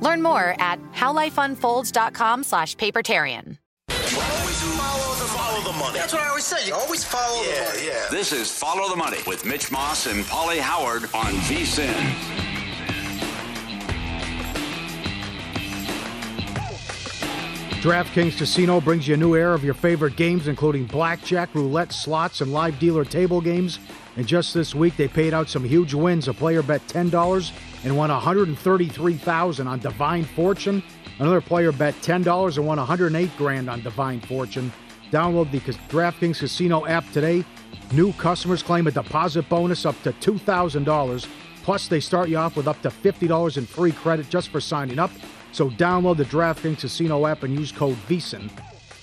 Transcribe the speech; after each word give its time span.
Learn 0.00 0.22
more 0.22 0.54
at 0.58 0.78
howlifeunfolds.com 0.92 2.44
slash 2.44 2.76
papertarian. 2.76 3.58
Follow 3.88 5.14
the, 5.14 5.24
follow 5.26 5.72
the 5.72 5.78
money. 5.78 5.98
That's 5.98 6.12
what 6.12 6.22
I 6.22 6.28
always 6.28 6.44
say. 6.44 6.66
You 6.66 6.74
always 6.74 7.04
follow 7.04 7.42
yeah, 7.42 7.64
the 7.64 7.70
money. 7.70 7.86
Yeah. 7.86 8.06
This 8.10 8.32
is 8.32 8.50
Follow 8.50 8.88
the 8.88 8.96
Money 8.96 9.18
with 9.26 9.44
Mitch 9.44 9.70
Moss 9.70 10.06
and 10.06 10.24
Pauly 10.24 10.58
Howard 10.58 11.04
on 11.14 11.32
VSIN. 11.46 12.39
DraftKings 17.80 18.36
Casino 18.36 18.78
brings 18.78 19.08
you 19.08 19.14
a 19.14 19.16
new 19.16 19.34
era 19.34 19.54
of 19.54 19.64
your 19.64 19.72
favorite 19.72 20.14
games, 20.14 20.48
including 20.48 20.84
blackjack, 20.84 21.54
roulette, 21.54 21.94
slots, 21.94 22.42
and 22.42 22.52
live 22.52 22.78
dealer 22.78 23.06
table 23.06 23.40
games. 23.40 23.78
And 24.16 24.26
just 24.26 24.52
this 24.52 24.74
week, 24.74 24.98
they 24.98 25.08
paid 25.08 25.32
out 25.32 25.48
some 25.48 25.64
huge 25.64 25.94
wins. 25.94 26.28
A 26.28 26.34
player 26.34 26.62
bet 26.62 26.86
$10 26.88 27.52
and 27.84 27.96
won 27.96 28.10
133,000 28.10 29.66
on 29.66 29.78
Divine 29.78 30.24
Fortune. 30.24 30.82
Another 31.20 31.40
player 31.40 31.72
bet 31.72 31.94
$10 32.02 32.58
and 32.58 32.66
won 32.66 32.76
108 32.76 33.30
grand 33.38 33.70
on 33.70 33.80
Divine 33.80 34.20
Fortune. 34.20 34.70
Download 35.10 35.50
the 35.50 35.60
DraftKings 35.60 36.40
Casino 36.40 36.86
app 36.86 37.10
today. 37.12 37.46
New 37.92 38.12
customers 38.12 38.62
claim 38.62 38.88
a 38.88 38.90
deposit 38.90 39.48
bonus 39.48 39.86
up 39.86 40.00
to 40.02 40.12
$2,000. 40.12 41.26
Plus, 41.62 41.88
they 41.88 42.00
start 42.00 42.28
you 42.28 42.36
off 42.36 42.56
with 42.58 42.68
up 42.68 42.82
to 42.82 42.90
$50 42.90 43.56
in 43.56 43.64
free 43.64 43.92
credit 43.92 44.28
just 44.28 44.50
for 44.50 44.60
signing 44.60 44.98
up. 44.98 45.10
So 45.52 45.70
download 45.70 46.16
the 46.16 46.24
DraftKings 46.24 46.80
Casino 46.80 47.26
app 47.26 47.42
and 47.42 47.54
use 47.54 47.72
code 47.72 47.96
VSIN. 48.08 48.50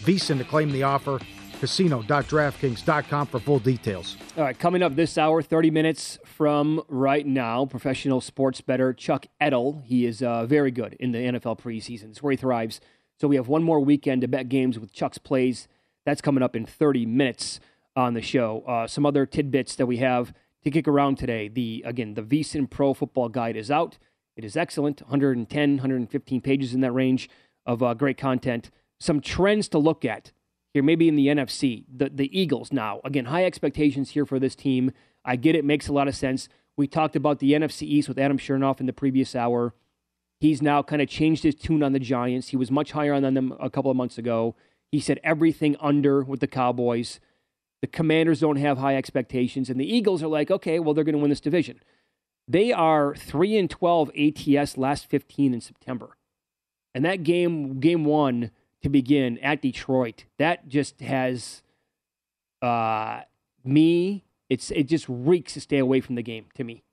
VSIN 0.04 0.38
to 0.38 0.44
claim 0.44 0.72
the 0.72 0.84
offer. 0.84 1.20
Casino.draftkings.com 1.60 3.28
for 3.28 3.40
full 3.40 3.60
details. 3.60 4.16
All 4.38 4.44
right, 4.44 4.58
coming 4.58 4.84
up 4.84 4.96
this 4.96 5.18
hour, 5.18 5.42
30 5.42 5.72
minutes 5.72 6.20
from 6.24 6.84
right 6.88 7.26
now, 7.26 7.66
professional 7.66 8.22
sports 8.22 8.62
bettor 8.62 8.94
Chuck 8.94 9.26
Edel. 9.42 9.82
He 9.84 10.06
is 10.06 10.22
uh, 10.22 10.46
very 10.46 10.70
good 10.70 10.94
in 11.00 11.12
the 11.14 11.18
NFL 11.18 11.60
preseason. 11.60 12.12
It's 12.12 12.22
where 12.22 12.32
he 12.32 12.38
thrives. 12.38 12.80
So 13.20 13.28
we 13.28 13.36
have 13.38 13.48
one 13.48 13.64
more 13.64 13.80
weekend 13.80 14.22
to 14.22 14.28
bet 14.28 14.50
games 14.50 14.78
with 14.78 14.94
Chuck's 14.94 15.18
plays. 15.18 15.68
That's 16.06 16.22
coming 16.22 16.44
up 16.44 16.56
in 16.56 16.66
30 16.66 17.06
minutes 17.08 17.60
on 17.96 18.14
the 18.14 18.22
show. 18.22 18.64
Uh, 18.68 18.86
some 18.86 19.06
other 19.06 19.26
tidbits 19.26 19.76
that 19.76 19.88
we 19.88 19.98
have 19.98 20.34
to 20.64 20.70
kick 20.70 20.88
around 20.88 21.18
today. 21.18 21.48
The 21.48 21.84
again, 21.86 22.14
the 22.14 22.22
VSIN 22.22 22.70
Pro 22.70 22.94
Football 22.94 23.30
Guide 23.30 23.58
is 23.58 23.72
out. 23.72 23.98
It 24.38 24.46
is 24.46 24.56
excellent, 24.56 25.02
110, 25.02 25.70
115 25.72 26.42
pages 26.42 26.76
in 26.76 26.82
that 26.82 26.92
range 26.92 27.28
of 27.66 27.82
uh, 27.82 27.96
great 27.96 28.20
content. 28.20 28.70
Some 29.00 29.20
trends 29.20 29.68
to 29.70 29.80
look 29.80 30.06
at 30.06 30.32
here, 30.74 30.84
maybe 30.84 31.08
in 31.08 31.16
the 31.16 31.28
NFC. 31.28 31.86
The 31.94 32.10
the 32.10 32.40
Eagles 32.40 32.72
now 32.72 33.02
again, 33.04 33.26
high 33.26 33.46
expectations 33.46 34.12
here 34.12 34.28
for 34.28 34.40
this 34.40 34.56
team. 34.56 34.92
I 35.26 35.36
get 35.38 35.56
it, 35.56 35.66
makes 35.66 35.88
a 35.88 35.94
lot 35.94 36.08
of 36.08 36.16
sense. 36.16 36.48
We 36.78 36.88
talked 36.88 37.16
about 37.16 37.40
the 37.40 37.54
NFC 37.54 37.82
East 37.82 38.08
with 38.08 38.20
Adam 38.20 38.38
Chernoff 38.38 38.80
in 38.80 38.86
the 38.86 38.94
previous 38.94 39.36
hour. 39.36 39.74
He's 40.40 40.62
now 40.62 40.84
kind 40.84 41.02
of 41.02 41.10
changed 41.10 41.42
his 41.42 41.56
tune 41.56 41.82
on 41.82 41.94
the 41.94 42.00
Giants. 42.00 42.50
He 42.50 42.58
was 42.58 42.70
much 42.70 42.92
higher 42.92 43.14
on 43.14 43.24
them 43.24 43.56
a 43.60 43.72
couple 43.72 43.90
of 43.90 43.98
months 43.98 44.20
ago. 44.20 44.56
He 44.92 45.00
said 45.00 45.20
everything 45.24 45.76
under 45.80 46.24
with 46.24 46.42
the 46.42 46.48
Cowboys. 46.48 47.20
The 47.82 47.88
Commanders 47.88 48.42
don't 48.42 48.58
have 48.58 48.78
high 48.78 48.96
expectations, 48.96 49.70
and 49.70 49.80
the 49.80 49.92
Eagles 49.92 50.22
are 50.22 50.28
like, 50.28 50.52
okay, 50.52 50.78
well, 50.80 50.94
they're 50.94 51.04
going 51.04 51.14
to 51.14 51.20
win 51.20 51.32
this 51.32 51.42
division. 51.42 51.80
They 52.48 52.72
are 52.72 53.16
three 53.16 53.58
and 53.58 53.70
twelve 53.70 54.10
ATS 54.18 54.78
last 54.78 55.10
fifteen 55.10 55.54
in 55.54 55.62
September, 55.62 56.18
and 56.96 57.04
that 57.04 57.24
game, 57.24 57.80
game 57.80 58.06
one 58.06 58.52
to 58.82 58.90
begin 58.90 59.38
at 59.40 59.62
Detroit, 59.62 60.26
that 60.38 60.68
just 60.68 61.02
has 61.02 61.62
uh, 62.62 63.22
me. 63.64 64.24
It's 64.50 64.72
it 64.72 64.84
just 64.84 65.06
reeks 65.10 65.54
to 65.56 65.62
stay 65.62 65.78
away 65.78 66.00
from 66.00 66.16
the 66.16 66.24
game 66.24 66.46
to 66.56 66.64
me. 66.64 66.84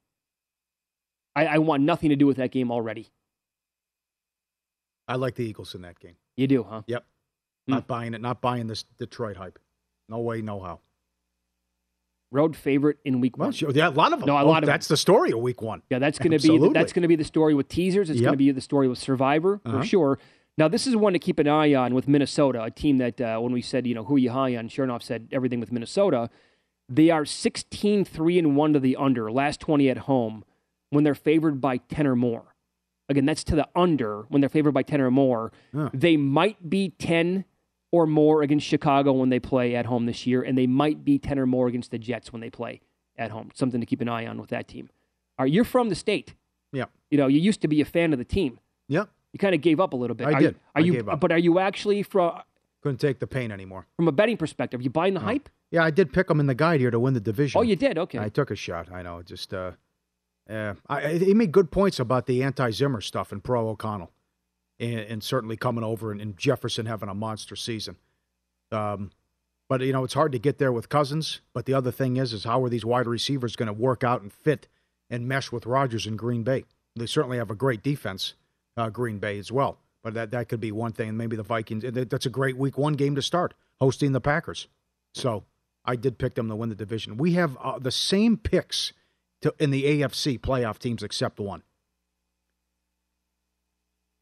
I, 1.36 1.46
I 1.46 1.58
want 1.58 1.82
nothing 1.82 2.10
to 2.10 2.16
do 2.16 2.26
with 2.26 2.36
that 2.38 2.50
game 2.50 2.70
already. 2.70 3.10
I 5.06 5.16
like 5.16 5.34
the 5.34 5.44
Eagles 5.44 5.74
in 5.74 5.82
that 5.82 6.00
game. 6.00 6.16
You 6.36 6.46
do, 6.46 6.64
huh? 6.64 6.82
Yep. 6.86 7.04
Not 7.66 7.86
buying 7.86 8.14
it. 8.14 8.20
Not 8.20 8.40
buying 8.40 8.66
this 8.66 8.84
Detroit 8.98 9.36
hype. 9.36 9.58
No 10.08 10.18
way, 10.18 10.42
no 10.42 10.60
how. 10.60 10.80
Road 12.34 12.56
favorite 12.56 12.98
in 13.04 13.20
week 13.20 13.38
one. 13.38 13.52
sure, 13.52 13.70
yeah, 13.70 13.88
a 13.88 13.90
lot 13.90 14.12
of 14.12 14.18
them. 14.18 14.26
No, 14.26 14.36
a 14.36 14.42
Oh, 14.42 14.48
lot 14.48 14.62
of 14.62 14.66
That's 14.66 14.88
the 14.88 14.96
story 14.96 15.30
of 15.32 15.38
week 15.38 15.62
one. 15.62 15.82
Yeah, 15.88 16.00
that's 16.00 16.18
going 16.18 16.32
to 16.32 16.38
be 16.38 16.48
Absolutely. 16.54 16.68
that's 16.70 16.92
going 16.92 17.02
to 17.02 17.08
be 17.08 17.16
the 17.16 17.24
story 17.24 17.54
with 17.54 17.68
teasers. 17.68 18.10
It's 18.10 18.20
going 18.20 18.32
to 18.32 18.36
be 18.38 18.50
the 18.50 18.60
story 18.60 18.88
with 18.88 18.98
Survivor 18.98 19.60
Uh-huh. 19.64 19.78
for 19.80 19.84
sure. 19.86 20.18
Now, 20.58 20.68
this 20.68 20.86
is 20.86 20.94
one 20.96 21.12
to 21.14 21.18
keep 21.18 21.38
an 21.38 21.48
eye 21.48 21.74
on 21.74 21.94
with 21.94 22.06
Minnesota, 22.08 22.62
a 22.62 22.70
team 22.70 22.98
that 22.98 23.20
uh, 23.20 23.38
when 23.38 23.52
we 23.52 23.60
said 23.62 23.86
you 23.86 23.94
know 23.94 24.04
who 24.04 24.16
are 24.16 24.18
you 24.18 24.30
high 24.30 24.56
on, 24.56 24.68
Chernoff 24.68 25.02
said 25.02 25.28
everything 25.32 25.60
with 25.60 25.70
Minnesota. 25.72 26.28
They 26.88 27.08
are 27.10 27.24
16 27.24 28.04
3 28.04 28.38
and 28.38 28.56
1 28.56 28.72
to 28.74 28.80
the 28.80 28.96
under, 28.96 29.30
last 29.32 29.60
20 29.60 29.88
at 29.88 29.98
home 29.98 30.44
when 30.90 31.02
they're 31.04 31.14
favored 31.14 31.60
by 31.60 31.78
10 31.78 32.06
or 32.06 32.14
more. 32.16 32.54
Again, 33.08 33.26
that's 33.26 33.44
to 33.44 33.54
the 33.56 33.68
under 33.76 34.22
when 34.28 34.40
they're 34.40 34.48
favored 34.48 34.72
by 34.72 34.82
10 34.82 35.00
or 35.00 35.10
more. 35.10 35.52
Huh. 35.74 35.90
They 35.92 36.16
might 36.16 36.70
be 36.70 36.90
10 36.98 37.44
or 37.94 38.06
more 38.08 38.42
against 38.42 38.66
Chicago 38.66 39.12
when 39.12 39.28
they 39.28 39.38
play 39.38 39.76
at 39.76 39.86
home 39.86 40.06
this 40.06 40.26
year, 40.26 40.42
and 40.42 40.58
they 40.58 40.66
might 40.66 41.04
be 41.04 41.16
10 41.16 41.38
or 41.38 41.46
more 41.46 41.68
against 41.68 41.92
the 41.92 41.98
Jets 41.98 42.32
when 42.32 42.40
they 42.40 42.50
play 42.50 42.80
at 43.16 43.30
home. 43.30 43.50
Something 43.54 43.80
to 43.80 43.86
keep 43.86 44.00
an 44.00 44.08
eye 44.08 44.26
on 44.26 44.40
with 44.40 44.50
that 44.50 44.66
team. 44.66 44.90
All 45.38 45.44
right, 45.44 45.52
you're 45.52 45.62
from 45.64 45.90
the 45.90 45.94
state. 45.94 46.34
Yeah. 46.72 46.86
You 47.10 47.18
know, 47.18 47.28
you 47.28 47.38
used 47.38 47.60
to 47.60 47.68
be 47.68 47.80
a 47.80 47.84
fan 47.84 48.12
of 48.12 48.18
the 48.18 48.24
team. 48.24 48.58
Yep. 48.88 49.08
You 49.32 49.38
kind 49.38 49.54
of 49.54 49.60
gave 49.60 49.78
up 49.78 49.92
a 49.92 49.96
little 49.96 50.16
bit. 50.16 50.26
I 50.26 50.32
are, 50.32 50.40
did. 50.40 50.54
Are 50.74 50.80
I 50.80 50.80
you? 50.80 50.92
gave 50.92 51.08
up. 51.08 51.20
But 51.20 51.30
are 51.30 51.38
you 51.38 51.60
actually 51.60 52.02
from 52.02 52.40
Couldn't 52.82 52.98
take 52.98 53.20
the 53.20 53.28
pain 53.28 53.52
anymore. 53.52 53.86
from 53.96 54.08
a 54.08 54.12
betting 54.12 54.36
perspective? 54.36 54.82
You 54.82 54.90
buying 54.90 55.14
the 55.14 55.20
hype? 55.20 55.48
Yeah, 55.70 55.84
I 55.84 55.90
did 55.90 56.12
pick 56.12 56.26
them 56.26 56.40
in 56.40 56.46
the 56.46 56.54
guide 56.54 56.80
here 56.80 56.90
to 56.90 56.98
win 56.98 57.14
the 57.14 57.20
division. 57.20 57.58
Oh, 57.60 57.62
you 57.62 57.76
did. 57.76 57.96
Okay. 57.98 58.18
I 58.18 58.28
took 58.28 58.50
a 58.50 58.56
shot. 58.56 58.90
I 58.92 59.02
know. 59.02 59.22
Just, 59.22 59.54
uh, 59.54 59.72
yeah. 60.50 60.74
I, 60.88 61.12
he 61.14 61.32
made 61.34 61.52
good 61.52 61.70
points 61.70 62.00
about 62.00 62.26
the 62.26 62.42
anti-Zimmer 62.42 63.00
stuff 63.00 63.30
and 63.32 63.42
pro 63.42 63.68
O'Connell. 63.68 64.10
And, 64.78 65.00
and 65.00 65.22
certainly 65.22 65.56
coming 65.56 65.84
over 65.84 66.12
and, 66.12 66.20
and 66.20 66.36
Jefferson 66.36 66.86
having 66.86 67.08
a 67.08 67.14
monster 67.14 67.56
season. 67.56 67.96
Um, 68.72 69.10
but 69.68 69.80
you 69.80 69.92
know 69.92 70.04
it's 70.04 70.14
hard 70.14 70.32
to 70.32 70.38
get 70.38 70.58
there 70.58 70.72
with 70.72 70.88
Cousins. 70.88 71.40
But 71.52 71.66
the 71.66 71.74
other 71.74 71.90
thing 71.90 72.16
is, 72.16 72.32
is 72.32 72.44
how 72.44 72.62
are 72.64 72.68
these 72.68 72.84
wide 72.84 73.06
receivers 73.06 73.56
going 73.56 73.66
to 73.66 73.72
work 73.72 74.04
out 74.04 74.22
and 74.22 74.32
fit 74.32 74.68
and 75.08 75.26
mesh 75.26 75.50
with 75.50 75.66
Rodgers 75.66 76.06
in 76.06 76.16
Green 76.16 76.42
Bay? 76.42 76.64
They 76.96 77.06
certainly 77.06 77.38
have 77.38 77.50
a 77.50 77.56
great 77.56 77.82
defense, 77.82 78.34
uh, 78.76 78.90
Green 78.90 79.18
Bay 79.18 79.38
as 79.38 79.50
well. 79.50 79.78
But 80.02 80.14
that 80.14 80.30
that 80.32 80.48
could 80.48 80.60
be 80.60 80.70
one 80.70 80.92
thing. 80.92 81.16
Maybe 81.16 81.36
the 81.36 81.42
Vikings. 81.42 81.84
That's 81.86 82.26
a 82.26 82.30
great 82.30 82.56
Week 82.56 82.76
One 82.76 82.92
game 82.92 83.14
to 83.14 83.22
start 83.22 83.54
hosting 83.80 84.12
the 84.12 84.20
Packers. 84.20 84.68
So 85.14 85.44
I 85.84 85.96
did 85.96 86.18
pick 86.18 86.34
them 86.34 86.48
to 86.48 86.56
win 86.56 86.68
the 86.68 86.74
division. 86.74 87.16
We 87.16 87.32
have 87.32 87.56
uh, 87.62 87.78
the 87.78 87.90
same 87.90 88.36
picks 88.36 88.92
to, 89.42 89.54
in 89.58 89.70
the 89.70 89.84
AFC 89.84 90.38
playoff 90.38 90.78
teams 90.78 91.02
except 91.02 91.40
one. 91.40 91.62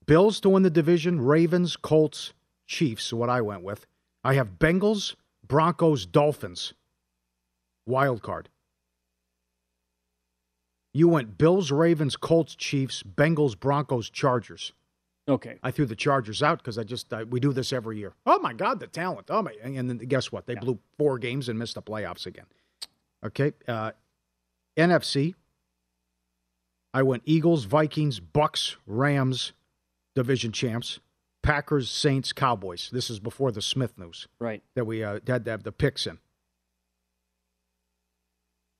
Bills 0.06 0.40
to 0.40 0.48
win 0.48 0.62
the 0.62 0.70
division, 0.70 1.20
Ravens, 1.20 1.76
Colts, 1.76 2.32
Chiefs, 2.66 3.12
what 3.12 3.28
I 3.28 3.40
went 3.40 3.62
with. 3.62 3.86
I 4.24 4.34
have 4.34 4.58
Bengals, 4.58 5.14
Broncos, 5.46 6.06
Dolphins. 6.06 6.74
Wild 7.86 8.22
card. 8.22 8.48
You 10.94 11.08
went 11.08 11.38
Bills, 11.38 11.70
Ravens, 11.70 12.16
Colts, 12.16 12.54
Chiefs, 12.54 13.02
Bengals, 13.02 13.58
Broncos, 13.58 14.10
Chargers. 14.10 14.72
Okay. 15.28 15.58
I 15.62 15.70
threw 15.70 15.86
the 15.86 15.96
Chargers 15.96 16.42
out 16.42 16.58
because 16.58 16.78
I 16.78 16.84
just 16.84 17.12
I, 17.12 17.24
we 17.24 17.40
do 17.40 17.52
this 17.52 17.72
every 17.72 17.98
year. 17.98 18.12
Oh 18.26 18.38
my 18.40 18.52
God, 18.52 18.80
the 18.80 18.86
talent! 18.86 19.28
Oh 19.30 19.42
my! 19.42 19.54
And 19.62 19.88
then 19.88 19.98
guess 19.98 20.32
what? 20.32 20.46
They 20.46 20.54
yeah. 20.54 20.60
blew 20.60 20.78
four 20.98 21.18
games 21.18 21.48
and 21.48 21.58
missed 21.58 21.76
the 21.76 21.82
playoffs 21.82 22.26
again. 22.26 22.46
Okay. 23.24 23.52
Uh, 23.66 23.92
NFC. 24.76 25.34
I 26.94 27.02
went 27.02 27.22
Eagles, 27.24 27.64
Vikings, 27.64 28.20
Bucks, 28.20 28.76
Rams, 28.86 29.52
division 30.14 30.52
champs. 30.52 31.00
Packers, 31.42 31.90
Saints, 31.90 32.32
Cowboys. 32.32 32.88
This 32.92 33.10
is 33.10 33.18
before 33.18 33.50
the 33.50 33.62
Smith 33.62 33.98
news. 33.98 34.28
Right. 34.38 34.62
That 34.76 34.84
we 34.84 35.02
uh, 35.02 35.18
had 35.26 35.44
to 35.44 35.50
have 35.50 35.64
the 35.64 35.72
picks 35.72 36.06
in. 36.06 36.18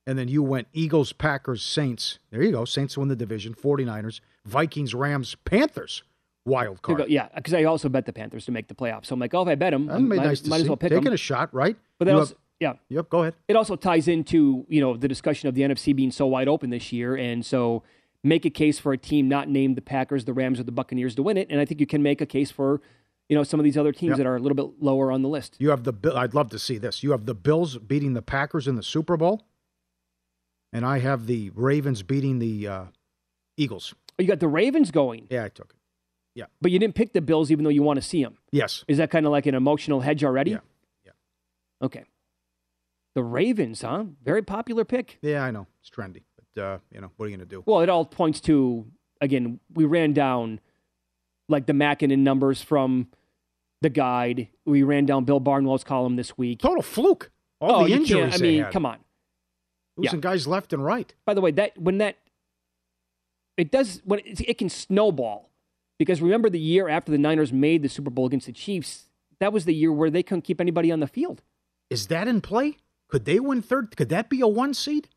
And 0.05 0.17
then 0.17 0.27
you 0.27 0.43
went 0.43 0.67
Eagles, 0.73 1.13
Packers, 1.13 1.63
Saints. 1.63 2.19
There 2.31 2.41
you 2.41 2.51
go. 2.51 2.65
Saints 2.65 2.97
win 2.97 3.07
the 3.09 3.15
division. 3.15 3.53
49ers, 3.53 4.21
Vikings, 4.45 4.93
Rams, 4.93 5.35
Panthers. 5.45 6.03
Wild 6.45 6.81
card. 6.81 7.05
Yeah, 7.07 7.29
because 7.35 7.53
I 7.53 7.63
also 7.63 7.87
bet 7.87 8.05
the 8.05 8.11
Panthers 8.11 8.45
to 8.45 8.51
make 8.51 8.67
the 8.67 8.75
playoffs. 8.75 9.05
So 9.05 9.13
I'm 9.13 9.19
like, 9.19 9.33
oh, 9.33 9.43
if 9.43 9.47
I 9.47 9.55
bet 9.55 9.71
them, 9.71 9.89
I 9.89 9.97
might, 9.97 10.17
nice 10.17 10.45
might 10.45 10.59
as 10.59 10.67
well 10.67 10.75
pick 10.75 10.89
Taking 10.89 10.95
them. 10.95 11.03
Taking 11.05 11.13
a 11.13 11.17
shot, 11.17 11.53
right? 11.53 11.77
But 11.99 12.05
then 12.05 12.15
also, 12.15 12.35
yeah. 12.59 12.73
Yep, 12.89 13.09
go 13.09 13.21
ahead. 13.21 13.35
It 13.47 13.55
also 13.55 13.77
ties 13.77 14.09
into, 14.09 14.65
you 14.67 14.81
know, 14.81 14.97
the 14.97 15.07
discussion 15.07 15.47
of 15.47 15.55
the 15.55 15.61
NFC 15.61 15.95
being 15.95 16.11
so 16.11 16.27
wide 16.27 16.49
open 16.49 16.69
this 16.69 16.91
year. 16.91 17.15
And 17.15 17.45
so 17.45 17.83
make 18.23 18.45
a 18.45 18.49
case 18.49 18.79
for 18.79 18.93
a 18.93 18.97
team 18.97 19.27
not 19.27 19.49
named 19.49 19.75
the 19.75 19.81
Packers, 19.81 20.25
the 20.25 20.33
Rams, 20.33 20.59
or 20.59 20.63
the 20.63 20.71
Buccaneers 20.71 21.15
to 21.15 21.23
win 21.23 21.37
it. 21.37 21.47
And 21.49 21.59
I 21.59 21.65
think 21.65 21.79
you 21.79 21.87
can 21.87 22.01
make 22.01 22.21
a 22.21 22.25
case 22.25 22.51
for, 22.51 22.81
you 23.27 23.35
know, 23.35 23.43
some 23.43 23.59
of 23.59 23.63
these 23.63 23.77
other 23.77 23.91
teams 23.91 24.11
yep. 24.11 24.17
that 24.19 24.27
are 24.27 24.35
a 24.35 24.39
little 24.39 24.55
bit 24.55 24.81
lower 24.81 25.11
on 25.11 25.21
the 25.21 25.29
list. 25.29 25.57
You 25.59 25.69
have 25.71 25.83
the 25.83 25.93
Bill. 25.93 26.17
I'd 26.17 26.33
love 26.33 26.49
to 26.51 26.59
see 26.59 26.77
this. 26.77 27.03
You 27.03 27.11
have 27.11 27.25
the 27.25 27.35
Bills 27.35 27.77
beating 27.77 28.13
the 28.13 28.21
Packers 28.21 28.67
in 28.67 28.75
the 28.75 28.83
Super 28.83 29.17
Bowl, 29.17 29.43
and 30.71 30.85
I 30.85 30.99
have 30.99 31.27
the 31.27 31.51
Ravens 31.51 32.01
beating 32.03 32.39
the 32.39 32.67
uh, 32.67 32.83
Eagles. 33.57 33.93
Oh, 34.17 34.21
you 34.21 34.27
got 34.27 34.39
the 34.39 34.47
Ravens 34.47 34.91
going. 34.91 35.27
Yeah, 35.29 35.43
I 35.43 35.49
took 35.49 35.71
it. 35.71 35.77
Yeah, 36.35 36.45
but 36.61 36.71
you 36.71 36.79
didn't 36.79 36.95
pick 36.95 37.13
the 37.13 37.21
Bills, 37.21 37.51
even 37.51 37.63
though 37.63 37.69
you 37.69 37.83
want 37.83 37.97
to 37.97 38.01
see 38.01 38.23
them. 38.23 38.37
Yes. 38.51 38.83
Is 38.87 38.97
that 38.97 39.11
kind 39.11 39.25
of 39.25 39.31
like 39.31 39.45
an 39.45 39.53
emotional 39.53 40.01
hedge 40.01 40.23
already? 40.23 40.51
Yeah. 40.51 40.59
Yeah. 41.05 41.11
Okay. 41.83 42.05
The 43.13 43.23
Ravens, 43.23 43.83
huh? 43.83 44.05
Very 44.23 44.41
popular 44.41 44.83
pick. 44.83 45.19
Yeah, 45.21 45.43
I 45.43 45.51
know 45.51 45.67
it's 45.79 45.91
trendy 45.91 46.23
uh, 46.57 46.77
you 46.91 47.01
know, 47.01 47.11
what 47.17 47.25
are 47.25 47.29
you 47.29 47.37
going 47.37 47.47
to 47.47 47.55
do? 47.55 47.63
Well, 47.65 47.81
it 47.81 47.89
all 47.89 48.05
points 48.05 48.39
to 48.41 48.85
again. 49.21 49.59
We 49.73 49.85
ran 49.85 50.13
down 50.13 50.59
like 51.49 51.65
the 51.65 51.73
Makinen 51.73 52.19
numbers 52.19 52.61
from 52.61 53.07
the 53.81 53.89
guide. 53.89 54.47
We 54.65 54.83
ran 54.83 55.05
down 55.05 55.25
Bill 55.25 55.39
Barnwell's 55.39 55.83
column 55.83 56.15
this 56.15 56.37
week. 56.37 56.59
Total 56.59 56.81
fluke. 56.81 57.31
All 57.59 57.83
oh, 57.83 57.87
the 57.87 57.93
injuries. 57.93 58.35
I 58.35 58.37
mean, 58.37 58.65
come 58.71 58.85
on. 58.85 58.97
Losing 59.95 60.19
yeah. 60.19 60.31
guys 60.31 60.47
left 60.47 60.73
and 60.73 60.83
right. 60.83 61.13
By 61.25 61.33
the 61.33 61.41
way, 61.41 61.51
that 61.51 61.77
when 61.77 61.99
that 61.99 62.17
it 63.57 63.71
does 63.71 64.01
when 64.03 64.19
it, 64.19 64.41
it 64.41 64.57
can 64.57 64.69
snowball 64.69 65.49
because 65.99 66.21
remember 66.21 66.49
the 66.49 66.59
year 66.59 66.89
after 66.89 67.11
the 67.11 67.17
Niners 67.17 67.53
made 67.53 67.83
the 67.83 67.89
Super 67.89 68.09
Bowl 68.09 68.25
against 68.25 68.47
the 68.47 68.51
Chiefs, 68.51 69.09
that 69.39 69.53
was 69.53 69.65
the 69.65 69.73
year 69.73 69.91
where 69.91 70.09
they 70.09 70.23
couldn't 70.23 70.41
keep 70.41 70.59
anybody 70.59 70.91
on 70.91 70.99
the 70.99 71.07
field. 71.07 71.41
Is 71.89 72.07
that 72.07 72.27
in 72.27 72.41
play? 72.41 72.77
Could 73.07 73.25
they 73.25 73.39
win 73.39 73.61
third? 73.61 73.95
Could 73.95 74.09
that 74.09 74.29
be 74.29 74.41
a 74.41 74.47
one 74.47 74.73
seed? 74.73 75.09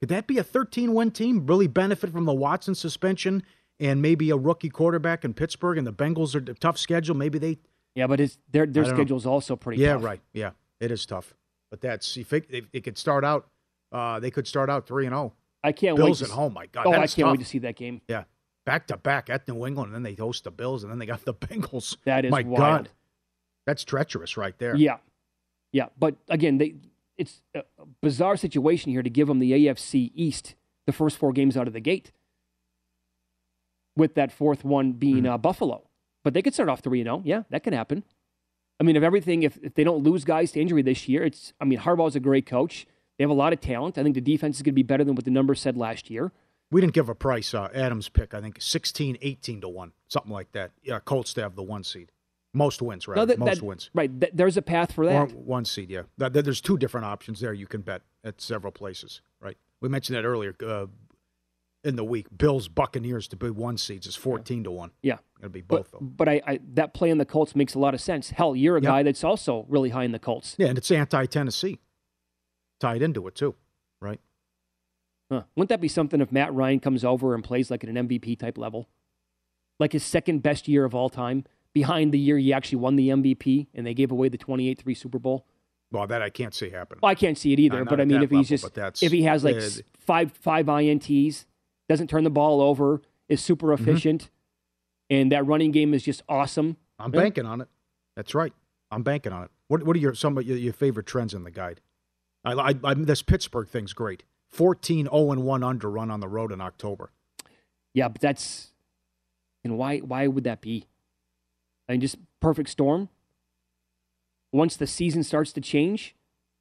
Could 0.00 0.08
that 0.08 0.26
be 0.26 0.38
a 0.38 0.42
13 0.42 0.94
win 0.94 1.10
team? 1.10 1.46
Really 1.46 1.66
benefit 1.66 2.10
from 2.10 2.24
the 2.24 2.32
Watson 2.34 2.74
suspension 2.74 3.42
and 3.78 4.00
maybe 4.00 4.30
a 4.30 4.36
rookie 4.36 4.70
quarterback 4.70 5.24
in 5.24 5.34
Pittsburgh 5.34 5.78
and 5.78 5.86
the 5.86 5.92
Bengals 5.92 6.34
are 6.34 6.50
a 6.50 6.54
tough 6.54 6.78
schedule. 6.78 7.14
Maybe 7.14 7.38
they. 7.38 7.58
Yeah, 7.94 8.06
but 8.06 8.20
it's, 8.20 8.38
their 8.50 8.66
their 8.66 8.84
schedule's 8.84 9.24
know. 9.24 9.32
also 9.32 9.56
pretty 9.56 9.82
yeah, 9.82 9.94
tough. 9.94 10.04
right. 10.04 10.20
Yeah, 10.32 10.50
it 10.78 10.90
is 10.90 11.04
tough. 11.04 11.34
But 11.70 11.80
that's, 11.80 12.16
if 12.16 12.32
it, 12.32 12.46
it 12.72 12.84
could 12.84 12.98
start 12.98 13.24
out, 13.24 13.48
uh, 13.92 14.20
they 14.20 14.30
could 14.30 14.46
start 14.46 14.70
out 14.70 14.86
3 14.86 15.06
and 15.06 15.14
0. 15.14 15.32
I 15.62 15.72
can't 15.72 15.96
Bills 15.96 16.04
wait. 16.04 16.08
Bills 16.08 16.22
at 16.22 16.30
home. 16.30 16.54
My 16.54 16.66
God. 16.66 16.86
Oh, 16.86 16.92
I 16.92 16.94
can't 16.98 17.10
tough. 17.10 17.32
wait 17.32 17.40
to 17.40 17.46
see 17.46 17.58
that 17.58 17.76
game. 17.76 18.00
Yeah. 18.08 18.24
Back 18.64 18.86
to 18.88 18.96
back 18.96 19.28
at 19.30 19.46
New 19.48 19.66
England, 19.66 19.88
and 19.88 19.94
then 19.94 20.02
they 20.02 20.14
host 20.14 20.44
the 20.44 20.50
Bills, 20.50 20.82
and 20.82 20.90
then 20.90 20.98
they 20.98 21.06
got 21.06 21.24
the 21.24 21.34
Bengals. 21.46 21.96
That 22.04 22.24
is 22.24 22.30
My 22.30 22.42
wild. 22.42 22.58
God. 22.58 22.88
That's 23.66 23.84
treacherous 23.84 24.36
right 24.36 24.58
there. 24.58 24.74
Yeah. 24.76 24.98
Yeah. 25.72 25.86
But 25.98 26.16
again, 26.28 26.58
they, 26.58 26.74
it's 27.20 27.42
a 27.54 27.62
bizarre 28.00 28.36
situation 28.36 28.90
here 28.90 29.02
to 29.02 29.10
give 29.10 29.28
them 29.28 29.38
the 29.38 29.52
AFC 29.52 30.10
East 30.14 30.54
the 30.86 30.92
first 30.92 31.18
four 31.18 31.32
games 31.32 31.56
out 31.56 31.66
of 31.66 31.74
the 31.74 31.80
gate, 31.80 32.10
with 33.94 34.14
that 34.14 34.32
fourth 34.32 34.64
one 34.64 34.92
being 34.92 35.24
mm-hmm. 35.24 35.34
uh, 35.34 35.38
Buffalo. 35.38 35.88
But 36.24 36.34
they 36.34 36.42
could 36.42 36.54
start 36.54 36.68
off 36.68 36.80
3 36.80 37.02
0. 37.02 37.22
Yeah, 37.24 37.42
that 37.50 37.62
can 37.62 37.72
happen. 37.72 38.02
I 38.78 38.82
mean, 38.82 38.96
if 38.96 39.02
everything, 39.02 39.42
if, 39.42 39.58
if 39.62 39.74
they 39.74 39.84
don't 39.84 40.02
lose 40.02 40.24
guys 40.24 40.52
to 40.52 40.60
injury 40.60 40.82
this 40.82 41.06
year, 41.06 41.22
it's, 41.22 41.52
I 41.60 41.66
mean, 41.66 41.80
Harbaugh's 41.80 42.16
a 42.16 42.20
great 42.20 42.46
coach. 42.46 42.86
They 43.18 43.24
have 43.24 43.30
a 43.30 43.34
lot 43.34 43.52
of 43.52 43.60
talent. 43.60 43.98
I 43.98 44.02
think 44.02 44.14
the 44.14 44.22
defense 44.22 44.56
is 44.56 44.62
going 44.62 44.72
to 44.72 44.76
be 44.76 44.82
better 44.82 45.04
than 45.04 45.14
what 45.14 45.26
the 45.26 45.30
numbers 45.30 45.60
said 45.60 45.76
last 45.76 46.08
year. 46.08 46.32
We 46.70 46.80
didn't 46.80 46.94
give 46.94 47.10
a 47.10 47.14
price. 47.14 47.52
Uh, 47.52 47.68
Adams 47.74 48.08
pick, 48.08 48.32
I 48.32 48.40
think 48.40 48.56
16, 48.60 49.18
18 49.20 49.60
to 49.60 49.68
1, 49.68 49.92
something 50.08 50.32
like 50.32 50.52
that. 50.52 50.70
Yeah, 50.82 51.00
Colts 51.00 51.34
to 51.34 51.42
have 51.42 51.56
the 51.56 51.62
one 51.62 51.84
seed. 51.84 52.12
Most 52.52 52.82
wins, 52.82 53.06
right? 53.06 53.16
No, 53.16 53.24
that, 53.24 53.38
Most 53.38 53.60
that, 53.60 53.62
wins. 53.62 53.90
Right. 53.94 54.20
Th- 54.20 54.32
there's 54.34 54.56
a 54.56 54.62
path 54.62 54.92
for 54.92 55.06
that. 55.06 55.14
One, 55.14 55.30
one 55.30 55.64
seed, 55.64 55.90
yeah. 55.90 56.02
Th- 56.18 56.32
there's 56.32 56.60
two 56.60 56.76
different 56.76 57.06
options 57.06 57.40
there 57.40 57.52
you 57.52 57.66
can 57.66 57.82
bet 57.82 58.02
at 58.24 58.40
several 58.40 58.72
places, 58.72 59.20
right? 59.40 59.56
We 59.80 59.88
mentioned 59.88 60.16
that 60.16 60.24
earlier 60.24 60.54
uh, 60.66 60.86
in 61.84 61.96
the 61.96 62.04
week. 62.04 62.26
Bills 62.36 62.68
Buccaneers 62.68 63.28
to 63.28 63.36
be 63.36 63.50
one 63.50 63.78
seeds 63.78 64.06
is 64.06 64.16
fourteen 64.16 64.64
to 64.64 64.70
one. 64.70 64.90
Yeah, 65.00 65.18
it'll 65.38 65.50
be 65.50 65.60
both. 65.60 65.92
But, 65.92 66.16
but 66.16 66.28
I, 66.28 66.42
I, 66.46 66.60
that 66.74 66.92
play 66.92 67.10
in 67.10 67.18
the 67.18 67.24
Colts 67.24 67.54
makes 67.54 67.74
a 67.74 67.78
lot 67.78 67.94
of 67.94 68.00
sense. 68.00 68.30
Hell, 68.30 68.56
you're 68.56 68.76
a 68.76 68.80
guy 68.80 69.02
that's 69.02 69.22
also 69.22 69.64
really 69.68 69.90
high 69.90 70.04
in 70.04 70.12
the 70.12 70.18
Colts. 70.18 70.56
Yeah, 70.58 70.68
and 70.68 70.78
it's 70.78 70.90
anti 70.90 71.26
Tennessee 71.26 71.78
tied 72.80 73.02
into 73.02 73.26
it 73.28 73.34
too, 73.36 73.54
right? 74.00 74.20
Huh. 75.30 75.42
Wouldn't 75.54 75.68
that 75.68 75.80
be 75.80 75.88
something 75.88 76.20
if 76.20 76.32
Matt 76.32 76.52
Ryan 76.52 76.80
comes 76.80 77.04
over 77.04 77.34
and 77.34 77.44
plays 77.44 77.70
like 77.70 77.84
at 77.84 77.90
an 77.90 78.08
MVP 78.08 78.38
type 78.38 78.58
level, 78.58 78.88
like 79.78 79.92
his 79.92 80.02
second 80.02 80.42
best 80.42 80.66
year 80.66 80.84
of 80.84 80.94
all 80.94 81.08
time, 81.08 81.44
behind 81.72 82.12
the 82.12 82.18
year 82.18 82.38
he 82.38 82.52
actually 82.52 82.78
won 82.78 82.96
the 82.96 83.08
MVP 83.08 83.68
and 83.74 83.86
they 83.86 83.94
gave 83.94 84.10
away 84.10 84.28
the 84.28 84.38
28-3 84.38 84.96
Super 84.96 85.18
Bowl? 85.18 85.46
Well, 85.92 86.06
that 86.06 86.22
I 86.22 86.30
can't 86.30 86.54
see 86.54 86.70
happen. 86.70 86.98
Well, 87.02 87.10
I 87.10 87.14
can't 87.14 87.36
see 87.36 87.52
it 87.52 87.58
either. 87.58 87.84
but 87.84 88.00
I 88.00 88.04
mean, 88.04 88.22
if 88.22 88.30
he's 88.30 88.50
level, 88.62 88.70
just 88.70 89.02
if 89.02 89.10
he 89.10 89.22
has 89.24 89.42
like 89.42 89.56
uh, 89.56 89.68
five 89.98 90.30
five 90.32 90.66
ints, 90.66 91.46
doesn't 91.88 92.08
turn 92.08 92.22
the 92.22 92.30
ball 92.30 92.60
over, 92.60 93.02
is 93.28 93.42
super 93.42 93.68
mm-hmm. 93.68 93.82
efficient, 93.82 94.22
mm-hmm. 94.22 95.14
and 95.16 95.32
that 95.32 95.44
running 95.46 95.72
game 95.72 95.92
is 95.92 96.04
just 96.04 96.22
awesome. 96.28 96.76
I'm 96.98 97.12
yeah. 97.12 97.22
banking 97.22 97.46
on 97.46 97.60
it. 97.60 97.68
That's 98.14 98.34
right. 98.34 98.52
I'm 98.92 99.02
banking 99.02 99.32
on 99.32 99.44
it. 99.44 99.50
What 99.66 99.82
What 99.82 99.96
are 99.96 99.98
your 99.98 100.14
some 100.14 100.38
of 100.38 100.44
your, 100.44 100.56
your 100.56 100.72
favorite 100.72 101.06
trends 101.06 101.34
in 101.34 101.42
the 101.42 101.50
guide? 101.50 101.80
I, 102.44 102.52
I, 102.52 102.74
I 102.84 102.94
this 102.94 103.22
Pittsburgh 103.22 103.68
thing's 103.68 103.92
great. 103.92 104.22
14 104.48 105.06
0 105.06 105.32
and 105.32 105.42
1 105.44 105.62
under 105.62 105.90
run 105.90 106.10
on 106.10 106.20
the 106.20 106.28
road 106.28 106.52
in 106.52 106.60
October. 106.60 107.12
Yeah, 107.94 108.08
but 108.08 108.20
that's 108.20 108.70
and 109.64 109.76
why 109.76 109.98
why 109.98 110.26
would 110.26 110.44
that 110.44 110.60
be? 110.60 110.86
I 111.90 111.94
mean, 111.94 112.00
just 112.00 112.18
perfect 112.38 112.70
storm 112.70 113.08
once 114.52 114.76
the 114.76 114.86
season 114.86 115.24
starts 115.24 115.52
to 115.54 115.60
change 115.60 116.14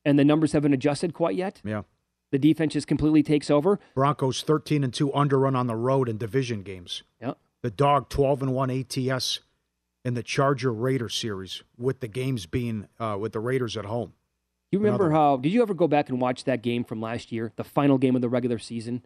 and 0.04 0.18
the 0.18 0.26
numbers 0.26 0.54
haven't 0.54 0.74
adjusted 0.74 1.14
quite 1.14 1.36
yet. 1.36 1.62
Yeah. 1.64 1.84
The 2.32 2.40
defense 2.40 2.74
just 2.74 2.88
completely 2.88 3.22
takes 3.22 3.52
over. 3.52 3.80
Broncos 3.94 4.42
13 4.42 4.84
and 4.84 4.92
2 4.92 5.12
underrun 5.14 5.56
on 5.56 5.68
the 5.68 5.76
road 5.76 6.10
in 6.10 6.18
division 6.18 6.64
games. 6.64 7.04
Yeah. 7.22 7.34
The 7.62 7.70
dog 7.70 8.10
12 8.10 8.42
and 8.42 8.54
1 8.56 8.72
ATS 8.72 9.42
in 10.04 10.16
the 10.16 10.24
Charger 10.24 10.74
Raider 10.74 11.10
series 11.10 11.62
with 11.78 12.00
the 12.00 12.08
games 12.08 12.48
being 12.48 12.88
uh, 13.00 13.16
with 13.20 13.34
the 13.34 13.40
Raiders 13.40 13.78
at 13.78 13.86
home. 13.86 14.14
You 14.72 14.80
remember 14.80 15.06
Another. 15.06 15.16
how 15.16 15.38
did 15.38 15.52
you 15.52 15.62
ever 15.62 15.76
go 15.76 15.88
back 15.88 16.10
and 16.10 16.20
watch 16.20 16.46
that 16.46 16.64
game 16.64 16.84
from 16.84 17.02
last 17.02 17.32
year, 17.32 17.52
the 17.56 17.64
final 17.64 18.00
game 18.00 18.16
of 18.16 18.24
the 18.24 18.30
regular 18.30 18.58
season 18.58 19.06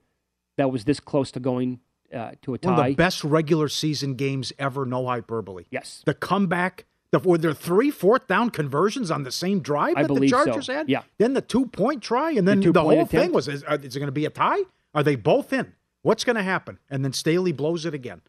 that 0.56 0.72
was 0.72 0.86
this 0.86 1.02
close 1.02 1.32
to 1.32 1.42
going 1.42 1.82
uh, 2.14 2.32
to 2.44 2.54
a 2.54 2.58
tie? 2.58 2.72
One 2.72 2.80
of 2.80 2.86
the 2.86 2.96
best 2.96 3.24
regular 3.24 3.68
season 3.68 4.16
games 4.16 4.54
ever, 4.60 4.86
no 4.86 5.08
hyperbole. 5.08 5.66
Yes. 5.70 6.02
The 6.06 6.14
comeback 6.14 6.86
the, 7.12 7.20
were 7.20 7.38
there 7.38 7.54
three 7.54 7.92
fourth 7.92 8.28
down 8.28 8.50
conversions 8.50 9.12
on 9.12 9.24
the 9.24 9.32
same 9.32 9.60
drive 9.60 9.96
that 9.96 10.08
the 10.08 10.28
Chargers 10.28 10.66
so. 10.66 10.74
had? 10.74 10.90
Yeah. 10.90 11.04
Then 11.20 11.34
the 11.34 11.42
two 11.42 11.68
point 11.68 12.02
try, 12.02 12.32
and 12.32 12.48
then 12.48 12.60
the, 12.60 12.72
the 12.72 12.82
whole 12.82 12.92
attempt. 12.92 13.12
thing 13.12 13.32
was: 13.32 13.48
is, 13.48 13.64
is 13.64 13.96
it 13.96 14.00
going 14.00 14.08
to 14.08 14.12
be 14.12 14.26
a 14.26 14.32
tie? 14.32 14.62
Are 14.96 15.04
they 15.04 15.16
both 15.16 15.54
in? 15.54 15.74
What's 16.02 16.24
going 16.24 16.36
to 16.36 16.44
happen? 16.44 16.80
And 16.90 17.06
then 17.06 17.14
Staley 17.14 17.52
blows 17.52 17.86
it 17.86 17.94
again 17.94 18.22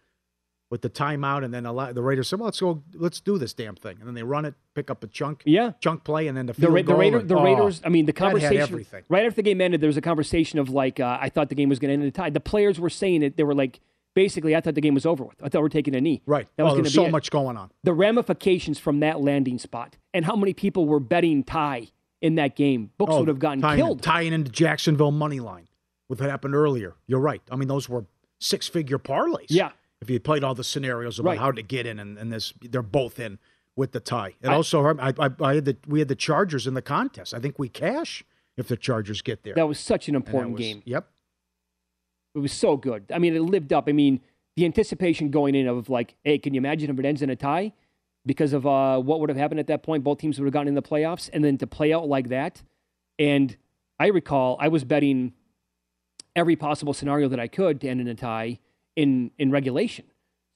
with 0.74 0.82
the 0.82 0.90
timeout, 0.90 1.44
and 1.44 1.54
then 1.54 1.66
a 1.66 1.72
lot, 1.72 1.94
the 1.94 2.02
Raiders 2.02 2.26
said, 2.26 2.40
"Well, 2.40 2.46
let's 2.48 2.58
go, 2.58 2.82
let's 2.94 3.20
do 3.20 3.38
this 3.38 3.52
damn 3.54 3.76
thing," 3.76 3.96
and 4.00 4.08
then 4.08 4.14
they 4.16 4.24
run 4.24 4.44
it, 4.44 4.54
pick 4.74 4.90
up 4.90 5.04
a 5.04 5.06
chunk, 5.06 5.44
Yeah. 5.46 5.70
chunk 5.78 6.02
play, 6.02 6.26
and 6.26 6.36
then 6.36 6.46
the 6.46 6.52
The, 6.52 6.62
field 6.62 6.72
Ra- 6.74 6.80
the, 6.80 6.82
goal. 6.88 6.96
Raider, 6.96 7.18
and- 7.18 7.28
the 7.28 7.36
oh, 7.38 7.44
Raiders, 7.44 7.80
I 7.84 7.90
mean, 7.90 8.06
the 8.06 8.12
conversation 8.12 8.84
right 9.08 9.24
after 9.24 9.36
the 9.36 9.42
game 9.44 9.60
ended, 9.60 9.80
there 9.80 9.86
was 9.86 9.96
a 9.96 10.00
conversation 10.00 10.58
of 10.58 10.70
like, 10.70 10.98
uh, 10.98 11.16
I 11.20 11.28
thought 11.28 11.48
the 11.48 11.54
game 11.54 11.68
was 11.68 11.78
going 11.78 11.90
to 11.90 11.92
end 11.92 12.02
in 12.02 12.08
a 12.08 12.10
tie. 12.10 12.28
The 12.28 12.40
players 12.40 12.80
were 12.80 12.90
saying 12.90 13.22
it. 13.22 13.36
They 13.36 13.44
were 13.44 13.54
like, 13.54 13.78
basically, 14.16 14.56
I 14.56 14.60
thought 14.60 14.74
the 14.74 14.80
game 14.80 14.94
was 14.94 15.06
over 15.06 15.22
with. 15.22 15.36
I 15.44 15.48
thought 15.48 15.62
we 15.62 15.66
are 15.66 15.68
taking 15.68 15.94
a 15.94 16.00
knee. 16.00 16.22
Right. 16.26 16.48
That 16.56 16.64
was 16.64 16.72
oh, 16.72 16.74
going 16.74 16.84
to 16.86 16.90
be 16.90 16.94
so 16.94 17.04
it. 17.04 17.12
much 17.12 17.30
going 17.30 17.56
on. 17.56 17.70
The 17.84 17.92
ramifications 17.92 18.80
from 18.80 18.98
that 18.98 19.20
landing 19.20 19.60
spot 19.60 19.96
and 20.12 20.24
how 20.24 20.34
many 20.34 20.54
people 20.54 20.86
were 20.88 20.98
betting 20.98 21.44
tie 21.44 21.86
in 22.20 22.34
that 22.34 22.56
game. 22.56 22.90
Books 22.98 23.12
Oh, 23.14 23.20
would 23.20 23.28
have 23.28 23.38
gotten 23.38 23.60
tying, 23.60 23.78
killed. 23.78 24.02
Tying 24.02 24.32
into 24.32 24.50
Jacksonville 24.50 25.12
money 25.12 25.38
line, 25.38 25.68
with 26.08 26.20
what 26.20 26.28
happened 26.28 26.56
earlier. 26.56 26.94
You're 27.06 27.20
right. 27.20 27.42
I 27.48 27.54
mean, 27.54 27.68
those 27.68 27.88
were 27.88 28.06
six 28.40 28.66
figure 28.66 28.98
parlays. 28.98 29.46
Yeah. 29.50 29.70
If 30.04 30.10
you 30.10 30.20
played 30.20 30.44
all 30.44 30.54
the 30.54 30.64
scenarios 30.64 31.18
about 31.18 31.30
Right. 31.30 31.38
how 31.38 31.50
to 31.50 31.62
get 31.62 31.86
in, 31.86 31.98
and, 31.98 32.18
and 32.18 32.30
this, 32.32 32.52
they're 32.60 32.82
both 32.82 33.18
in 33.18 33.38
with 33.74 33.92
the 33.92 34.00
tie. 34.00 34.34
And 34.42 34.52
I- 34.52 34.54
also, 34.56 34.84
I, 34.98 35.12
I, 35.18 35.30
I 35.40 35.54
had 35.56 35.64
the 35.64 35.76
we 35.86 35.98
had 35.98 36.08
the 36.08 36.14
Chargers 36.14 36.66
in 36.66 36.74
the 36.74 36.82
contest. 36.82 37.32
I 37.34 37.40
think 37.40 37.58
we 37.58 37.68
cash 37.68 38.22
if 38.56 38.68
the 38.68 38.76
Chargers 38.76 39.22
get 39.22 39.42
there. 39.44 39.54
That 39.54 39.66
was 39.66 39.78
such 39.80 40.08
an 40.08 40.14
important 40.14 40.52
was- 40.52 40.60
game. 40.60 40.82
Yep. 40.84 41.08
It 42.34 42.38
was 42.40 42.52
so 42.52 42.76
good. 42.76 43.04
I 43.14 43.18
mean, 43.18 43.34
it 43.34 43.40
lived 43.42 43.72
up. 43.72 43.88
I 43.88 43.92
mean, 43.92 44.20
the 44.56 44.64
anticipation 44.64 45.30
going 45.30 45.54
in 45.54 45.66
of 45.68 45.88
like, 45.88 46.16
hey, 46.24 46.38
can 46.38 46.52
you 46.52 46.58
imagine 46.58 46.90
if 46.90 46.98
it 46.98 47.04
ends 47.04 47.22
in 47.22 47.30
a 47.30 47.36
tie? 47.36 47.72
Because 48.26 48.52
of 48.52 48.66
uh, 48.66 48.98
what 49.00 49.20
would 49.20 49.28
have 49.28 49.36
happened 49.38 49.60
at 49.60 49.66
that 49.68 49.82
point, 49.82 50.02
both 50.02 50.18
teams 50.18 50.38
would 50.38 50.46
have 50.46 50.52
gotten 50.52 50.68
in 50.68 50.74
the 50.74 50.82
playoffs, 50.82 51.30
and 51.32 51.44
then 51.44 51.58
to 51.58 51.66
play 51.66 51.92
out 51.92 52.08
like 52.08 52.28
that. 52.30 52.62
And 53.18 53.56
I 54.00 54.08
recall 54.08 54.56
I 54.60 54.68
was 54.68 54.82
betting 54.84 55.32
every 56.34 56.56
possible 56.56 56.92
scenario 56.92 57.28
that 57.28 57.38
I 57.38 57.46
could 57.48 57.80
to 57.82 57.88
end 57.88 58.00
in 58.00 58.08
a 58.08 58.14
tie 58.14 58.58
in 58.96 59.30
in 59.38 59.50
regulation. 59.50 60.06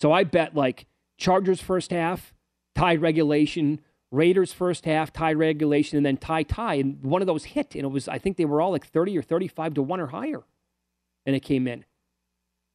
So 0.01 0.13
I 0.13 0.25
bet 0.25 0.55
like 0.55 0.87
Chargers 1.19 1.61
first 1.61 1.91
half, 1.91 2.33
tied 2.75 3.01
regulation, 3.03 3.81
Raiders 4.11 4.53
first 4.53 4.85
half, 4.85 5.13
tie 5.13 5.33
regulation, 5.33 5.97
and 5.97 6.07
then 6.07 6.17
tie 6.17 6.45
tie. 6.45 6.75
And 6.75 7.03
one 7.03 7.21
of 7.21 7.27
those 7.27 7.45
hit, 7.45 7.75
and 7.75 7.85
it 7.85 7.89
was 7.89 8.09
I 8.09 8.19
think 8.19 8.37
they 8.37 8.45
were 8.45 8.61
all 8.61 8.71
like 8.71 8.87
thirty 8.87 9.17
or 9.19 9.23
thirty-five 9.23 9.75
to 9.75 9.83
one 9.83 10.01
or 10.01 10.07
higher, 10.09 10.43
and 11.27 11.35
it 11.37 11.41
came 11.41 11.67
in 11.67 11.85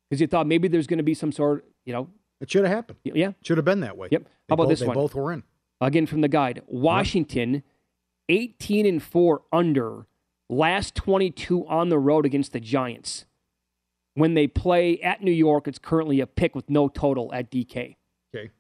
because 0.10 0.22
you 0.22 0.27
thought 0.27 0.46
maybe 0.48 0.67
there's 0.67 0.88
going 0.88 0.98
to 0.98 1.03
be 1.03 1.13
some 1.15 1.32
sort, 1.32 1.65
you 1.86 1.93
know, 1.93 2.08
It 2.41 2.51
should 2.51 2.65
have 2.65 2.74
happened. 2.74 3.00
yeah. 3.03 3.32
Should 3.41 3.58
have 3.58 3.65
been 3.65 3.79
that 3.79 3.98
way. 3.98 4.10
Yep. 4.12 4.24
They 4.24 4.29
How 4.50 4.53
about 4.53 4.63
both, 4.63 4.70
this 4.70 4.79
they 4.82 4.88
one? 4.88 4.93
both 4.96 5.15
were 5.15 5.32
in. 5.32 5.43
Again 5.82 6.05
from 6.05 6.22
the 6.22 6.27
guide, 6.27 6.60
uh-huh. 6.60 6.67
Washington, 6.70 7.63
eighteen 8.29 8.86
and 8.86 9.01
four 9.01 9.41
under, 9.51 10.05
last 10.50 10.93
twenty-two 10.93 11.65
on 11.67 11.89
the 11.89 11.98
road 11.98 12.25
against 12.25 12.51
the 12.53 12.60
Giants. 12.60 13.25
When 14.15 14.36
they 14.36 14.48
play 14.48 15.00
at 15.01 15.24
New 15.24 15.32
York, 15.32 15.67
it's 15.67 15.79
currently 15.79 16.20
a 16.20 16.27
pick 16.27 16.53
with 16.55 16.70
no 16.70 16.88
total 16.88 17.34
at 17.34 17.50
DK. 17.51 17.96
Okay. 18.36 18.51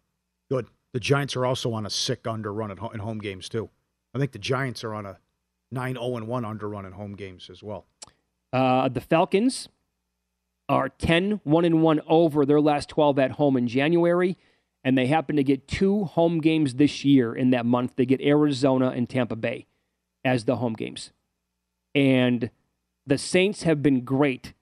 Good. 0.49 0.67
The 0.93 0.99
Giants 0.99 1.35
are 1.35 1.45
also 1.45 1.73
on 1.73 1.85
a 1.85 1.89
sick 1.89 2.27
under 2.27 2.53
run 2.53 2.71
at 2.71 2.79
ho- 2.79 2.89
in 2.89 2.99
home 2.99 3.19
games 3.19 3.49
too. 3.49 3.69
I 4.13 4.19
think 4.19 4.31
the 4.31 4.39
Giants 4.39 4.83
are 4.83 4.93
on 4.93 5.05
a 5.05 5.17
9-0 5.73 6.17
and 6.17 6.27
1 6.27 6.45
under 6.45 6.69
run 6.69 6.85
in 6.85 6.93
home 6.93 7.15
games 7.15 7.49
as 7.51 7.63
well. 7.63 7.85
Uh, 8.51 8.87
the 8.89 9.01
Falcons 9.01 9.67
are 10.69 10.89
10 10.89 11.41
1 11.43 11.65
and 11.65 11.81
1 11.81 12.01
over 12.07 12.45
their 12.45 12.61
last 12.61 12.89
12 12.89 13.19
at 13.19 13.31
home 13.31 13.57
in 13.57 13.67
January, 13.67 14.37
and 14.83 14.97
they 14.97 15.07
happen 15.07 15.35
to 15.35 15.43
get 15.43 15.67
two 15.67 16.05
home 16.05 16.39
games 16.39 16.75
this 16.75 17.03
year 17.03 17.35
in 17.35 17.49
that 17.49 17.65
month. 17.65 17.93
They 17.95 18.05
get 18.05 18.21
Arizona 18.21 18.89
and 18.89 19.09
Tampa 19.09 19.35
Bay 19.35 19.65
as 20.23 20.45
the 20.45 20.57
home 20.57 20.73
games. 20.73 21.11
And 21.95 22.49
the 23.05 23.17
Saints 23.17 23.63
have 23.63 23.81
been 23.81 24.01
great 24.01 24.53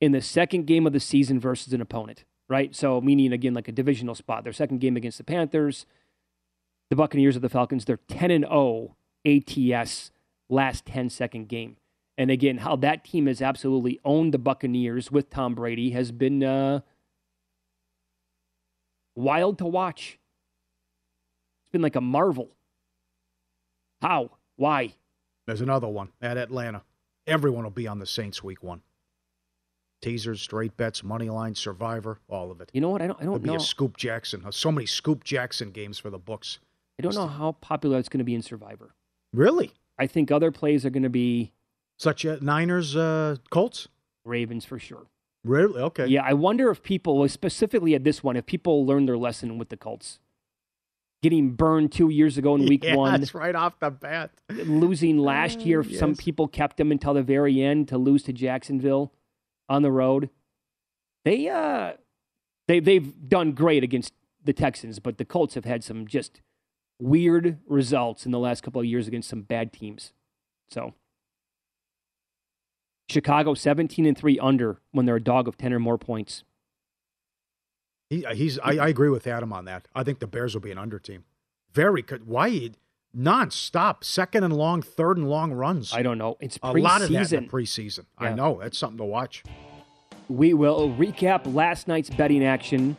in 0.00 0.12
the 0.12 0.20
second 0.20 0.66
game 0.66 0.86
of 0.86 0.92
the 0.92 1.00
season 1.00 1.38
versus 1.38 1.72
an 1.72 1.80
opponent, 1.80 2.24
right? 2.48 2.74
So, 2.74 3.00
meaning 3.00 3.32
again, 3.32 3.54
like 3.54 3.68
a 3.68 3.72
divisional 3.72 4.14
spot. 4.14 4.44
Their 4.44 4.52
second 4.52 4.78
game 4.80 4.96
against 4.96 5.18
the 5.18 5.24
Panthers, 5.24 5.86
the 6.88 6.96
Buccaneers 6.96 7.36
of 7.36 7.42
the 7.42 7.48
Falcons, 7.48 7.84
they're 7.84 8.00
10 8.08 8.30
and 8.30 8.44
0 8.44 8.96
ATS 9.26 10.10
last 10.48 10.86
10 10.86 11.10
second 11.10 11.48
game. 11.48 11.76
And 12.18 12.30
again, 12.30 12.58
how 12.58 12.76
that 12.76 13.04
team 13.04 13.26
has 13.26 13.40
absolutely 13.40 14.00
owned 14.04 14.34
the 14.34 14.38
Buccaneers 14.38 15.10
with 15.10 15.30
Tom 15.30 15.54
Brady 15.54 15.90
has 15.90 16.12
been 16.12 16.42
uh, 16.42 16.80
wild 19.14 19.58
to 19.58 19.66
watch. 19.66 20.18
It's 21.64 21.72
been 21.72 21.82
like 21.82 21.96
a 21.96 22.00
marvel. 22.00 22.50
How? 24.02 24.30
Why? 24.56 24.94
There's 25.46 25.60
another 25.60 25.88
one 25.88 26.10
at 26.20 26.36
Atlanta. 26.36 26.82
Everyone 27.26 27.64
will 27.64 27.70
be 27.70 27.86
on 27.86 27.98
the 28.00 28.06
Saints 28.06 28.42
week 28.42 28.62
one. 28.62 28.82
Teasers, 30.02 30.40
straight 30.40 30.76
bets, 30.76 31.04
money 31.04 31.28
line, 31.28 31.54
survivor, 31.54 32.18
all 32.28 32.50
of 32.50 32.60
it. 32.60 32.70
You 32.72 32.80
know 32.80 32.88
what? 32.88 33.02
I 33.02 33.06
don't. 33.06 33.20
I 33.20 33.24
don't 33.24 33.42
be 33.42 33.50
know. 33.50 33.56
a 33.56 33.60
Scoop 33.60 33.96
Jackson. 33.96 34.44
So 34.50 34.72
many 34.72 34.86
Scoop 34.86 35.24
Jackson 35.24 35.70
games 35.70 35.98
for 35.98 36.08
the 36.08 36.18
books. 36.18 36.58
I 36.98 37.02
don't 37.02 37.14
know 37.14 37.26
how 37.26 37.52
popular 37.60 37.98
it's 37.98 38.08
going 38.08 38.18
to 38.18 38.24
be 38.24 38.34
in 38.34 38.42
Survivor. 38.42 38.94
Really? 39.32 39.72
I 39.98 40.06
think 40.06 40.30
other 40.30 40.50
plays 40.50 40.84
are 40.86 40.90
going 40.90 41.02
to 41.02 41.10
be 41.10 41.52
Such 41.98 42.24
a 42.24 42.42
Niners, 42.42 42.96
uh, 42.96 43.36
Colts? 43.50 43.88
Ravens 44.24 44.64
for 44.64 44.78
sure. 44.78 45.06
Really? 45.44 45.80
Okay. 45.80 46.06
Yeah, 46.06 46.22
I 46.24 46.34
wonder 46.34 46.70
if 46.70 46.82
people, 46.82 47.26
specifically 47.28 47.94
at 47.94 48.04
this 48.04 48.22
one, 48.22 48.36
if 48.36 48.44
people 48.46 48.84
learned 48.86 49.08
their 49.08 49.16
lesson 49.18 49.58
with 49.58 49.68
the 49.70 49.76
Colts. 49.76 50.18
Getting 51.22 51.50
burned 51.50 51.92
two 51.92 52.08
years 52.08 52.38
ago 52.38 52.54
in 52.54 52.64
week 52.68 52.84
Yeah, 52.84 52.96
one, 52.96 53.20
That's 53.20 53.34
right 53.34 53.54
off 53.54 53.78
the 53.78 53.90
bat. 53.90 54.30
losing 54.48 55.18
last 55.18 55.60
year. 55.60 55.82
Some 55.84 56.10
yes. 56.10 56.20
people 56.20 56.48
kept 56.48 56.76
them 56.78 56.90
until 56.90 57.14
the 57.14 57.22
very 57.22 57.62
end 57.62 57.88
to 57.88 57.98
lose 57.98 58.22
to 58.24 58.32
Jacksonville 58.32 59.12
on 59.70 59.80
the 59.80 59.90
road. 59.90 60.28
They 61.24 61.48
uh 61.48 61.92
they 62.68 62.80
they've 62.80 63.28
done 63.28 63.52
great 63.52 63.82
against 63.82 64.12
the 64.44 64.52
Texans, 64.52 64.98
but 64.98 65.16
the 65.16 65.24
Colts 65.24 65.54
have 65.54 65.64
had 65.64 65.82
some 65.82 66.06
just 66.06 66.42
weird 67.00 67.58
results 67.66 68.26
in 68.26 68.32
the 68.32 68.38
last 68.38 68.62
couple 68.62 68.80
of 68.80 68.86
years 68.86 69.08
against 69.08 69.30
some 69.30 69.42
bad 69.42 69.72
teams. 69.72 70.12
So 70.70 70.94
Chicago 73.08 73.54
17 73.54 74.06
and 74.06 74.16
3 74.16 74.38
under 74.38 74.80
when 74.92 75.06
they're 75.06 75.16
a 75.16 75.22
dog 75.22 75.48
of 75.48 75.56
10 75.56 75.72
or 75.72 75.78
more 75.78 75.98
points. 75.98 76.44
He, 78.08 78.24
he's. 78.34 78.58
I, 78.58 78.76
I 78.76 78.88
agree 78.88 79.08
with 79.08 79.26
Adam 79.26 79.52
on 79.52 79.66
that. 79.66 79.86
I 79.94 80.02
think 80.02 80.18
the 80.18 80.26
Bears 80.26 80.54
will 80.54 80.60
be 80.60 80.72
an 80.72 80.78
under 80.78 80.98
team. 80.98 81.24
Very 81.72 82.02
good. 82.02 82.26
Why 82.26 82.70
nonstop 83.16 84.04
second 84.04 84.44
and 84.44 84.56
long, 84.56 84.82
third 84.82 85.16
and 85.16 85.28
long 85.28 85.52
runs? 85.52 85.92
I 85.92 86.02
don't 86.02 86.18
know. 86.18 86.36
It's 86.40 86.56
a 86.56 86.72
preseason. 86.72 86.82
lot 86.82 87.02
of 87.02 87.10
that 87.10 87.32
in 87.32 87.44
the 87.44 87.50
preseason. 87.50 88.04
I 88.18 88.32
know 88.32 88.58
that's 88.60 88.78
something 88.78 88.98
to 88.98 89.04
watch. 89.04 89.42
We 90.28 90.54
will 90.54 90.90
recap 90.90 91.52
last 91.52 91.88
night's 91.88 92.10
betting 92.10 92.44
action 92.44 92.96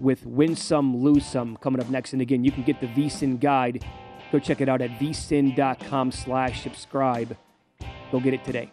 with 0.00 0.26
win 0.26 0.56
some, 0.56 0.96
lose 0.96 1.24
some 1.24 1.56
coming 1.58 1.80
up 1.80 1.88
next. 1.88 2.12
And 2.12 2.20
again, 2.20 2.44
you 2.44 2.50
can 2.50 2.64
get 2.64 2.80
the 2.80 2.88
VSIN 2.88 3.40
guide. 3.40 3.84
Go 4.32 4.38
check 4.38 4.60
it 4.60 4.68
out 4.68 4.82
at 4.82 4.90
vsin.com 4.98 6.10
slash 6.10 6.62
subscribe. 6.62 7.36
Go 8.10 8.20
get 8.20 8.34
it 8.34 8.44
today. 8.44 8.72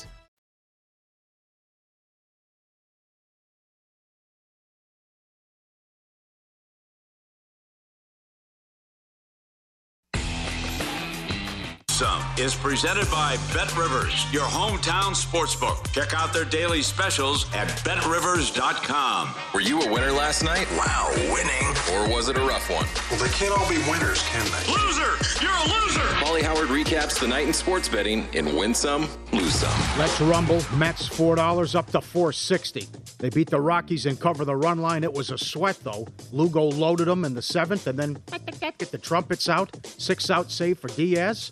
Is 12.41 12.55
presented 12.55 13.05
by 13.11 13.37
Bet 13.53 13.71
Rivers, 13.77 14.25
your 14.33 14.45
hometown 14.45 15.13
sportsbook. 15.13 15.91
Check 15.91 16.15
out 16.15 16.33
their 16.33 16.43
daily 16.43 16.81
specials 16.81 17.45
at 17.53 17.67
betrivers.com. 17.83 19.35
Were 19.53 19.59
you 19.59 19.79
a 19.79 19.91
winner 19.93 20.11
last 20.11 20.43
night? 20.43 20.67
Wow, 20.75 21.11
winning. 21.31 21.67
Or 21.93 22.09
was 22.11 22.29
it 22.29 22.37
a 22.37 22.41
rough 22.41 22.67
one? 22.71 22.87
Well, 23.11 23.19
they 23.19 23.29
can't 23.29 23.55
all 23.55 23.69
be 23.69 23.77
winners, 23.87 24.23
can 24.23 24.43
they? 24.45 24.73
Loser! 24.73 25.11
You're 25.39 25.51
a 25.51 25.67
loser! 25.67 25.99
Pauly 26.17 26.41
Howard 26.41 26.69
recaps 26.69 27.19
the 27.19 27.27
night 27.27 27.45
in 27.45 27.53
sports 27.53 27.87
betting 27.87 28.27
in 28.33 28.55
Win 28.55 28.73
Some, 28.73 29.07
Lose 29.33 29.53
Some. 29.53 29.99
Let's 29.99 30.19
rumble. 30.19 30.63
Mets 30.75 31.07
$4 31.07 31.75
up 31.75 31.91
to 31.91 32.01
460. 32.01 32.87
They 33.19 33.29
beat 33.29 33.51
the 33.51 33.61
Rockies 33.61 34.07
and 34.07 34.19
cover 34.19 34.45
the 34.45 34.55
run 34.55 34.79
line. 34.79 35.03
It 35.03 35.13
was 35.13 35.29
a 35.29 35.37
sweat, 35.37 35.77
though. 35.83 36.07
Lugo 36.31 36.63
loaded 36.63 37.07
them 37.07 37.23
in 37.23 37.35
the 37.35 37.41
seventh 37.43 37.85
and 37.85 37.99
then 37.99 38.17
get 38.59 38.91
the 38.91 38.97
trumpets 38.97 39.47
out. 39.47 39.77
Six 39.85 40.31
out 40.31 40.49
save 40.49 40.79
for 40.79 40.87
Diaz. 40.87 41.51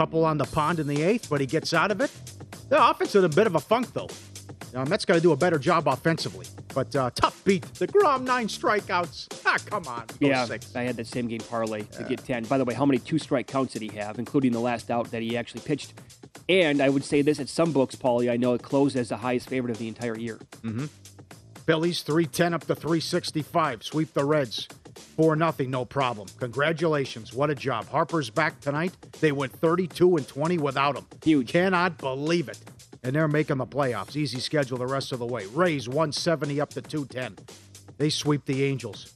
Couple 0.00 0.24
on 0.24 0.38
the 0.38 0.46
pond 0.46 0.78
in 0.78 0.86
the 0.86 1.02
eighth, 1.02 1.28
but 1.28 1.42
he 1.42 1.46
gets 1.46 1.74
out 1.74 1.90
of 1.90 2.00
it. 2.00 2.10
The 2.70 2.88
offense 2.88 3.14
in 3.14 3.22
a 3.22 3.28
bit 3.28 3.46
of 3.46 3.54
a 3.54 3.60
funk, 3.60 3.92
though. 3.92 4.08
Now, 4.72 4.82
Mets 4.86 5.04
got 5.04 5.16
to 5.16 5.20
do 5.20 5.32
a 5.32 5.36
better 5.36 5.58
job 5.58 5.86
offensively. 5.86 6.46
But 6.74 6.96
uh, 6.96 7.10
tough 7.14 7.44
beat. 7.44 7.66
deGrom 7.74 8.22
nine 8.22 8.48
strikeouts. 8.48 9.42
Ah, 9.44 9.58
come 9.66 9.86
on. 9.86 10.06
yeah, 10.18 10.46
six. 10.46 10.74
I 10.74 10.84
had 10.84 10.96
that 10.96 11.06
same 11.06 11.28
game 11.28 11.40
parlay 11.40 11.82
to 11.82 12.04
get 12.04 12.24
10. 12.24 12.44
By 12.44 12.56
the 12.56 12.64
way, 12.64 12.72
how 12.72 12.86
many 12.86 12.98
two 12.98 13.18
strike 13.18 13.46
counts 13.46 13.74
did 13.74 13.82
he 13.82 13.88
have, 13.98 14.18
including 14.18 14.52
the 14.52 14.58
last 14.58 14.90
out 14.90 15.10
that 15.10 15.20
he 15.20 15.36
actually 15.36 15.60
pitched? 15.60 15.92
And 16.48 16.80
I 16.80 16.88
would 16.88 17.04
say 17.04 17.20
this 17.20 17.38
at 17.38 17.50
some 17.50 17.70
books, 17.70 17.94
Pauly, 17.94 18.30
I 18.30 18.38
know 18.38 18.54
it 18.54 18.62
closed 18.62 18.96
as 18.96 19.10
the 19.10 19.18
highest 19.18 19.50
favorite 19.50 19.70
of 19.70 19.76
the 19.76 19.88
entire 19.88 20.16
year. 20.16 20.38
Mm-hmm. 20.62 20.86
Phillies 21.66 22.00
310 22.00 22.54
up 22.54 22.62
to 22.68 22.74
365. 22.74 23.82
Sweep 23.82 24.14
the 24.14 24.24
Reds. 24.24 24.66
4 25.10 25.36
nothing, 25.36 25.70
no 25.70 25.84
problem. 25.84 26.28
Congratulations. 26.38 27.32
What 27.32 27.50
a 27.50 27.54
job. 27.54 27.88
Harper's 27.88 28.30
back 28.30 28.60
tonight. 28.60 28.94
They 29.20 29.32
went 29.32 29.52
32 29.52 30.16
and 30.16 30.26
20 30.26 30.58
without 30.58 30.96
him. 30.96 31.06
Huge. 31.22 31.48
Cannot 31.48 31.98
believe 31.98 32.48
it. 32.48 32.58
And 33.02 33.14
they're 33.14 33.28
making 33.28 33.58
the 33.58 33.66
playoffs. 33.66 34.16
Easy 34.16 34.40
schedule 34.40 34.78
the 34.78 34.86
rest 34.86 35.12
of 35.12 35.18
the 35.18 35.26
way. 35.26 35.46
Rays 35.46 35.88
170 35.88 36.60
up 36.60 36.70
to 36.70 36.82
210. 36.82 37.44
They 37.98 38.10
sweep 38.10 38.44
the 38.46 38.64
Angels. 38.64 39.14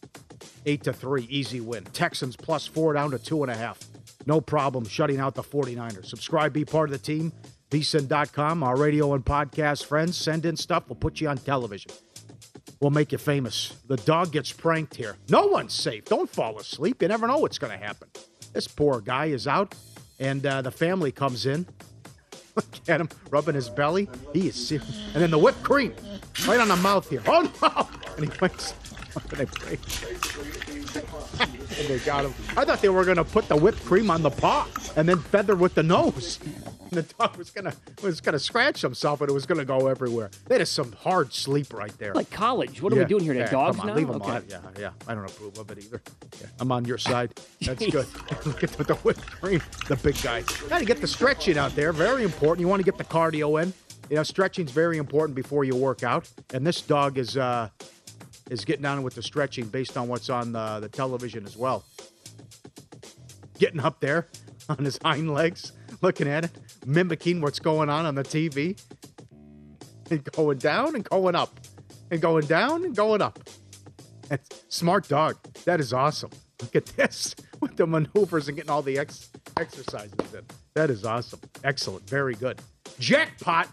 8 0.67 0.83
to 0.85 0.93
3, 0.93 1.25
easy 1.25 1.61
win. 1.61 1.85
Texans 1.85 2.37
plus 2.37 2.67
4 2.67 2.95
down 2.95 3.11
to 3.11 3.19
2.5. 3.19 3.77
No 4.27 4.41
problem 4.41 4.87
shutting 4.87 5.21
out 5.21 5.35
the 5.35 5.43
49ers. 5.43 6.07
Subscribe, 6.07 6.53
be 6.53 6.65
part 6.65 6.89
of 6.89 6.93
the 6.93 6.99
team. 6.99 7.33
VSIN.com, 7.71 8.63
our 8.63 8.77
radio 8.77 9.13
and 9.15 9.25
podcast 9.25 9.85
friends. 9.85 10.17
Send 10.17 10.47
in 10.47 10.57
stuff. 10.57 10.85
We'll 10.89 10.97
put 10.97 11.21
you 11.21 11.29
on 11.29 11.39
television 11.39 11.91
will 12.85 12.91
make 12.91 13.13
you 13.13 13.19
famous. 13.19 13.75
The 13.87 13.97
dog 13.97 14.31
gets 14.31 14.53
pranked 14.53 14.95
here. 14.95 15.17
No 15.31 15.47
one's 15.47 15.73
safe. 15.73 16.05
Don't 16.05 16.29
fall 16.29 16.59
asleep. 16.59 17.01
You 17.01 17.09
never 17.09 17.27
know 17.27 17.39
what's 17.39 17.57
going 17.57 17.73
to 17.73 17.83
happen. 17.83 18.09
This 18.53 18.69
poor 18.69 19.01
guy 19.01 19.27
is 19.27 19.49
out, 19.49 19.75
and 20.21 20.45
uh, 20.45 20.61
the 20.61 20.71
family 20.71 21.11
comes 21.11 21.47
in. 21.47 21.67
Look 22.57 22.67
at 22.87 23.01
him 23.01 23.09
rubbing 23.31 23.55
his 23.55 23.71
belly. 23.71 24.07
He 24.35 24.49
is 24.49 24.69
serious. 24.69 25.01
And 25.15 25.23
then 25.23 25.31
the 25.31 25.39
whipped 25.39 25.63
cream 25.63 25.95
right 26.47 26.61
on 26.61 26.69
the 26.69 26.77
mouth 26.77 27.09
here. 27.09 27.23
Oh 27.27 27.51
no! 27.63 27.89
And 28.17 28.33
he 28.33 28.39
wakes 28.41 28.75
up 29.17 29.33
and 29.33 29.41
they 29.41 29.47
pray. 29.47 29.77
And 31.79 31.89
they 31.89 31.99
got 32.01 32.25
him. 32.25 32.35
I 32.57 32.65
thought 32.65 32.81
they 32.81 32.89
were 32.89 33.05
going 33.05 33.17
to 33.17 33.25
put 33.25 33.49
the 33.49 33.57
whipped 33.57 33.85
cream 33.85 34.11
on 34.11 34.23
the 34.23 34.31
paw 34.31 34.69
and 34.97 35.09
then 35.09 35.19
feather 35.19 35.57
with 35.57 35.75
the 35.75 35.83
nose 35.83 36.39
the 36.95 37.03
dog 37.03 37.37
was 37.37 37.51
gonna 37.51 37.75
was 38.03 38.21
gonna 38.21 38.39
scratch 38.39 38.81
himself, 38.81 39.21
and 39.21 39.31
it 39.31 39.33
was 39.33 39.47
gonna 39.47 39.65
go 39.65 39.89
everywhere. 39.89 40.31
That 40.47 40.61
is 40.61 40.71
some 40.71 40.93
hard 40.93 41.33
sleep 41.33 41.73
right 41.73 41.97
there. 41.99 42.15
Like 42.15 42.31
college. 42.31 42.81
What 42.81 42.93
are 42.93 42.97
we 42.97 43.05
doing 43.05 43.25
here? 43.25 43.35
Yeah, 43.35 43.51
dogs 43.51 43.79
on, 43.79 43.89
now? 43.89 43.95
Leave 43.95 44.09
him 44.09 44.17
okay. 44.17 44.31
on. 44.31 44.45
Yeah, 44.49 44.61
yeah. 44.79 44.91
I 45.07 45.15
don't 45.15 45.29
approve 45.29 45.59
of 45.59 45.71
it 45.71 45.79
either. 45.79 46.01
Yeah, 46.41 46.47
I'm 46.61 46.73
on 46.73 46.85
your 46.85 46.99
side. 46.99 47.39
That's 47.61 47.85
good. 47.87 48.07
Look 48.47 48.65
at 48.65 48.71
the, 48.71 48.85
the 48.85 48.95
whipped 48.97 49.27
cream. 49.27 49.63
The 49.89 49.97
big 49.97 50.21
guy. 50.23 50.43
Got 50.69 50.79
to 50.79 50.85
get 50.85 51.01
the 51.01 51.07
stretching 51.07 51.59
out 51.59 51.75
there. 51.75 51.93
Very 51.93 52.25
important. 52.25 52.61
You 52.61 52.69
want 52.69 52.81
to 52.81 52.85
get 52.85 52.99
the 52.99 53.05
cardio 53.05 53.63
in. 53.63 53.73
You 54.11 54.17
know, 54.17 54.23
stretching's 54.23 54.71
very 54.71 54.99
important 54.99 55.35
before 55.35 55.65
you 55.65 55.75
work 55.75 56.03
out. 56.03 56.29
And 56.53 56.67
this 56.67 56.81
dog 56.83 57.19
is 57.19 57.37
uh, 57.37 57.71
is 58.51 58.65
getting 58.65 58.83
down 58.83 59.03
with 59.03 59.15
the 59.15 59.23
stretching 59.23 59.67
based 59.67 59.97
on 59.97 60.09
what's 60.09 60.31
on 60.31 60.53
the, 60.53 60.81
the 60.81 60.89
television 60.89 61.45
as 61.45 61.57
well. 61.57 61.85
Getting 63.59 63.81
up 63.81 64.01
there 64.01 64.29
on 64.69 64.85
his 64.85 64.99
hind 65.03 65.33
legs, 65.33 65.73
looking 66.03 66.29
at 66.29 66.45
it, 66.45 66.51
mimicking 66.87 67.41
what's 67.41 67.59
going 67.59 67.89
on 67.89 68.07
on 68.07 68.15
the 68.15 68.25
TV, 68.25 68.81
and 70.11 70.25
going 70.33 70.59
down 70.59 70.95
and 70.95 71.05
going 71.09 71.35
up, 71.35 71.59
and 72.11 72.21
going 72.21 72.47
down 72.47 72.85
and 72.85 72.95
going 72.95 73.23
up. 73.23 73.39
That's 74.29 74.65
smart 74.69 75.09
dog. 75.09 75.37
That 75.65 75.81
is 75.81 75.93
awesome. 75.93 76.31
Look 76.61 76.77
at 76.77 76.87
this 76.87 77.35
with 77.61 77.77
the 77.77 77.87
maneuvers 77.87 78.49
and 78.49 78.57
getting 78.57 78.71
all 78.71 78.83
the 78.83 78.99
ex- 78.99 79.31
exercises 79.59 80.35
in. 80.35 80.43
That 80.75 80.91
is 80.91 81.05
awesome. 81.05 81.41
Excellent. 81.63 82.09
Very 82.09 82.35
good. 82.35 82.61
Jackpot. 82.99 83.69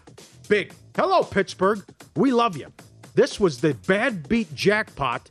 Big. 0.48 0.74
Hello, 0.96 1.22
Pittsburgh. 1.22 1.84
We 2.16 2.32
love 2.32 2.56
you. 2.56 2.72
This 3.14 3.38
was 3.38 3.60
the 3.60 3.74
bad 3.86 4.28
beat 4.28 4.54
jackpot. 4.54 5.30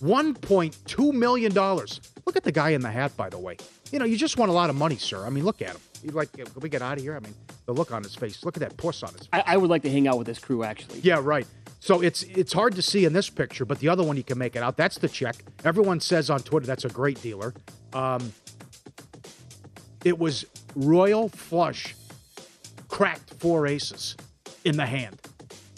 $1.2 0.00 1.12
million. 1.12 1.52
Look 1.54 2.36
at 2.36 2.42
the 2.42 2.52
guy 2.52 2.70
in 2.70 2.80
the 2.80 2.90
hat, 2.90 3.16
by 3.16 3.28
the 3.28 3.38
way. 3.38 3.56
You 3.92 3.98
know, 3.98 4.04
you 4.04 4.16
just 4.16 4.36
want 4.36 4.50
a 4.50 4.54
lot 4.54 4.70
of 4.70 4.76
money, 4.76 4.96
sir. 4.96 5.24
I 5.24 5.30
mean, 5.30 5.44
look 5.44 5.62
at 5.62 5.70
him. 5.70 5.80
You 6.02 6.10
like, 6.10 6.32
can 6.32 6.46
we 6.60 6.68
get 6.68 6.82
out 6.82 6.98
of 6.98 7.02
here? 7.02 7.16
I 7.16 7.20
mean, 7.20 7.34
the 7.66 7.72
look 7.72 7.92
on 7.92 8.02
his 8.02 8.14
face. 8.14 8.44
Look 8.44 8.56
at 8.56 8.60
that 8.60 8.76
puss 8.76 9.02
on 9.02 9.12
his 9.12 9.26
face. 9.26 9.28
I, 9.32 9.54
I 9.54 9.56
would 9.56 9.70
like 9.70 9.82
to 9.82 9.90
hang 9.90 10.06
out 10.08 10.18
with 10.18 10.26
this 10.26 10.38
crew, 10.38 10.64
actually. 10.64 11.00
Yeah, 11.00 11.20
right. 11.22 11.46
So 11.80 12.00
it's 12.00 12.22
it's 12.22 12.52
hard 12.52 12.74
to 12.76 12.82
see 12.82 13.04
in 13.04 13.12
this 13.12 13.28
picture, 13.28 13.66
but 13.66 13.78
the 13.78 13.88
other 13.90 14.02
one 14.02 14.16
you 14.16 14.22
can 14.22 14.38
make 14.38 14.56
it 14.56 14.62
out. 14.62 14.76
That's 14.76 14.96
the 14.96 15.08
check. 15.08 15.36
Everyone 15.64 16.00
says 16.00 16.30
on 16.30 16.40
Twitter 16.40 16.66
that's 16.66 16.86
a 16.86 16.88
great 16.88 17.20
dealer. 17.20 17.52
Um, 17.92 18.32
it 20.02 20.18
was 20.18 20.46
royal 20.74 21.28
flush, 21.28 21.94
cracked 22.88 23.34
four 23.34 23.66
aces 23.66 24.16
in 24.64 24.78
the 24.78 24.86
hand. 24.86 25.20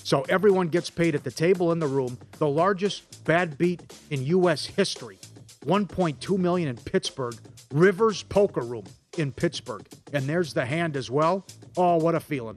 So 0.07 0.23
everyone 0.29 0.69
gets 0.69 0.89
paid 0.89 1.17
at 1.17 1.25
the 1.25 1.33
table 1.33 1.73
in 1.73 1.81
the 1.81 1.89
room. 1.89 2.17
The 2.39 2.47
largest 2.47 3.25
bad 3.25 3.59
beat 3.59 3.93
in 4.09 4.25
U.S. 4.27 4.65
history, 4.65 5.19
1.2 5.65 6.39
million 6.39 6.69
in 6.69 6.77
Pittsburgh, 6.77 7.35
Rivers 7.73 8.23
Poker 8.23 8.61
Room 8.61 8.85
in 9.19 9.33
Pittsburgh. 9.33 9.85
And 10.13 10.29
there's 10.29 10.55
the 10.55 10.65
hand 10.65 10.97
as 10.97 11.11
well. 11.11 11.45
Oh, 11.77 11.97
what 11.97 12.15
a 12.15 12.21
feeling. 12.21 12.57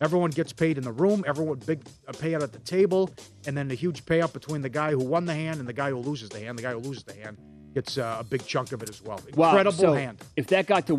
Everyone 0.00 0.30
gets 0.30 0.54
paid 0.54 0.78
in 0.78 0.84
the 0.84 0.90
room. 0.90 1.22
Everyone 1.26 1.58
big 1.58 1.82
a 2.08 2.14
payout 2.14 2.42
at 2.42 2.54
the 2.54 2.60
table, 2.60 3.10
and 3.46 3.54
then 3.54 3.70
a 3.70 3.74
huge 3.74 4.06
payout 4.06 4.32
between 4.32 4.62
the 4.62 4.70
guy 4.70 4.92
who 4.92 5.04
won 5.04 5.26
the 5.26 5.34
hand 5.34 5.60
and 5.60 5.68
the 5.68 5.74
guy 5.74 5.90
who 5.90 5.98
loses 5.98 6.30
the 6.30 6.40
hand. 6.40 6.56
The 6.56 6.62
guy 6.62 6.72
who 6.72 6.78
loses 6.78 7.04
the 7.04 7.12
hand 7.12 7.36
gets 7.74 7.98
uh, 7.98 8.16
a 8.20 8.24
big 8.24 8.46
chunk 8.46 8.72
of 8.72 8.82
it 8.82 8.88
as 8.88 9.02
well. 9.02 9.20
Wow, 9.34 9.50
Incredible 9.50 9.76
so 9.76 9.92
hand. 9.92 10.24
If 10.34 10.46
that 10.46 10.66
got 10.66 10.86
to 10.86 10.94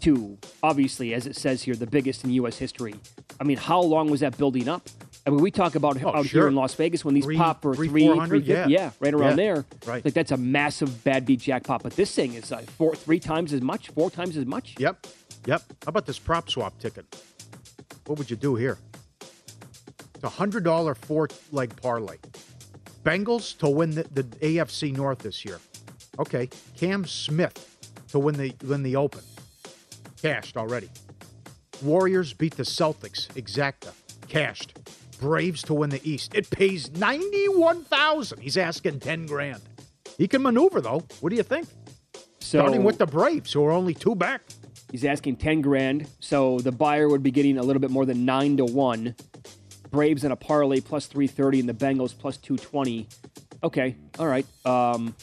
1.22, 0.00 0.36
obviously, 0.62 1.14
as 1.14 1.26
it 1.26 1.36
says 1.36 1.62
here, 1.62 1.74
the 1.74 1.86
biggest 1.86 2.24
in 2.24 2.30
U.S. 2.30 2.56
history. 2.58 2.94
I 3.40 3.44
mean, 3.44 3.56
how 3.56 3.80
long 3.80 4.10
was 4.10 4.20
that 4.20 4.36
building 4.38 4.68
up? 4.68 4.88
I 5.26 5.30
mean, 5.30 5.40
we 5.40 5.50
talk 5.50 5.74
about 5.74 6.02
Oh, 6.02 6.08
out 6.14 6.26
sure. 6.26 6.42
here 6.42 6.48
in 6.48 6.54
Las 6.54 6.74
Vegas 6.74 7.04
when 7.04 7.14
these 7.14 7.24
Three- 7.24 7.36
pop 7.36 7.62
for 7.62 7.74
three, 7.74 7.88
three, 7.88 8.06
350, 8.06 8.48
yeah. 8.48 8.66
yeah, 8.68 8.90
right 9.00 9.12
around 9.12 9.30
Yeah, 9.30 9.36
there. 9.54 9.64
right. 9.86 10.04
Like 10.04 10.14
that's 10.14 10.30
a 10.30 10.36
massive 10.36 11.02
bad 11.02 11.26
beat 11.26 11.40
jackpot. 11.40 11.82
But 11.82 11.96
this 11.96 12.14
thing 12.14 12.34
is 12.34 12.50
like 12.50 12.70
four, 12.70 12.94
three 12.94 13.18
times 13.18 13.52
as 13.52 13.60
much, 13.60 13.88
four 13.90 14.10
times 14.10 14.36
as 14.36 14.46
much. 14.46 14.76
Yep. 14.78 15.06
Yep. 15.46 15.62
How 15.84 15.88
about 15.88 16.06
this 16.06 16.18
prop 16.18 16.48
swap 16.48 16.78
ticket? 16.78 17.04
What 18.06 18.18
would 18.18 18.30
you 18.30 18.36
do 18.36 18.54
here? 18.54 18.78
It's 20.14 20.22
a 20.24 20.28
hundred 20.28 20.62
dollar 20.64 20.94
four 20.94 21.28
leg 21.50 21.74
parlay. 21.80 22.16
Bengals 23.04 23.56
to 23.58 23.68
win 23.68 23.90
the, 23.90 24.04
the 24.04 24.22
AFC 24.22 24.96
North 24.96 25.18
this 25.20 25.44
year. 25.44 25.58
Okay. 26.20 26.48
Cam 26.76 27.04
Smith 27.04 28.04
to 28.10 28.18
win 28.20 28.36
the 28.36 28.54
win 28.64 28.82
the 28.84 28.94
Open. 28.96 29.20
Cashed 30.20 30.56
already. 30.56 30.88
Warriors 31.82 32.32
beat 32.32 32.56
the 32.56 32.62
Celtics. 32.62 33.28
Exacta. 33.34 33.92
Cashed. 34.28 34.78
Braves 35.20 35.62
to 35.64 35.74
win 35.74 35.90
the 35.90 36.00
East. 36.08 36.34
It 36.34 36.48
pays 36.50 36.90
ninety 36.92 37.46
one 37.48 37.82
thousand. 37.84 38.40
He's 38.40 38.56
asking 38.56 39.00
ten 39.00 39.26
grand. 39.26 39.62
He 40.18 40.28
can 40.28 40.42
maneuver 40.42 40.80
though. 40.80 41.04
What 41.20 41.30
do 41.30 41.36
you 41.36 41.42
think? 41.42 41.66
So 42.40 42.58
Starting 42.60 42.84
with 42.84 42.98
the 42.98 43.06
Braves, 43.06 43.52
who 43.52 43.64
are 43.64 43.72
only 43.72 43.94
two 43.94 44.14
back. 44.14 44.42
He's 44.92 45.04
asking 45.04 45.36
10 45.36 45.62
grand. 45.62 46.06
So 46.20 46.60
the 46.60 46.70
buyer 46.70 47.08
would 47.08 47.22
be 47.22 47.32
getting 47.32 47.58
a 47.58 47.62
little 47.62 47.80
bit 47.80 47.90
more 47.90 48.06
than 48.06 48.24
9 48.24 48.58
to 48.58 48.64
1. 48.64 49.16
Braves 49.90 50.22
in 50.22 50.30
a 50.30 50.36
parlay 50.36 50.80
plus 50.80 51.06
330 51.06 51.60
and 51.60 51.68
the 51.68 51.74
Bengals 51.74 52.16
plus 52.16 52.36
220. 52.36 53.08
Okay. 53.64 53.96
All 54.20 54.28
right. 54.28 54.46
Um, 54.64 55.14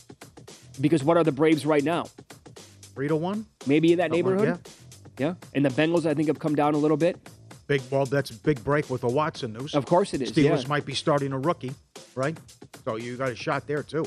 because 0.81 1.01
what 1.01 1.15
are 1.15 1.23
the 1.23 1.31
Braves 1.31 1.65
right 1.65 1.83
now? 1.83 2.07
Three 2.93 3.07
to 3.07 3.15
one? 3.15 3.45
Maybe 3.65 3.93
in 3.93 3.99
that 3.99 4.11
Something 4.11 4.25
like- 4.25 4.35
neighborhood? 4.35 4.69
Yeah. 5.17 5.35
And 5.53 5.65
the 5.65 5.69
Bengals, 5.69 6.05
I 6.05 6.13
think, 6.13 6.27
have 6.27 6.39
come 6.39 6.55
down 6.55 6.73
a 6.73 6.77
little 6.77 6.97
bit. 6.97 7.17
Big 7.67 7.81
well, 7.89 8.05
that's 8.05 8.31
a 8.31 8.35
big 8.35 8.63
break 8.63 8.89
with 8.89 9.01
the 9.01 9.07
Watson 9.07 9.53
news. 9.53 9.73
Of 9.73 9.85
course 9.85 10.13
it 10.13 10.21
is, 10.21 10.31
Steelers 10.31 10.63
yeah. 10.63 10.67
might 10.67 10.85
be 10.85 10.93
starting 10.93 11.31
a 11.31 11.39
rookie, 11.39 11.73
right? 12.13 12.37
So 12.83 12.97
you 12.97 13.15
got 13.15 13.29
a 13.29 13.35
shot 13.35 13.67
there 13.67 13.83
too. 13.83 14.05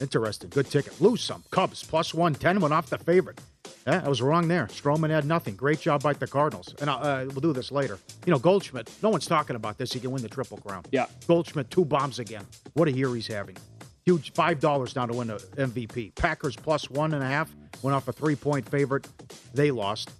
Interesting. 0.00 0.50
Good 0.50 0.70
ticket. 0.70 1.00
Lose 1.00 1.22
some. 1.22 1.44
Cubs 1.50 1.84
plus 1.84 2.12
one 2.12 2.34
ten 2.34 2.60
went 2.60 2.74
off 2.74 2.90
the 2.90 2.98
favorite. 2.98 3.40
Yeah, 3.86 4.02
I 4.04 4.08
was 4.08 4.20
wrong 4.20 4.48
there. 4.48 4.66
Stroman 4.66 5.10
had 5.10 5.24
nothing. 5.24 5.54
Great 5.54 5.80
job 5.80 6.02
by 6.02 6.12
the 6.12 6.26
Cardinals. 6.26 6.74
And 6.80 6.90
uh, 6.90 7.24
we'll 7.28 7.40
do 7.40 7.52
this 7.52 7.70
later. 7.70 7.98
You 8.26 8.32
know, 8.32 8.38
Goldschmidt. 8.38 8.90
No 9.00 9.10
one's 9.10 9.26
talking 9.26 9.54
about 9.54 9.78
this. 9.78 9.92
He 9.92 10.00
can 10.00 10.10
win 10.10 10.22
the 10.22 10.28
triple 10.28 10.58
crown. 10.58 10.82
Yeah. 10.90 11.06
Goldschmidt 11.28 11.70
two 11.70 11.84
bombs 11.84 12.18
again. 12.18 12.44
What 12.74 12.88
a 12.88 12.92
year 12.92 13.14
he's 13.14 13.28
having. 13.28 13.56
Huge 14.04 14.32
five 14.32 14.58
dollars 14.58 14.96
now 14.96 15.06
to 15.06 15.14
win 15.14 15.28
the 15.28 15.36
MVP. 15.56 16.16
Packers 16.16 16.56
plus 16.56 16.90
one 16.90 17.14
and 17.14 17.22
a 17.22 17.26
half 17.26 17.54
went 17.82 17.94
off 17.94 18.08
a 18.08 18.12
three 18.12 18.36
point 18.36 18.68
favorite. 18.68 19.06
They 19.54 19.70
lost, 19.70 20.10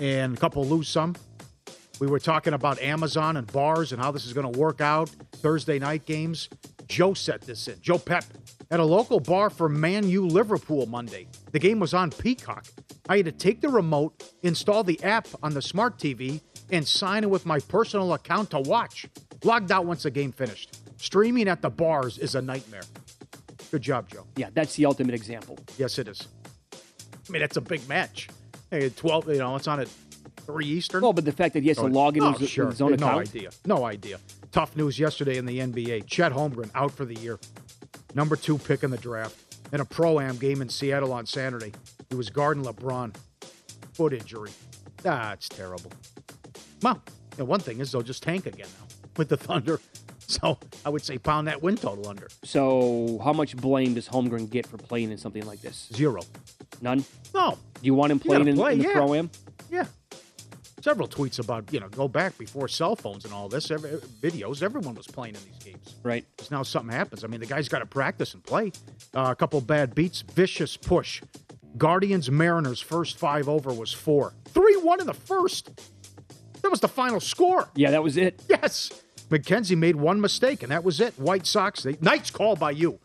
and 0.00 0.36
a 0.36 0.40
couple 0.40 0.64
lose 0.64 0.88
some. 0.88 1.14
We 2.00 2.06
were 2.06 2.18
talking 2.18 2.54
about 2.54 2.80
Amazon 2.80 3.36
and 3.36 3.46
bars 3.52 3.92
and 3.92 4.00
how 4.00 4.10
this 4.10 4.24
is 4.24 4.32
going 4.32 4.50
to 4.50 4.58
work 4.58 4.80
out. 4.80 5.10
Thursday 5.36 5.78
night 5.78 6.06
games. 6.06 6.48
Joe 6.88 7.14
set 7.14 7.42
this 7.42 7.68
in. 7.68 7.80
Joe 7.80 7.98
Pep 7.98 8.24
at 8.70 8.80
a 8.80 8.84
local 8.84 9.20
bar 9.20 9.50
for 9.50 9.68
Man 9.68 10.08
U 10.08 10.26
Liverpool 10.26 10.86
Monday. 10.86 11.28
The 11.52 11.58
game 11.58 11.78
was 11.78 11.94
on 11.94 12.10
Peacock. 12.10 12.64
I 13.08 13.18
had 13.18 13.26
to 13.26 13.32
take 13.32 13.60
the 13.60 13.68
remote, 13.68 14.24
install 14.42 14.82
the 14.82 15.02
app 15.04 15.28
on 15.42 15.52
the 15.52 15.62
smart 15.62 15.98
TV, 15.98 16.40
and 16.72 16.86
sign 16.86 17.24
in 17.24 17.30
with 17.30 17.44
my 17.44 17.60
personal 17.60 18.14
account 18.14 18.50
to 18.50 18.60
watch. 18.60 19.06
Logged 19.44 19.70
out 19.70 19.86
once 19.86 20.04
the 20.04 20.10
game 20.10 20.32
finished. 20.32 20.78
Streaming 20.96 21.48
at 21.48 21.62
the 21.62 21.70
bars 21.70 22.18
is 22.18 22.34
a 22.34 22.42
nightmare. 22.42 22.82
Good 23.70 23.82
job, 23.82 24.08
Joe. 24.08 24.26
Yeah, 24.36 24.48
that's 24.52 24.74
the 24.76 24.86
ultimate 24.86 25.14
example. 25.14 25.58
Yes, 25.78 25.98
it 25.98 26.08
is. 26.08 26.28
I 26.72 27.32
mean, 27.32 27.40
that's 27.40 27.56
a 27.56 27.60
big 27.60 27.86
match. 27.88 28.28
Hey, 28.70 28.88
12, 28.88 29.28
you 29.28 29.38
know, 29.38 29.56
it's 29.56 29.66
on 29.66 29.80
at 29.80 29.88
3 30.46 30.64
Eastern. 30.64 31.02
Well, 31.02 31.12
but 31.12 31.24
the 31.24 31.32
fact 31.32 31.54
that 31.54 31.62
he 31.62 31.68
has 31.68 31.78
to 31.78 31.84
oh, 31.84 31.86
log 31.86 32.16
in 32.16 32.22
oh, 32.22 32.30
with, 32.30 32.40
his- 32.40 32.50
sure. 32.50 32.66
with 32.66 32.74
his 32.74 32.82
own 32.82 32.90
no 32.90 32.94
account. 32.94 33.28
idea. 33.28 33.50
No 33.66 33.84
idea. 33.84 34.18
Tough 34.52 34.76
news 34.76 34.98
yesterday 34.98 35.36
in 35.36 35.46
the 35.46 35.58
NBA. 35.58 36.06
Chet 36.06 36.32
Holmgren 36.32 36.70
out 36.74 36.92
for 36.92 37.04
the 37.04 37.14
year. 37.14 37.38
Number 38.14 38.36
two 38.36 38.58
pick 38.58 38.82
in 38.82 38.90
the 38.90 38.98
draft. 38.98 39.36
In 39.72 39.80
a 39.80 39.84
pro-am 39.84 40.36
game 40.36 40.62
in 40.62 40.68
Seattle 40.68 41.12
on 41.12 41.26
Saturday. 41.26 41.72
He 42.08 42.16
was 42.16 42.28
guarding 42.30 42.64
LeBron. 42.64 43.14
Foot 43.94 44.12
injury. 44.12 44.50
That's 45.02 45.48
terrible. 45.48 45.92
Well, 46.82 47.02
the 47.36 47.44
one 47.44 47.60
thing 47.60 47.80
is 47.80 47.92
they'll 47.92 48.02
just 48.02 48.22
tank 48.22 48.46
again 48.46 48.66
now 48.80 48.86
with 49.16 49.28
the 49.28 49.36
Thunder. 49.36 49.80
So 50.26 50.58
I 50.84 50.88
would 50.90 51.02
say 51.02 51.18
pound 51.18 51.48
that 51.48 51.62
win 51.62 51.76
total 51.76 52.08
under. 52.08 52.28
So, 52.44 53.20
how 53.24 53.32
much 53.32 53.56
blame 53.56 53.94
does 53.94 54.08
Holmgren 54.08 54.48
get 54.48 54.66
for 54.66 54.76
playing 54.76 55.10
in 55.10 55.18
something 55.18 55.44
like 55.44 55.60
this? 55.60 55.88
Zero. 55.92 56.22
None? 56.80 57.04
No. 57.34 57.58
Do 57.74 57.80
you 57.82 57.94
want 57.94 58.12
him 58.12 58.20
playing 58.20 58.48
in, 58.48 58.56
play, 58.56 58.72
in 58.72 58.78
the 58.78 58.84
yeah. 58.84 58.92
pro 58.92 59.14
am? 59.14 59.30
Yeah. 59.70 59.84
Several 60.82 61.06
tweets 61.06 61.38
about, 61.38 61.70
you 61.72 61.80
know, 61.80 61.88
go 61.88 62.08
back 62.08 62.38
before 62.38 62.66
cell 62.66 62.96
phones 62.96 63.26
and 63.26 63.34
all 63.34 63.48
this, 63.48 63.70
every, 63.70 63.90
videos. 64.22 64.62
Everyone 64.62 64.94
was 64.94 65.06
playing 65.06 65.34
in 65.34 65.40
these 65.44 65.62
games. 65.62 65.94
Right. 66.02 66.24
Because 66.36 66.50
now 66.50 66.62
something 66.62 66.94
happens. 66.94 67.22
I 67.22 67.26
mean, 67.26 67.40
the 67.40 67.46
guy's 67.46 67.68
got 67.68 67.80
to 67.80 67.86
practice 67.86 68.32
and 68.32 68.42
play. 68.42 68.72
Uh, 69.14 69.28
a 69.30 69.34
couple 69.34 69.60
bad 69.60 69.94
beats, 69.94 70.22
vicious 70.22 70.76
push. 70.76 71.22
Guardians 71.76 72.30
Mariners 72.30 72.80
first 72.80 73.18
five 73.18 73.48
over 73.48 73.72
was 73.72 73.92
four. 73.92 74.32
3 74.46 74.76
1 74.78 75.00
in 75.00 75.06
the 75.06 75.14
first. 75.14 75.70
That 76.62 76.70
was 76.70 76.80
the 76.80 76.88
final 76.88 77.20
score. 77.20 77.68
Yeah, 77.74 77.90
that 77.90 78.02
was 78.02 78.16
it. 78.16 78.42
Yes. 78.48 78.90
McKenzie 79.28 79.76
made 79.76 79.96
one 79.96 80.20
mistake, 80.20 80.62
and 80.62 80.72
that 80.72 80.82
was 80.82 81.00
it. 81.00 81.18
White 81.18 81.46
Sox, 81.46 81.84
they, 81.84 81.96
nice 82.00 82.30
call 82.30 82.56
by 82.56 82.72
you, 82.72 82.98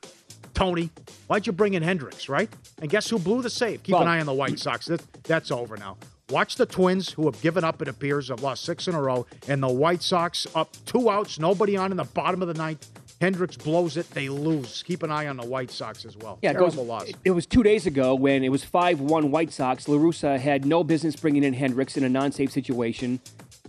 Tony. 0.56 0.90
Why'd 1.28 1.46
you 1.46 1.54
bring 1.54 1.76
in 1.76 1.84
Hendriks, 1.84 2.28
right? 2.30 2.50
And 2.82 2.90
guess 2.90 3.10
who 3.10 3.20
blew 3.20 3.42
the 3.42 3.50
save? 3.50 3.84
Keep 3.84 3.96
an 3.98 4.08
eye 4.08 4.20
on 4.20 4.26
the 4.26 4.34
White 4.34 4.58
Sox. 4.58 4.88
That, 4.88 5.02
that's 5.24 5.52
over 5.52 5.78
now. 5.78 5.98
Watch 6.30 6.56
the 6.56 6.66
Twins, 6.66 7.12
who 7.12 7.26
have 7.26 7.40
given 7.42 7.64
up, 7.64 7.82
it 7.84 7.88
appears, 7.88 8.30
have 8.30 8.42
lost 8.42 8.66
six 8.66 8.88
in 8.88 8.96
a 8.96 9.02
row, 9.02 9.28
and 9.48 9.62
the 9.62 9.68
White 9.72 10.02
Sox 10.02 10.48
up 10.56 10.76
two 10.86 11.12
outs, 11.12 11.38
nobody 11.38 11.78
on 11.78 11.92
in 11.92 11.98
the 11.98 12.04
bottom 12.04 12.42
of 12.42 12.48
the 12.48 12.56
ninth. 12.56 12.90
Hendriks 13.22 13.64
blows 13.64 13.96
it, 13.96 14.10
they 14.12 14.28
lose. 14.28 14.84
Keep 14.84 15.04
an 15.04 15.12
eye 15.12 15.28
on 15.28 15.38
the 15.38 15.46
White 15.46 15.70
Sox 15.72 16.04
as 16.04 16.18
well. 16.18 16.40
Yeah, 16.42 16.52
it 16.52 16.58
goes. 16.58 16.76
loss. 16.76 17.12
It, 17.24 17.32
was 17.32 17.46
two 17.46 17.64
days 17.64 17.86
ago 17.86 18.16
when 18.16 18.44
it 18.44 18.50
was 18.50 18.64
five-one 18.64 19.32
White 19.32 19.54
Sox. 19.54 19.88
La 19.88 19.98
Russa 19.98 20.40
had 20.40 20.66
no 20.66 20.84
business 20.84 21.16
bringing 21.16 21.44
in 21.44 21.54
Hendriks 21.54 21.96
in 21.96 22.04
a 22.04 22.10
non-safe 22.10 22.52
situation. 22.52 23.20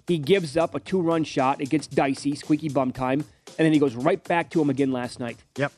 He 0.09 0.19
gives 0.19 0.57
up 0.57 0.75
a 0.75 0.81
two-run 0.81 1.25
shot. 1.25 1.61
It 1.61 1.69
gets 1.69 1.87
dicey, 1.87 2.35
squeaky 2.35 2.71
bum 2.71 2.91
time, 2.93 3.25
and 3.59 3.67
then 3.67 3.73
he 3.73 3.79
goes 3.79 3.95
right 3.95 4.23
back 4.25 4.51
to 4.51 4.63
him 4.63 4.71
again 4.71 4.93
last 4.93 5.21
night. 5.21 5.37
Yep. 5.59 5.73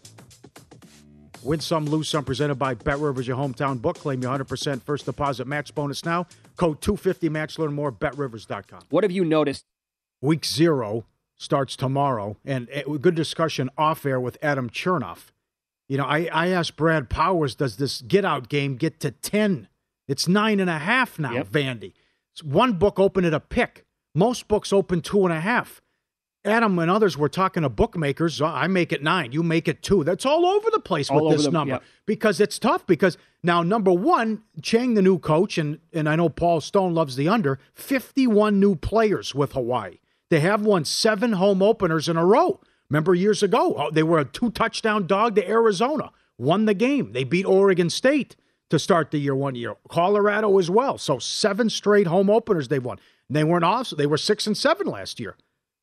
Win 1.42 1.60
some, 1.60 1.86
lose 1.86 2.08
some. 2.08 2.24
Presented 2.24 2.56
by 2.56 2.74
Bet 2.74 2.98
Rivers, 2.98 3.26
your 3.26 3.36
hometown 3.36 3.80
book. 3.80 3.98
Claim 3.98 4.22
your 4.22 4.36
100% 4.36 4.82
first 4.82 5.04
deposit 5.06 5.46
match 5.46 5.74
bonus 5.74 6.04
now. 6.04 6.26
Code 6.56 6.80
250 6.80 7.28
match. 7.28 7.58
Learn 7.58 7.72
more. 7.74 7.92
BetRivers.com. 7.92 8.80
What 8.90 9.04
have 9.04 9.12
you 9.12 9.24
noticed? 9.24 9.64
Week 10.20 10.44
zero 10.44 11.04
starts 11.36 11.76
tomorrow, 11.76 12.36
and 12.44 12.68
a 12.70 12.98
good 12.98 13.14
discussion 13.14 13.70
off 13.78 14.04
air 14.04 14.18
with 14.18 14.36
Adam 14.42 14.68
Chernoff. 14.68 15.26
You 15.88 15.96
know, 15.98 16.04
I, 16.04 16.28
I 16.32 16.48
asked 16.48 16.74
Brad 16.76 17.08
Powers, 17.08 17.54
does 17.54 17.76
this 17.76 18.00
get 18.02 18.24
out 18.24 18.48
game 18.48 18.74
get 18.76 18.98
to 19.00 19.12
10? 19.12 19.68
It's 20.08 20.26
nine 20.26 20.58
and 20.58 20.68
a 20.68 20.78
half 20.78 21.18
now, 21.18 21.32
Yep. 21.34 21.48
Vandy. 21.50 21.92
It's 22.32 22.42
one 22.42 22.72
book 22.72 22.98
open 22.98 23.24
at 23.24 23.32
a 23.32 23.40
pick. 23.40 23.84
Most 24.14 24.48
books 24.48 24.72
open 24.72 25.00
two 25.00 25.24
and 25.24 25.32
a 25.32 25.40
half. 25.40 25.80
Adam 26.48 26.78
and 26.78 26.90
others 26.90 27.16
were 27.16 27.28
talking 27.28 27.62
to 27.62 27.68
bookmakers. 27.68 28.40
"Oh, 28.40 28.46
I 28.46 28.66
make 28.66 28.92
it 28.92 29.02
nine, 29.02 29.32
you 29.32 29.42
make 29.42 29.68
it 29.68 29.82
two. 29.82 30.04
That's 30.04 30.26
all 30.26 30.46
over 30.46 30.68
the 30.70 30.80
place 30.80 31.10
All 31.10 31.26
with 31.28 31.36
this 31.36 31.46
the- 31.46 31.52
number 31.52 31.74
yep. 31.74 31.82
because 32.06 32.40
it's 32.40 32.58
tough. 32.58 32.86
Because 32.86 33.16
now, 33.42 33.62
number 33.62 33.92
one, 33.92 34.42
Chang, 34.62 34.94
the 34.94 35.02
new 35.02 35.18
coach, 35.18 35.58
and 35.58 35.78
and 35.92 36.08
I 36.08 36.16
know 36.16 36.28
Paul 36.28 36.60
Stone 36.60 36.94
loves 36.94 37.16
the 37.16 37.28
under. 37.28 37.58
Fifty-one 37.74 38.58
new 38.60 38.74
players 38.74 39.34
with 39.34 39.52
Hawaii. 39.52 39.98
They 40.30 40.40
have 40.40 40.62
won 40.62 40.84
seven 40.84 41.32
home 41.32 41.62
openers 41.62 42.08
in 42.08 42.16
a 42.16 42.24
row. 42.24 42.60
Remember 42.90 43.14
years 43.14 43.42
ago, 43.42 43.74
oh, 43.78 43.90
they 43.90 44.02
were 44.02 44.18
a 44.18 44.24
two-touchdown 44.24 45.06
dog 45.06 45.34
to 45.36 45.48
Arizona. 45.48 46.10
Won 46.38 46.64
the 46.64 46.74
game. 46.74 47.12
They 47.12 47.24
beat 47.24 47.44
Oregon 47.44 47.90
State 47.90 48.36
to 48.70 48.78
start 48.78 49.10
the 49.10 49.18
year 49.18 49.34
one 49.34 49.54
year. 49.54 49.74
Colorado 49.88 50.58
as 50.58 50.70
well. 50.70 50.98
So 50.98 51.18
seven 51.18 51.68
straight 51.70 52.06
home 52.06 52.30
openers 52.30 52.68
they've 52.68 52.84
won. 52.84 52.98
They 53.30 53.44
weren't 53.44 53.64
off. 53.64 53.90
They 53.90 54.06
were 54.06 54.16
six 54.16 54.46
and 54.46 54.56
seven 54.56 54.86
last 54.86 55.18
year. 55.20 55.36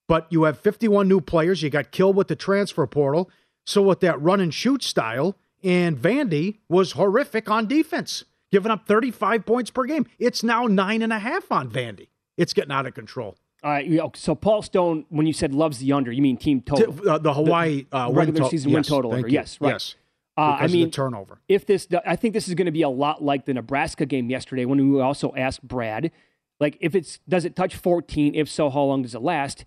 But 0.08 0.28
you 0.30 0.44
have 0.44 0.60
51 0.60 1.08
new 1.08 1.22
players. 1.22 1.62
You 1.62 1.70
got 1.70 1.92
killed 1.92 2.16
with 2.16 2.28
the 2.28 2.36
transfer 2.36 2.86
portal. 2.86 3.30
So 3.66 3.82
with 3.82 4.00
that 4.02 4.22
run 4.22 4.40
and 4.40 4.54
shoot 4.54 4.84
style, 4.84 5.36
and 5.64 5.98
Vandy 5.98 6.60
was 6.70 6.92
horrific 6.92 7.50
on 7.50 7.68
defense, 7.68 8.24
giving 8.52 8.72
up 8.72 8.86
35 8.88 9.46
points 9.46 9.72
per 9.72 9.86
game. 9.86 10.06
It's 10.20 10.44
now 10.44 10.68
nine 10.68 11.02
and 11.02 11.12
a 11.12 11.20
half 11.20 11.52
on 11.52 11.72
Vandy. 11.72 12.10
It's 12.38 12.54
getting 12.54 12.72
out 12.72 12.86
of 12.86 12.94
control. 12.94 13.36
All 13.64 13.72
right. 13.72 13.90
So 14.16 14.36
Paul 14.36 14.62
Stone, 14.62 15.06
when 15.10 15.26
you 15.26 15.34
said 15.34 15.56
loves 15.56 15.80
the 15.80 15.92
under, 15.94 16.12
you 16.12 16.22
mean 16.22 16.38
team 16.38 16.62
total? 16.62 16.94
T- 16.94 17.10
uh, 17.10 17.18
the 17.18 17.34
Hawaii 17.34 17.88
uh, 17.92 18.12
regular 18.14 18.42
to- 18.42 18.50
season 18.50 18.72
win 18.72 18.84
total 18.84 19.12
over. 19.12 19.28
you. 19.28 19.34
Yes, 19.34 19.60
right. 19.60 19.72
Yes. 19.72 19.96
Uh, 20.38 20.58
I 20.60 20.68
mean, 20.68 20.88
the 20.88 20.92
turnover. 20.92 21.40
If 21.48 21.66
this, 21.66 21.88
I 22.06 22.18
think 22.18 22.34
this 22.34 22.48
is 22.50 22.54
going 22.56 22.66
to 22.66 22.72
be 22.72 22.82
a 22.82 22.90
lot 22.90 23.24
like 23.24 23.46
the 23.46 23.54
Nebraska 23.54 24.06
game 24.06 24.30
yesterday 24.30 24.66
when 24.66 24.94
we 24.94 25.00
also 25.02 25.34
asked 25.36 25.66
Brad. 25.66 26.12
Like, 26.60 26.78
if 26.82 26.94
it's 26.94 27.20
does 27.28 27.46
it 27.46 27.56
touch 27.56 27.76
14? 27.76 28.36
If 28.36 28.50
so, 28.50 28.70
how 28.70 28.82
long 28.84 29.02
does 29.02 29.16
it 29.16 29.22
last? 29.22 29.66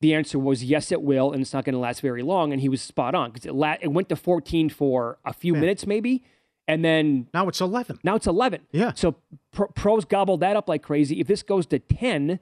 The 0.00 0.14
answer 0.14 0.38
was 0.38 0.62
yes, 0.62 0.92
it 0.92 1.02
will, 1.02 1.32
and 1.32 1.40
it's 1.42 1.52
not 1.52 1.64
going 1.64 1.72
to 1.72 1.78
last 1.80 2.00
very 2.00 2.22
long. 2.22 2.52
And 2.52 2.60
he 2.60 2.68
was 2.68 2.80
spot 2.80 3.14
on 3.14 3.30
because 3.32 3.46
it, 3.46 3.54
la- 3.54 3.76
it 3.80 3.88
went 3.88 4.08
to 4.10 4.16
14 4.16 4.68
for 4.68 5.18
a 5.24 5.32
few 5.32 5.54
Yeah. 5.54 5.60
minutes, 5.60 5.86
maybe, 5.86 6.22
and 6.68 6.84
then 6.84 7.26
now 7.34 7.48
it's 7.48 7.60
11. 7.60 7.98
Now 8.04 8.14
it's 8.14 8.26
11. 8.28 8.60
Yeah. 8.70 8.92
So 8.94 9.16
pro- 9.52 9.68
pros 9.68 10.04
gobbled 10.04 10.40
that 10.40 10.54
up 10.56 10.68
like 10.68 10.82
crazy. 10.82 11.18
If 11.20 11.26
this 11.26 11.42
goes 11.42 11.66
to 11.66 11.78
10, 11.80 12.38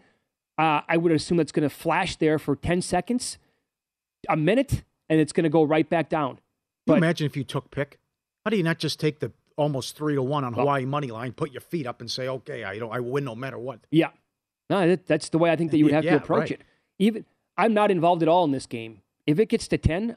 uh, 0.59 0.81
I 0.89 0.97
would 0.99 1.13
assume 1.13 1.41
it's 1.41 1.53
going 1.53 1.69
to 1.69 1.75
flash 1.75 2.17
there 2.17 2.39
for 2.39 2.57
10 2.57 2.83
seconds, 2.83 3.39
a 4.29 4.37
minute, 4.37 4.83
and 5.09 5.19
it's 5.21 5.33
going 5.33 5.45
to 5.45 5.51
go 5.51 5.63
right 5.63 5.89
back 5.89 6.09
down. 6.11 6.37
Can 6.87 6.95
you 6.95 6.95
imagine 6.97 7.27
if 7.27 7.37
you 7.37 7.45
took 7.45 7.71
pick? 7.71 7.99
How 8.45 8.51
do 8.51 8.57
you 8.57 8.63
not 8.63 8.79
just 8.79 9.01
take 9.01 9.21
the 9.21 9.33
almost 9.57 9.97
three 9.97 10.15
to 10.15 10.23
one 10.23 10.45
on 10.45 10.53
Hawaii 10.53 10.85
money 10.85 11.09
line, 11.09 11.33
put 11.33 11.51
your 11.53 11.61
feet 11.63 11.87
up, 11.87 12.01
and 12.01 12.11
say, 12.11 12.29
"Okay, 12.29 12.65
I 12.65 12.79
don't, 12.79 12.93
I 12.93 13.01
win 13.01 13.25
no 13.25 13.35
matter 13.35 13.59
what." 13.59 13.81
Yeah. 13.91 14.11
No, 14.71 14.87
that, 14.87 15.07
that's 15.07 15.31
the 15.31 15.39
way 15.39 15.51
I 15.51 15.57
think 15.57 15.71
that 15.71 15.79
you 15.79 15.85
would 15.85 15.95
have 15.95 16.05
Yeah, 16.05 16.13
to 16.13 16.17
approach 16.19 16.51
right. 16.51 16.51
it. 16.53 16.61
Even 16.99 17.25
I'm 17.57 17.75
not 17.75 17.91
involved 17.91 18.23
at 18.23 18.29
all 18.29 18.45
in 18.45 18.51
this 18.53 18.67
game. 18.67 19.01
If 19.27 19.39
it 19.39 19.49
gets 19.49 19.67
to 19.69 19.79
10, 19.79 20.17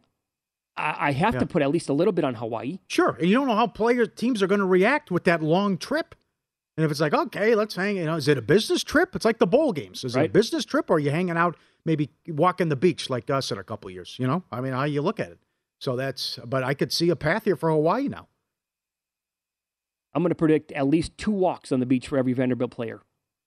I, 0.78 0.96
I 1.10 1.12
have 1.14 1.34
Yeah. 1.36 1.40
to 1.42 1.46
put 1.46 1.62
at 1.62 1.70
least 1.72 1.90
a 1.90 1.94
little 1.94 2.14
bit 2.14 2.24
on 2.26 2.36
Hawaii. 2.36 2.80
Sure, 2.88 3.12
and 3.20 3.28
you 3.28 3.36
don't 3.36 3.48
know 3.48 3.56
how 3.56 3.68
player 3.68 4.06
teams 4.06 4.42
are 4.44 4.48
going 4.48 4.60
to 4.60 4.66
react 4.66 5.10
with 5.12 5.24
that 5.26 5.42
long 5.42 5.78
trip. 5.78 6.16
And 6.78 6.86
if 6.86 6.92
it's 6.92 7.02
like, 7.02 7.14
okay, 7.14 7.56
let's 7.56 7.76
hang, 7.76 7.98
you 7.98 8.06
know, 8.06 8.16
is 8.16 8.28
it 8.30 8.38
a 8.38 8.42
business 8.42 8.84
trip? 8.84 9.16
It's 9.16 9.26
like 9.26 9.40
the 9.40 9.48
bowl 9.48 9.74
games. 9.74 10.04
Is 10.06 10.16
it 10.16 10.26
a 10.26 10.30
business 10.30 10.64
trip, 10.64 10.90
or 10.90 10.94
are 10.96 11.00
you 11.00 11.12
hanging 11.12 11.36
out, 11.36 11.58
maybe 11.86 12.10
walking 12.28 12.70
the 12.70 12.78
beach 12.78 13.10
like 13.10 13.30
us 13.30 13.52
in 13.52 13.58
a 13.58 13.64
couple 13.64 13.90
years? 13.92 14.16
You 14.18 14.28
know, 14.28 14.44
I 14.52 14.62
mean, 14.62 14.72
how 14.72 14.86
you 14.86 15.02
look 15.02 15.20
at 15.20 15.32
it. 15.32 15.40
So 15.80 15.96
that's, 15.98 16.40
but 16.46 16.64
I 16.64 16.74
could 16.74 16.94
see 16.94 17.10
a 17.10 17.16
path 17.18 17.44
here 17.46 17.56
for 17.58 17.70
Hawaii 17.70 18.08
now. 18.08 18.28
I'm 20.14 20.24
going 20.24 20.30
to 20.32 20.36
predict 20.36 20.72
at 20.72 20.88
least 20.88 21.18
two 21.18 21.32
walks 21.32 21.72
on 21.72 21.80
the 21.80 21.86
beach 21.86 22.08
for 22.08 22.18
every 22.18 22.34
Vanderbilt 22.34 22.72
player 22.72 23.02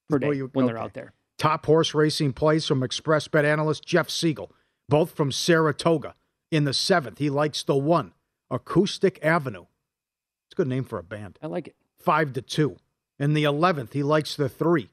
per 0.09 0.19
day 0.19 0.27
Oh, 0.29 0.31
you- 0.31 0.51
when 0.53 0.67
they're 0.67 0.79
out 0.79 0.95
there. 0.95 1.13
Top 1.43 1.67
horse 1.67 1.93
racing 1.93 2.35
plays 2.35 2.69
from 2.69 2.85
Express 2.85 3.27
Bet 3.27 3.45
analyst 3.45 3.85
Jeff 3.85 4.09
Siegel, 4.09 4.53
both 4.89 5.11
from 5.11 5.33
Saratoga. 5.33 6.15
In 6.53 6.63
the 6.63 6.73
seventh, 6.73 7.19
he 7.19 7.31
likes 7.31 7.65
the 7.65 7.75
one, 7.75 8.13
Acoustic 8.49 9.19
Avenue. 9.25 9.63
It's 9.63 10.53
a 10.53 10.55
good 10.55 10.69
name 10.69 10.85
for 10.85 11.01
a 11.01 11.03
band. 11.03 11.41
I 11.43 11.49
like 11.49 11.67
it. 11.67 11.75
Five 11.99 12.33
to 12.35 12.43
two. 12.43 12.77
In 13.19 13.35
the 13.35 13.43
eleventh, 13.43 13.93
he 13.93 14.05
likes 14.05 14.37
the 14.37 14.49
three, 14.49 14.91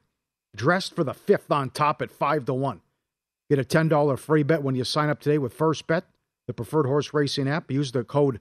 dressed 0.56 0.96
for 0.96 1.04
the 1.04 1.14
fifth 1.14 1.52
on 1.52 1.70
top 1.70 2.02
at 2.02 2.10
five 2.10 2.46
to 2.46 2.54
one. 2.54 2.80
Get 3.48 3.60
a 3.60 3.64
ten 3.64 3.86
dollar 3.86 4.16
free 4.16 4.42
bet 4.42 4.64
when 4.64 4.74
you 4.74 4.82
sign 4.82 5.08
up 5.08 5.20
today 5.20 5.38
with 5.38 5.54
First 5.54 5.86
Bet, 5.86 6.06
the 6.48 6.52
preferred 6.52 6.86
horse 6.86 7.14
racing 7.14 7.46
app. 7.46 7.70
Use 7.70 7.92
the 7.92 8.02
code 8.02 8.40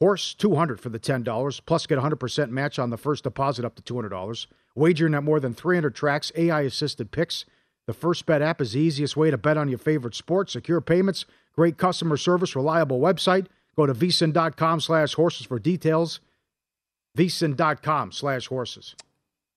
Horse 0.00 0.34
200 0.34 0.80
for 0.80 0.88
the 0.88 0.98
$10, 0.98 1.60
plus 1.66 1.86
get 1.86 1.98
a 1.98 2.02
100% 2.02 2.50
match 2.50 2.78
on 2.78 2.90
the 2.90 2.96
first 2.96 3.24
deposit 3.24 3.64
up 3.64 3.76
to 3.76 3.94
$200. 3.94 4.46
Wagering 4.74 5.14
at 5.14 5.22
more 5.22 5.38
than 5.40 5.54
300 5.54 5.94
tracks, 5.94 6.32
AI 6.34 6.62
assisted 6.62 7.10
picks. 7.12 7.44
The 7.86 7.92
First 7.92 8.26
Bet 8.26 8.42
app 8.42 8.60
is 8.60 8.72
the 8.72 8.80
easiest 8.80 9.16
way 9.16 9.30
to 9.30 9.38
bet 9.38 9.56
on 9.56 9.68
your 9.68 9.78
favorite 9.78 10.14
sports, 10.14 10.54
Secure 10.54 10.80
payments, 10.80 11.26
great 11.54 11.76
customer 11.76 12.16
service, 12.16 12.56
reliable 12.56 12.98
website. 12.98 13.46
Go 13.76 13.86
to 13.86 13.94
vsin.com 13.94 14.80
slash 14.80 15.14
horses 15.14 15.46
for 15.46 15.58
details. 15.58 16.20
vsin.com 17.16 18.10
slash 18.12 18.46
horses. 18.46 18.94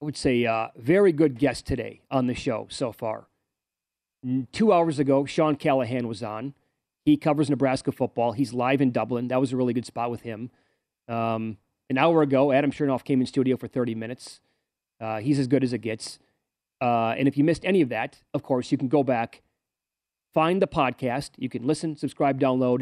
I 0.02 0.06
would 0.06 0.18
say 0.18 0.46
uh, 0.46 0.68
very 0.76 1.12
good 1.12 1.40
guest 1.40 1.66
today 1.66 2.02
on 2.12 2.28
the 2.28 2.36
show 2.36 2.68
so 2.70 2.92
far. 2.92 3.28
Two 4.52 4.74
hours 4.74 5.00
ago, 5.00 5.26
Sean 5.26 5.56
Callahan 5.56 6.08
was 6.08 6.22
on. 6.22 6.54
He 7.08 7.16
covers 7.16 7.50
Nebraska 7.50 7.94
football. 7.94 8.34
He's 8.34 8.52
live 8.52 8.82
in 8.82 8.92
Dublin. 8.92 9.30
That 9.30 9.40
was 9.40 9.54
a 9.54 9.56
really 9.56 9.72
good 9.74 9.86
spot 9.86 10.12
with 10.12 10.24
him. 10.24 10.52
Um, 11.08 11.56
an 11.90 11.98
hour 11.98 12.22
ago, 12.22 12.52
Adam 12.52 12.70
Chernoff 12.70 13.06
came 13.06 13.22
in 13.22 13.26
studio 13.26 13.56
for 13.56 13.70
30 13.70 13.96
minutes. 13.96 14.42
Uh, 15.00 15.20
he's 15.20 15.40
as 15.40 15.48
good 15.48 15.64
as 15.64 15.72
it 15.72 15.78
gets. 15.78 16.20
Uh, 16.82 17.16
and 17.18 17.26
if 17.26 17.38
you 17.38 17.46
missed 17.46 17.64
any 17.64 17.80
of 17.80 17.88
that, 17.88 18.24
of 18.34 18.44
course, 18.44 18.74
you 18.74 18.78
can 18.78 18.90
go 18.90 19.06
back, 19.06 19.42
find 20.34 20.62
the 20.62 20.68
podcast. 20.68 21.30
You 21.38 21.48
can 21.48 21.66
listen, 21.66 21.96
subscribe, 21.96 22.42
download. 22.42 22.82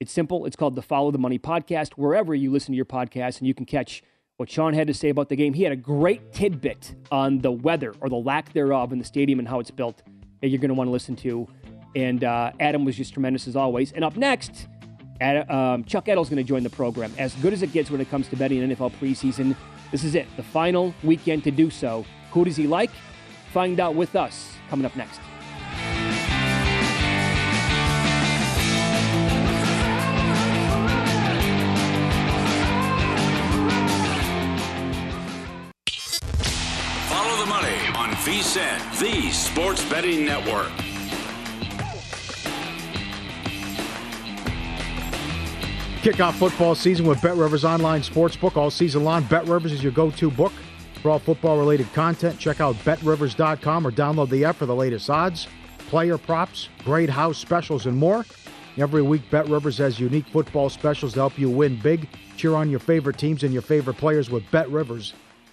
It's 0.00 0.10
simple. 0.10 0.46
It's 0.46 0.56
called 0.56 0.74
the 0.74 0.82
Follow 0.82 1.12
the 1.12 1.18
Money 1.18 1.38
Podcast, 1.38 1.92
wherever 1.92 2.34
you 2.34 2.50
listen 2.50 2.72
to 2.72 2.76
your 2.76 2.86
podcast, 2.86 3.38
and 3.38 3.46
you 3.46 3.54
can 3.54 3.66
catch 3.66 4.02
what 4.36 4.50
Sean 4.50 4.74
had 4.74 4.88
to 4.88 4.94
say 4.94 5.10
about 5.10 5.28
the 5.28 5.36
game. 5.36 5.54
He 5.54 5.62
had 5.62 5.70
a 5.72 5.76
great 5.76 6.32
tidbit 6.32 6.96
on 7.12 7.38
the 7.38 7.52
weather 7.52 7.94
or 8.00 8.08
the 8.08 8.16
lack 8.16 8.52
thereof 8.52 8.92
in 8.92 8.98
the 8.98 9.04
stadium 9.04 9.38
and 9.38 9.46
how 9.46 9.60
it's 9.60 9.70
built 9.70 10.02
that 10.40 10.48
you're 10.48 10.58
going 10.58 10.70
to 10.70 10.74
want 10.74 10.88
to 10.88 10.92
listen 10.92 11.14
to. 11.14 11.46
And 11.94 12.22
uh, 12.24 12.52
Adam 12.60 12.84
was 12.84 12.96
just 12.96 13.12
tremendous 13.12 13.48
as 13.48 13.56
always. 13.56 13.92
And 13.92 14.04
up 14.04 14.16
next, 14.16 14.68
Ad, 15.20 15.50
um, 15.50 15.84
Chuck 15.84 16.08
Edel's 16.08 16.28
going 16.28 16.38
to 16.38 16.48
join 16.48 16.62
the 16.62 16.70
program. 16.70 17.12
As 17.18 17.34
good 17.36 17.52
as 17.52 17.62
it 17.62 17.72
gets 17.72 17.90
when 17.90 18.00
it 18.00 18.08
comes 18.10 18.28
to 18.28 18.36
betting 18.36 18.60
NFL 18.60 18.92
preseason, 18.92 19.56
this 19.90 20.04
is 20.04 20.14
it, 20.14 20.26
the 20.36 20.42
final 20.42 20.94
weekend 21.02 21.44
to 21.44 21.50
do 21.50 21.68
so. 21.70 22.04
Who 22.30 22.44
does 22.44 22.56
he 22.56 22.66
like? 22.66 22.90
Find 23.52 23.80
out 23.80 23.94
with 23.94 24.14
us 24.14 24.54
coming 24.68 24.86
up 24.86 24.94
next. 24.96 25.20
Follow 37.08 37.36
the 37.40 37.46
money 37.46 37.76
on 37.96 38.10
VSIN, 38.22 39.00
the 39.00 39.30
sports 39.32 39.84
betting 39.90 40.24
network. 40.24 40.70
Kickoff 46.00 46.32
football 46.38 46.74
season 46.74 47.04
with 47.04 47.20
Bet 47.20 47.36
Rivers 47.36 47.62
Online 47.62 48.00
Sportsbook 48.00 48.56
all 48.56 48.70
season 48.70 49.04
long. 49.04 49.22
Bet 49.24 49.46
Rivers 49.46 49.70
is 49.70 49.82
your 49.82 49.92
go 49.92 50.10
to 50.12 50.30
book 50.30 50.52
for 51.02 51.10
all 51.10 51.18
football 51.18 51.58
related 51.58 51.92
content. 51.92 52.38
Check 52.38 52.58
out 52.58 52.74
betrivers.com 52.86 53.86
or 53.86 53.90
download 53.90 54.30
the 54.30 54.46
app 54.46 54.56
for 54.56 54.64
the 54.64 54.74
latest 54.74 55.10
odds, 55.10 55.46
player 55.90 56.16
props, 56.16 56.70
grade 56.84 57.10
house 57.10 57.36
specials, 57.36 57.84
and 57.84 57.98
more. 57.98 58.24
Every 58.78 59.02
week, 59.02 59.30
Bet 59.30 59.46
Rivers 59.50 59.76
has 59.76 60.00
unique 60.00 60.26
football 60.28 60.70
specials 60.70 61.12
to 61.12 61.20
help 61.20 61.38
you 61.38 61.50
win 61.50 61.78
big. 61.78 62.08
Cheer 62.38 62.54
on 62.54 62.70
your 62.70 62.80
favorite 62.80 63.18
teams 63.18 63.42
and 63.42 63.52
your 63.52 63.60
favorite 63.60 63.98
players 63.98 64.30
with 64.30 64.50
Bet 64.50 64.70
Rivers. 64.70 65.12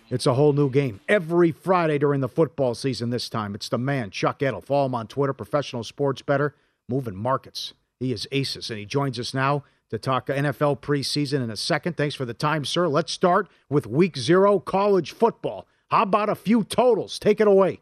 It's 0.10 0.28
a 0.28 0.34
whole 0.34 0.54
new 0.54 0.70
game. 0.70 1.02
Every 1.10 1.52
Friday 1.52 1.98
during 1.98 2.22
the 2.22 2.30
football 2.30 2.74
season 2.74 3.10
this 3.10 3.28
time, 3.28 3.54
it's 3.54 3.68
the 3.68 3.78
man, 3.78 4.12
Chuck 4.12 4.42
Edel. 4.42 4.62
Follow 4.62 4.86
him 4.86 4.96
on 4.96 5.08
Twitter, 5.08 5.34
professional 5.34 5.84
sports 5.84 6.22
better, 6.22 6.56
moving 6.88 7.18
markets. 7.18 7.74
He 8.00 8.14
is 8.14 8.30
aces, 8.32 8.70
and 8.70 8.80
he 8.80 8.86
joins 8.86 9.20
us 9.20 9.34
now 9.34 9.66
to 9.90 9.98
talk 9.98 10.28
NFL 10.28 10.82
preseason 10.82 11.44
in 11.44 11.50
a 11.50 11.58
second. 11.58 11.98
Thanks 11.98 12.16
for 12.16 12.26
the 12.26 12.34
time, 12.34 12.66
sir. 12.66 12.88
Let's 12.88 13.12
start 13.12 13.48
with 13.70 13.88
week 13.88 14.18
zero 14.18 14.60
college 14.60 15.12
football. 15.12 15.68
How 15.90 16.04
about 16.04 16.30
a 16.30 16.36
few 16.36 16.64
totals? 16.64 17.20
Take 17.20 17.40
it 17.40 17.48
away. 17.48 17.80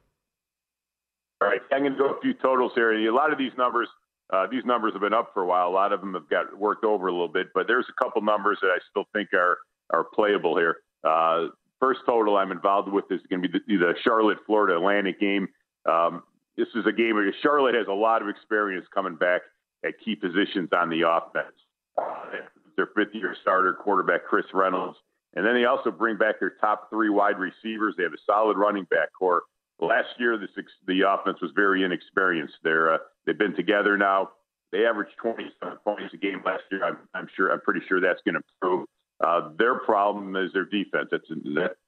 All 1.42 1.48
right, 1.50 1.62
I'm 1.72 1.82
going 1.82 1.94
to 1.94 1.98
go 1.98 2.10
a 2.10 2.22
few 2.22 2.34
totals 2.34 2.72
here. 2.76 2.94
A 2.94 3.14
lot 3.14 3.32
of 3.32 3.38
these 3.38 3.52
numbers, 3.58 3.90
uh, 4.32 4.48
these 4.50 4.64
numbers 4.66 4.94
have 4.94 5.02
been 5.02 5.14
up 5.14 5.32
for 5.34 5.44
a 5.44 5.46
while. 5.46 5.68
A 5.68 5.70
lot 5.70 5.92
of 5.92 6.00
them 6.00 6.14
have 6.14 6.30
got 6.30 6.58
worked 6.58 6.86
over 6.86 7.08
a 7.08 7.12
little 7.12 7.28
bit, 7.28 7.48
but 7.54 7.68
there's 7.68 7.86
a 7.90 8.04
couple 8.04 8.22
numbers 8.22 8.60
that 8.62 8.70
I 8.70 8.78
still 8.90 9.06
think 9.14 9.34
are 9.34 9.58
are 9.92 10.04
playable 10.04 10.58
here. 10.58 10.78
Uh, 11.04 11.48
first 11.80 12.00
total 12.06 12.38
I'm 12.38 12.52
involved 12.52 12.92
with 12.92 13.06
is 13.12 13.22
going 13.30 13.42
to 13.42 13.50
be 13.50 13.60
the, 13.68 13.78
the 13.78 13.94
Charlotte 14.04 14.40
Florida 14.46 14.76
Atlantic 14.76 15.20
game. 15.20 15.48
Um, 15.86 16.24
this 16.58 16.68
is 16.74 16.86
a 16.88 16.92
game 16.92 17.16
where 17.16 17.32
Charlotte 17.44 17.76
has 17.76 17.88
a 17.88 17.94
lot 17.94 18.22
of 18.22 18.30
experience 18.30 18.86
coming 18.94 19.16
back 19.16 19.42
at 19.86 19.94
key 20.04 20.16
positions 20.16 20.70
on 20.74 20.90
the 20.90 21.02
offense. 21.08 21.54
Their 22.76 22.88
fifth 22.96 23.14
year 23.14 23.36
starter 23.42 23.74
quarterback 23.74 24.26
Chris 24.26 24.46
Reynolds, 24.54 24.98
and 25.34 25.46
then 25.46 25.56
they 25.56 25.66
also 25.66 25.92
bring 25.92 26.18
back 26.18 26.40
their 26.40 26.56
top 26.62 26.90
three 26.90 27.10
wide 27.10 27.40
receivers. 27.40 27.96
They 27.98 28.04
have 28.04 28.14
a 28.14 28.24
solid 28.26 28.58
running 28.58 28.84
back 28.86 29.10
core. 29.18 29.44
Last 29.80 30.10
year, 30.20 30.38
the 30.38 30.48
the 30.88 31.02
offense 31.08 31.40
was 31.42 31.52
very 31.56 31.84
inexperienced. 31.84 32.56
They're 32.64 32.94
uh, 32.94 32.98
they've 33.26 33.38
been 33.38 33.56
together 33.56 33.98
now. 33.98 34.32
They 34.72 34.86
averaged 34.86 35.12
27 35.22 35.78
points 35.86 36.14
a 36.14 36.18
game 36.18 36.42
last 36.46 36.64
year. 36.72 36.84
I'm, 36.84 36.98
I'm 37.14 37.28
sure. 37.36 37.52
I'm 37.52 37.62
pretty 37.62 37.82
sure 37.88 38.02
that's 38.02 38.22
going 38.26 38.36
to 38.36 38.42
improve. 38.62 38.88
Uh, 39.24 39.52
their 39.58 39.76
problem 39.80 40.36
is 40.36 40.52
their 40.52 40.66
defense. 40.66 41.10
It's 41.12 41.28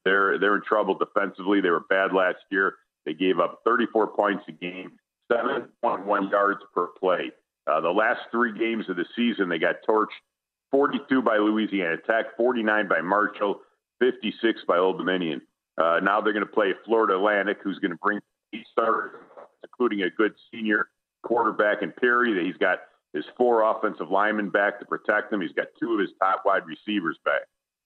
they're 0.05 0.39
they're 0.39 0.55
in 0.55 0.61
trouble 0.61 0.97
defensively. 0.97 1.59
They 1.59 1.69
were 1.69 1.85
bad 1.89 2.13
last 2.13 2.39
year. 2.49 2.75
They 3.05 3.13
gave 3.13 3.39
up 3.39 3.61
34 3.65 4.07
points 4.07 4.43
a 4.47 4.51
game, 4.51 4.91
7.1 5.31 6.31
yards 6.31 6.59
per 6.73 6.87
play. 6.99 7.31
Uh, 7.67 7.81
the 7.81 7.89
last 7.89 8.21
three 8.31 8.57
games 8.57 8.89
of 8.89 8.95
the 8.95 9.05
season, 9.15 9.49
they 9.49 9.59
got 9.59 9.75
torched 9.87 10.07
42 10.71 11.21
by 11.21 11.37
Louisiana 11.37 11.97
Tech, 12.05 12.37
49 12.37 12.87
by 12.87 13.01
Marshall, 13.01 13.59
56 13.99 14.61
by 14.67 14.77
Old 14.77 14.97
Dominion. 14.97 15.41
Uh, 15.77 15.99
now 16.01 16.21
they're 16.21 16.33
going 16.33 16.45
to 16.45 16.51
play 16.51 16.73
Florida 16.85 17.15
Atlantic, 17.15 17.57
who's 17.63 17.79
going 17.79 17.91
to 17.91 17.97
bring 18.01 18.19
eight 18.53 18.65
starters, 18.71 19.11
including 19.63 20.03
a 20.03 20.09
good 20.09 20.33
senior 20.51 20.89
quarterback 21.23 21.81
in 21.81 21.91
Perry. 21.91 22.33
That 22.33 22.45
He's 22.45 22.57
got 22.57 22.79
his 23.13 23.25
four 23.37 23.63
offensive 23.63 24.09
linemen 24.09 24.49
back 24.49 24.79
to 24.79 24.85
protect 24.85 25.31
him. 25.31 25.41
He's 25.41 25.51
got 25.51 25.67
two 25.79 25.93
of 25.93 25.99
his 25.99 26.09
top 26.19 26.43
wide 26.45 26.63
receivers 26.65 27.17
back. 27.23 27.41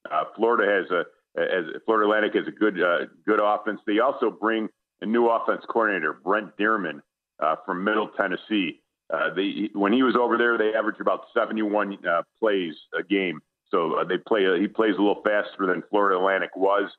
Uh, 0.10 0.26
Florida 0.36 0.72
has 0.72 0.92
a 0.92 1.06
as 1.38 1.66
Florida 1.86 2.06
Atlantic 2.06 2.36
has 2.36 2.48
a 2.48 2.52
good 2.52 2.82
uh, 2.82 3.06
good 3.26 3.40
offense. 3.42 3.80
They 3.86 4.00
also 4.00 4.30
bring 4.30 4.70
a 5.02 5.06
new 5.06 5.28
offense 5.30 5.64
coordinator, 5.68 6.14
Brent 6.14 6.58
Dearmon, 6.58 7.02
uh, 7.40 7.56
from 7.66 7.84
Middle 7.84 8.10
Tennessee. 8.10 8.81
Uh, 9.12 9.30
when 9.74 9.92
he 9.92 10.04
was 10.04 10.16
over 10.16 10.38
there, 10.38 10.58
they 10.58 10.74
averaged 10.74 11.02
about 11.02 11.26
71 11.34 11.98
uh, 12.08 12.22
plays 12.40 12.74
a 12.98 13.04
game. 13.04 13.42
So 13.70 14.00
uh, 14.00 14.04
they 14.04 14.18
play. 14.18 14.60
he 14.60 14.68
plays 14.68 14.96
a 14.98 15.02
little 15.02 15.22
faster 15.24 15.66
than 15.66 15.84
Florida 15.90 16.18
Atlantic 16.18 16.56
was. 16.56 16.90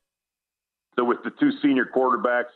So 0.99 1.05
with 1.05 1.19
the 1.25 1.31
two 1.31 1.53
senior 1.63 1.87
quarterbacks, 1.87 2.53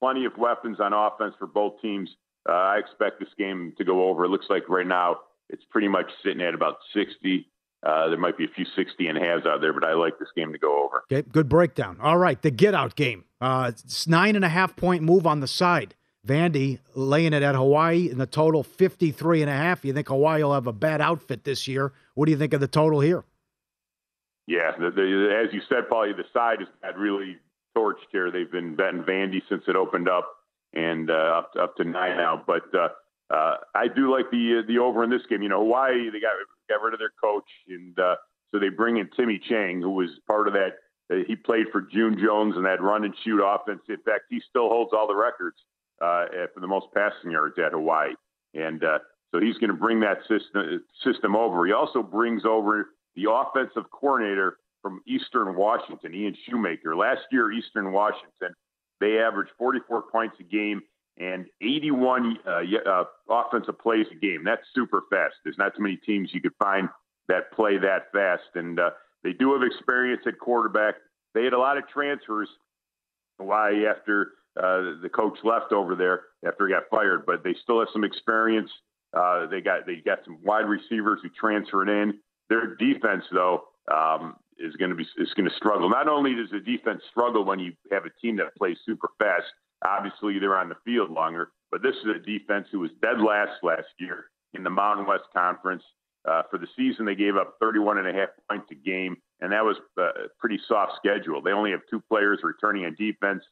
plenty 0.00 0.24
of 0.24 0.36
weapons 0.36 0.80
on 0.80 0.92
offense 0.92 1.34
for 1.38 1.46
both 1.46 1.80
teams. 1.80 2.10
Uh, 2.48 2.52
I 2.52 2.78
expect 2.78 3.20
this 3.20 3.28
game 3.38 3.72
to 3.78 3.84
go 3.84 4.08
over. 4.08 4.24
It 4.24 4.28
looks 4.28 4.46
like 4.50 4.68
right 4.68 4.86
now 4.86 5.16
it's 5.48 5.64
pretty 5.70 5.88
much 5.88 6.10
sitting 6.22 6.42
at 6.42 6.54
about 6.54 6.76
60. 6.92 7.46
Uh, 7.82 8.08
there 8.08 8.18
might 8.18 8.36
be 8.38 8.44
a 8.44 8.48
few 8.48 8.64
60 8.76 9.06
and 9.06 9.18
halves 9.18 9.46
out 9.46 9.60
there, 9.60 9.72
but 9.72 9.84
I 9.84 9.94
like 9.94 10.18
this 10.18 10.28
game 10.34 10.52
to 10.52 10.58
go 10.58 10.84
over. 10.84 11.04
Okay, 11.12 11.26
good 11.30 11.48
breakdown. 11.48 11.98
All 12.00 12.16
right, 12.16 12.40
the 12.40 12.50
get 12.50 12.74
out 12.74 12.96
game. 12.96 13.24
Uh, 13.40 13.72
it's 13.74 14.06
nine 14.06 14.36
and 14.36 14.44
a 14.44 14.48
half 14.48 14.74
point 14.76 15.02
move 15.02 15.26
on 15.26 15.40
the 15.40 15.46
side. 15.46 15.94
Vandy 16.26 16.78
laying 16.94 17.32
it 17.32 17.42
at 17.42 17.54
Hawaii 17.54 18.10
in 18.10 18.18
the 18.18 18.26
total 18.26 18.62
53 18.62 19.42
and 19.42 19.50
a 19.50 19.54
half. 19.54 19.84
You 19.84 19.92
think 19.92 20.08
Hawaii 20.08 20.42
will 20.42 20.54
have 20.54 20.66
a 20.66 20.72
bad 20.72 21.00
outfit 21.00 21.44
this 21.44 21.68
year? 21.68 21.92
What 22.14 22.26
do 22.26 22.32
you 22.32 22.38
think 22.38 22.54
of 22.54 22.60
the 22.60 22.68
total 22.68 23.00
here? 23.00 23.24
Yeah, 24.46 24.72
the, 24.78 24.90
the, 24.90 25.44
as 25.46 25.52
you 25.54 25.60
said, 25.68 25.84
Pauly, 25.90 26.16
the 26.16 26.24
side 26.32 26.60
has 26.60 26.68
had 26.82 26.98
really 26.98 27.36
torched 27.76 28.08
here. 28.10 28.30
They've 28.30 28.50
been 28.50 28.74
betting 28.74 29.02
Vandy 29.02 29.40
since 29.48 29.62
it 29.68 29.76
opened 29.76 30.08
up, 30.08 30.28
and 30.74 31.10
uh, 31.10 31.14
up 31.14 31.52
to, 31.54 31.60
up 31.60 31.76
to 31.76 31.84
nine 31.84 32.16
now. 32.16 32.42
But 32.46 32.74
uh, 32.74 32.88
uh, 33.32 33.56
I 33.74 33.88
do 33.88 34.12
like 34.12 34.30
the 34.30 34.62
the 34.66 34.78
over 34.78 35.02
in 35.02 35.10
this 35.10 35.22
game. 35.30 35.42
You 35.42 35.48
know, 35.48 35.60
Hawaii 35.60 36.10
they 36.10 36.20
got 36.20 36.32
got 36.68 36.82
rid 36.82 36.92
of 36.92 37.00
their 37.00 37.12
coach, 37.22 37.48
and 37.68 37.98
uh, 37.98 38.16
so 38.50 38.58
they 38.58 38.68
bring 38.68 38.98
in 38.98 39.08
Timmy 39.16 39.40
Chang, 39.48 39.80
who 39.80 39.90
was 39.90 40.10
part 40.26 40.46
of 40.46 40.54
that. 40.54 40.76
Uh, 41.10 41.24
he 41.26 41.36
played 41.36 41.66
for 41.72 41.80
June 41.80 42.18
Jones 42.22 42.54
and 42.56 42.66
that 42.66 42.82
run 42.82 43.04
and 43.04 43.14
shoot 43.24 43.42
offense. 43.42 43.80
In 43.88 43.98
fact, 43.98 44.24
he 44.28 44.42
still 44.48 44.68
holds 44.68 44.92
all 44.92 45.06
the 45.06 45.14
records 45.14 45.56
uh, 46.04 46.46
for 46.52 46.60
the 46.60 46.66
most 46.66 46.86
passing 46.94 47.30
yards 47.30 47.56
at 47.58 47.72
Hawaii, 47.72 48.14
and 48.54 48.84
uh, 48.84 48.98
so 49.32 49.40
he's 49.40 49.56
going 49.58 49.70
to 49.70 49.76
bring 49.76 50.00
that 50.00 50.18
system 50.28 50.84
system 51.02 51.34
over. 51.34 51.66
He 51.66 51.72
also 51.72 52.02
brings 52.02 52.44
over 52.44 52.90
the 53.16 53.30
offensive 53.30 53.90
coordinator 53.90 54.58
from 54.82 55.00
Eastern 55.06 55.56
Washington, 55.56 56.14
Ian 56.14 56.36
Shoemaker. 56.46 56.94
Last 56.94 57.22
year, 57.32 57.50
Eastern 57.50 57.92
Washington, 57.92 58.54
they 59.00 59.18
averaged 59.18 59.50
44 59.58 60.04
points 60.12 60.36
a 60.40 60.42
game 60.42 60.82
and 61.16 61.46
81 61.60 62.38
uh, 62.46 62.60
uh, 62.88 63.04
offensive 63.30 63.78
plays 63.78 64.06
a 64.10 64.14
game. 64.16 64.42
That's 64.44 64.62
super 64.74 65.02
fast. 65.10 65.34
There's 65.44 65.58
not 65.58 65.74
too 65.76 65.82
many 65.82 65.96
teams 65.96 66.30
you 66.32 66.40
could 66.40 66.54
find 66.62 66.88
that 67.28 67.52
play 67.52 67.78
that 67.78 68.12
fast. 68.12 68.42
And 68.54 68.78
uh, 68.78 68.90
they 69.22 69.32
do 69.32 69.52
have 69.52 69.62
experience 69.62 70.22
at 70.26 70.38
quarterback. 70.38 70.96
They 71.34 71.44
had 71.44 71.52
a 71.52 71.58
lot 71.58 71.78
of 71.78 71.88
transfers. 71.88 72.48
Why 73.38 73.84
after 73.84 74.32
uh, 74.56 75.02
the 75.02 75.10
coach 75.12 75.38
left 75.42 75.72
over 75.72 75.94
there 75.94 76.22
after 76.46 76.66
he 76.66 76.72
got 76.72 76.84
fired, 76.90 77.26
but 77.26 77.42
they 77.42 77.54
still 77.62 77.80
have 77.80 77.88
some 77.92 78.04
experience. 78.04 78.70
Uh, 79.12 79.46
they 79.46 79.60
got 79.60 79.86
they 79.86 79.96
got 79.96 80.18
some 80.24 80.38
wide 80.44 80.66
receivers 80.66 81.20
who 81.22 81.28
transferred 81.38 81.88
in. 81.88 82.18
Their 82.48 82.74
defense, 82.76 83.24
though, 83.32 83.64
um, 83.92 84.36
is 84.58 84.74
going 84.76 84.90
to 84.90 84.96
be 84.96 85.06
is 85.18 85.32
going 85.34 85.48
to 85.48 85.56
struggle. 85.56 85.88
Not 85.88 86.08
only 86.08 86.34
does 86.34 86.50
the 86.50 86.60
defense 86.60 87.02
struggle 87.10 87.44
when 87.44 87.58
you 87.58 87.72
have 87.90 88.04
a 88.04 88.10
team 88.20 88.36
that 88.36 88.54
plays 88.56 88.76
super 88.86 89.08
fast, 89.18 89.46
obviously 89.84 90.38
they're 90.38 90.58
on 90.58 90.68
the 90.68 90.76
field 90.84 91.10
longer, 91.10 91.50
but 91.70 91.82
this 91.82 91.94
is 91.96 92.06
a 92.14 92.18
defense 92.18 92.68
who 92.70 92.80
was 92.80 92.90
dead 93.02 93.20
last 93.20 93.62
last 93.62 93.88
year 93.98 94.26
in 94.54 94.62
the 94.62 94.70
Mountain 94.70 95.06
West 95.06 95.24
Conference. 95.32 95.82
Uh, 96.26 96.42
for 96.50 96.56
the 96.56 96.66
season, 96.74 97.04
they 97.04 97.14
gave 97.14 97.36
up 97.36 97.56
31 97.60 97.98
and 97.98 98.08
a 98.08 98.12
half 98.12 98.30
points 98.48 98.66
a 98.70 98.74
game, 98.74 99.14
and 99.40 99.52
that 99.52 99.62
was 99.62 99.76
a 99.98 100.28
pretty 100.38 100.58
soft 100.66 100.92
schedule. 100.96 101.42
They 101.42 101.50
only 101.50 101.70
have 101.72 101.80
two 101.90 102.00
players 102.08 102.40
returning 102.42 102.86
on 102.86 102.94
defense. 102.94 103.44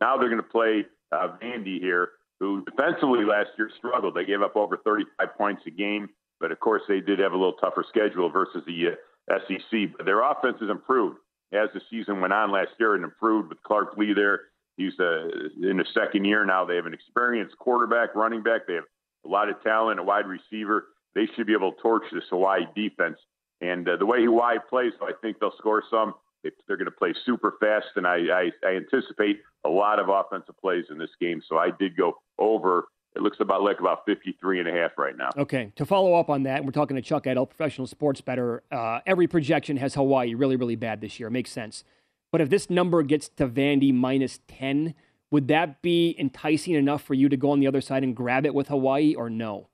Now 0.00 0.16
they're 0.16 0.30
going 0.30 0.42
to 0.42 0.48
play 0.48 0.84
uh, 1.12 1.36
Vandy 1.42 1.78
here, 1.80 2.10
who 2.38 2.64
defensively 2.64 3.24
last 3.24 3.50
year 3.58 3.70
struggled. 3.78 4.14
They 4.14 4.24
gave 4.24 4.42
up 4.42 4.56
over 4.56 4.78
35 4.78 5.36
points 5.36 5.62
a 5.66 5.70
game. 5.70 6.08
But 6.40 6.52
of 6.52 6.60
course, 6.60 6.82
they 6.88 7.00
did 7.00 7.18
have 7.18 7.32
a 7.32 7.36
little 7.36 7.54
tougher 7.54 7.84
schedule 7.88 8.30
versus 8.30 8.62
the 8.66 8.96
uh, 9.30 9.38
SEC. 9.46 9.96
But 9.96 10.06
their 10.06 10.22
offense 10.22 10.56
has 10.60 10.70
improved 10.70 11.18
as 11.52 11.68
the 11.74 11.80
season 11.90 12.20
went 12.20 12.32
on 12.32 12.50
last 12.50 12.70
year 12.78 12.94
and 12.94 13.04
improved 13.04 13.50
with 13.50 13.62
Clark 13.62 13.96
Lea 13.96 14.14
there. 14.14 14.40
He's 14.76 14.98
uh, 14.98 15.28
in 15.62 15.76
the 15.76 15.84
second 15.92 16.24
year 16.24 16.46
now. 16.46 16.64
They 16.64 16.76
have 16.76 16.86
an 16.86 16.94
experienced 16.94 17.58
quarterback, 17.58 18.14
running 18.14 18.42
back. 18.42 18.66
They 18.66 18.74
have 18.74 18.84
a 19.26 19.28
lot 19.28 19.50
of 19.50 19.62
talent, 19.62 20.00
a 20.00 20.02
wide 20.02 20.26
receiver. 20.26 20.86
They 21.14 21.26
should 21.36 21.46
be 21.46 21.52
able 21.52 21.72
to 21.72 21.82
torch 21.82 22.04
this 22.12 22.24
Hawaii 22.30 22.64
defense. 22.74 23.18
And 23.60 23.86
uh, 23.86 23.96
the 23.96 24.06
way 24.06 24.24
Hawaii 24.24 24.56
plays, 24.70 24.92
I 25.02 25.12
think 25.20 25.38
they'll 25.38 25.56
score 25.58 25.82
some. 25.90 26.14
They're 26.42 26.76
going 26.76 26.86
to 26.86 26.90
play 26.90 27.14
super 27.24 27.54
fast, 27.60 27.86
and 27.96 28.06
I, 28.06 28.16
I, 28.32 28.50
I 28.66 28.76
anticipate 28.76 29.40
a 29.64 29.68
lot 29.68 29.98
of 29.98 30.08
offensive 30.08 30.56
plays 30.60 30.84
in 30.90 30.98
this 30.98 31.10
game. 31.20 31.42
So 31.48 31.58
I 31.58 31.70
did 31.78 31.96
go 31.96 32.14
over 32.38 32.86
it 33.16 33.22
looks 33.22 33.38
about 33.40 33.62
like 33.62 33.80
about 33.80 34.04
53 34.06 34.60
and 34.60 34.68
a 34.68 34.72
half 34.72 34.92
right 34.96 35.16
now. 35.16 35.30
Okay. 35.36 35.72
To 35.76 35.84
follow 35.84 36.14
up 36.14 36.30
on 36.30 36.44
that, 36.44 36.64
we're 36.64 36.70
talking 36.70 36.94
to 36.94 37.02
Chuck 37.02 37.26
Edel, 37.26 37.46
professional 37.46 37.86
sports 37.86 38.20
bettor. 38.20 38.62
Uh, 38.70 39.00
every 39.04 39.26
projection 39.26 39.76
has 39.78 39.94
Hawaii 39.94 40.34
really, 40.34 40.56
really 40.56 40.76
bad 40.76 41.00
this 41.00 41.18
year. 41.18 41.28
It 41.28 41.32
makes 41.32 41.50
sense. 41.50 41.82
But 42.30 42.40
if 42.40 42.50
this 42.50 42.70
number 42.70 43.02
gets 43.02 43.28
to 43.30 43.48
Vandy 43.48 43.92
minus 43.92 44.38
10, 44.46 44.94
would 45.32 45.48
that 45.48 45.82
be 45.82 46.14
enticing 46.18 46.74
enough 46.74 47.02
for 47.02 47.14
you 47.14 47.28
to 47.28 47.36
go 47.36 47.50
on 47.50 47.58
the 47.58 47.66
other 47.66 47.80
side 47.80 48.04
and 48.04 48.14
grab 48.14 48.46
it 48.46 48.54
with 48.54 48.68
Hawaii 48.68 49.14
or 49.16 49.28
no? 49.28 49.68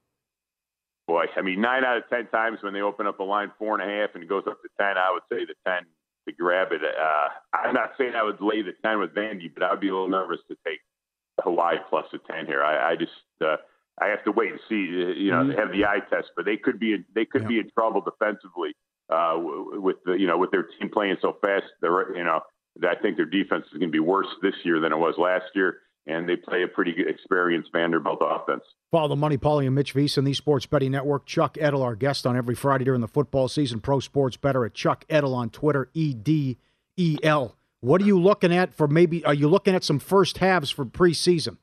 Boy, 1.06 1.26
I 1.36 1.42
mean, 1.42 1.60
nine 1.60 1.84
out 1.84 1.98
of 1.98 2.08
10 2.08 2.28
times 2.28 2.58
when 2.62 2.72
they 2.72 2.80
open 2.80 3.06
up 3.06 3.20
a 3.20 3.22
line 3.22 3.52
four 3.58 3.78
and 3.78 3.82
a 3.88 3.94
half 3.94 4.14
and 4.14 4.24
it 4.24 4.28
goes 4.28 4.44
up 4.46 4.60
to 4.62 4.68
10, 4.78 4.86
I 4.96 5.12
would 5.12 5.22
say 5.30 5.44
the 5.44 5.54
10 5.70 5.84
to 6.26 6.32
grab 6.32 6.68
it. 6.72 6.82
Uh, 6.82 7.28
I'm 7.56 7.74
not 7.74 7.92
saying 7.98 8.14
I 8.14 8.22
would 8.22 8.40
lay 8.40 8.62
the 8.62 8.72
10 8.84 8.98
with 8.98 9.14
Vandy, 9.14 9.52
but 9.52 9.62
I'd 9.62 9.80
be 9.80 9.88
a 9.88 9.92
little 9.92 10.08
nervous 10.08 10.40
to 10.48 10.56
take 10.66 10.80
Hawaii 11.42 11.76
plus 11.88 12.06
a 12.12 12.18
ten 12.18 12.46
here. 12.46 12.62
I, 12.62 12.92
I 12.92 12.96
just 12.96 13.12
uh, 13.40 13.56
I 14.00 14.08
have 14.08 14.24
to 14.24 14.32
wait 14.32 14.52
and 14.52 14.60
see. 14.68 14.84
Uh, 14.84 15.12
you 15.12 15.30
know, 15.30 15.44
mm-hmm. 15.44 15.58
have 15.58 15.72
the 15.72 15.84
eye 15.84 16.00
test, 16.10 16.30
but 16.36 16.44
they 16.44 16.56
could 16.56 16.78
be 16.78 16.94
in, 16.94 17.04
they 17.14 17.24
could 17.24 17.42
yeah. 17.42 17.48
be 17.48 17.58
in 17.58 17.70
trouble 17.70 18.00
defensively 18.00 18.74
uh, 19.10 19.34
with 19.36 19.96
the 20.04 20.12
you 20.12 20.26
know 20.26 20.38
with 20.38 20.50
their 20.50 20.64
team 20.64 20.90
playing 20.92 21.16
so 21.20 21.36
fast. 21.42 21.66
They're 21.80 22.16
you 22.16 22.24
know 22.24 22.40
I 22.82 22.94
think 22.94 23.16
their 23.16 23.26
defense 23.26 23.64
is 23.66 23.78
going 23.78 23.88
to 23.88 23.92
be 23.92 24.00
worse 24.00 24.28
this 24.42 24.54
year 24.64 24.80
than 24.80 24.92
it 24.92 24.98
was 24.98 25.14
last 25.18 25.46
year. 25.54 25.78
And 26.08 26.28
they 26.28 26.36
play 26.36 26.62
a 26.62 26.68
pretty 26.68 26.94
experienced 27.06 27.70
Vanderbilt 27.72 28.20
offense. 28.22 28.62
Follow 28.92 29.08
the 29.08 29.16
Money, 29.16 29.36
Pauly 29.36 29.66
and 29.66 29.74
Mitch 29.74 29.92
Vies 29.92 30.16
and 30.16 30.26
the 30.26 30.34
Sports 30.34 30.64
Betting 30.66 30.92
Network. 30.92 31.26
Chuck 31.26 31.58
Edel, 31.60 31.82
our 31.82 31.96
guest 31.96 32.26
on 32.26 32.36
every 32.36 32.54
Friday 32.54 32.84
during 32.84 33.00
the 33.00 33.08
football 33.08 33.48
season. 33.48 33.80
Pro 33.80 33.98
Sports 33.98 34.36
Bettor 34.36 34.64
at 34.64 34.74
Chuck 34.74 35.04
Edel 35.10 35.34
on 35.34 35.50
Twitter, 35.50 35.90
E 35.94 36.14
D 36.14 36.58
E 36.96 37.18
L. 37.24 37.56
What 37.80 38.00
are 38.00 38.04
you 38.04 38.20
looking 38.20 38.54
at 38.54 38.72
for 38.74 38.86
maybe? 38.86 39.24
Are 39.24 39.34
you 39.34 39.48
looking 39.48 39.74
at 39.74 39.84
some 39.84 39.98
first 39.98 40.38
halves 40.38 40.70
for 40.70 40.84
preseason? 40.84 41.58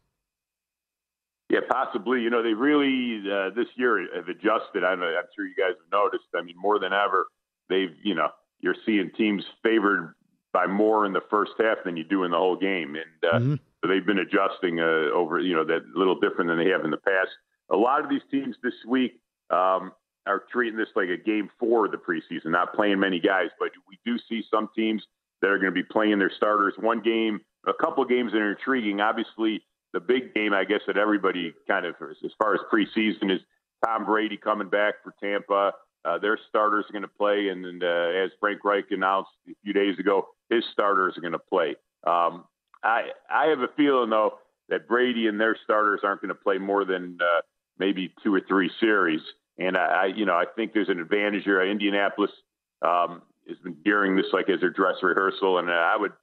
Yeah, 1.50 1.60
possibly. 1.70 2.22
You 2.22 2.30
know, 2.30 2.42
they 2.42 2.54
really 2.54 3.22
uh, 3.30 3.50
this 3.56 3.68
year 3.76 4.08
have 4.16 4.28
adjusted. 4.28 4.84
I 4.84 4.96
know, 4.96 5.06
I'm 5.06 5.26
sure 5.36 5.46
you 5.46 5.56
guys 5.56 5.76
have 5.78 5.92
noticed. 5.92 6.26
I 6.36 6.42
mean, 6.42 6.56
more 6.58 6.80
than 6.80 6.94
ever, 6.94 7.28
they've 7.70 7.96
you 8.04 8.16
know 8.16 8.30
you're 8.60 8.76
seeing 8.86 9.12
teams 9.18 9.44
favored 9.62 10.14
by 10.52 10.68
more 10.68 11.06
in 11.06 11.14
the 11.14 11.22
first 11.30 11.52
half 11.60 11.78
than 11.84 11.98
you 11.98 12.04
do 12.04 12.24
in 12.24 12.32
the 12.32 12.38
whole 12.38 12.56
game, 12.56 12.96
and 12.96 13.32
uh, 13.32 13.38
mm-hmm. 13.38 13.56
They've 13.88 14.06
been 14.06 14.20
adjusting 14.20 14.80
uh, 14.80 15.14
over 15.14 15.40
you 15.40 15.56
know 15.56 15.66
that 15.66 15.86
little 15.96 16.20
different 16.20 16.50
than 16.50 16.58
they 16.58 16.70
have 16.70 16.86
in 16.86 16.92
the 16.92 16.98
past. 16.98 17.30
A 17.72 17.76
lot 17.76 18.04
of 18.04 18.10
these 18.10 18.22
teams 18.30 18.56
this 18.64 18.74
week 18.88 19.20
um, 19.50 19.92
are 20.26 20.44
treating 20.52 20.78
this 20.78 20.90
like 20.96 21.10
a 21.10 21.18
game 21.18 21.50
four 21.60 21.86
of 21.86 21.92
the 21.92 21.98
preseason, 21.98 22.52
not 22.52 22.74
playing 22.74 23.00
many 23.00 23.20
guys, 23.20 23.50
but 23.60 23.70
we 23.90 23.98
do 24.06 24.18
see 24.30 24.44
some 24.52 24.70
teams 24.76 25.04
that 25.42 25.50
are 25.50 25.58
going 25.58 25.74
to 25.74 25.76
be 25.76 25.84
playing 25.84 26.20
their 26.20 26.32
starters. 26.36 26.74
One 26.80 27.02
game, 27.02 27.42
a 27.68 27.74
couple 27.74 28.04
games 28.06 28.32
that 28.32 28.40
are 28.40 28.52
intriguing. 28.52 29.02
Obviously, 29.02 29.62
the 29.92 30.00
big 30.00 30.34
game, 30.34 30.54
I 30.54 30.64
guess, 30.64 30.82
that 30.88 30.98
everybody 30.98 31.54
kind 31.68 31.86
of, 31.86 31.96
as 32.02 32.32
far 32.42 32.54
as 32.54 32.62
preseason, 32.74 33.32
is 33.32 33.42
Tom 33.86 34.06
Brady 34.06 34.38
coming 34.38 34.70
back 34.70 34.96
for 35.04 35.14
Tampa. 35.22 35.74
Uh, 36.06 36.18
their 36.18 36.38
starters 36.50 36.86
are 36.90 36.94
going 36.94 37.04
to 37.04 37.08
play, 37.08 37.50
and, 37.50 37.66
and 37.66 37.84
uh, 37.84 38.24
as 38.24 38.32
Frank 38.40 38.64
Reich 38.64 38.86
announced 38.92 39.30
a 39.50 39.54
few 39.64 39.74
days 39.74 39.98
ago, 40.00 40.28
his 40.50 40.64
starters 40.72 41.18
are 41.18 41.22
going 41.22 41.34
to 41.34 41.40
play. 41.40 41.76
Um, 42.06 42.46
I 42.84 43.10
I 43.30 43.48
have 43.48 43.60
a 43.60 43.70
feeling 43.76 44.10
though 44.10 44.40
that 44.70 44.88
Brady 44.88 45.28
and 45.28 45.40
their 45.40 45.58
starters 45.64 46.02
aren't 46.04 46.22
going 46.22 46.30
to 46.30 46.36
play 46.36 46.58
more 46.58 46.86
than 46.86 47.18
uh, 47.22 47.42
maybe 47.78 48.14
two 48.24 48.34
or 48.34 48.42
three 48.48 48.72
series, 48.80 49.22
and 49.58 49.78
I, 49.78 49.86
I 49.86 50.06
you 50.08 50.26
know 50.26 50.34
I 50.34 50.46
think 50.56 50.74
there's 50.74 50.90
an 50.90 51.00
advantage 51.00 51.44
here. 51.44 51.62
Indianapolis 51.64 52.32
um, 52.82 53.22
has 53.48 53.58
been 53.64 53.78
gearing 53.84 54.16
this 54.16 54.28
like 54.34 54.50
as 54.50 54.60
their 54.60 54.70
dress 54.70 54.96
rehearsal, 55.02 55.60
and 55.60 55.70
I 55.70 55.96
would 55.98 56.14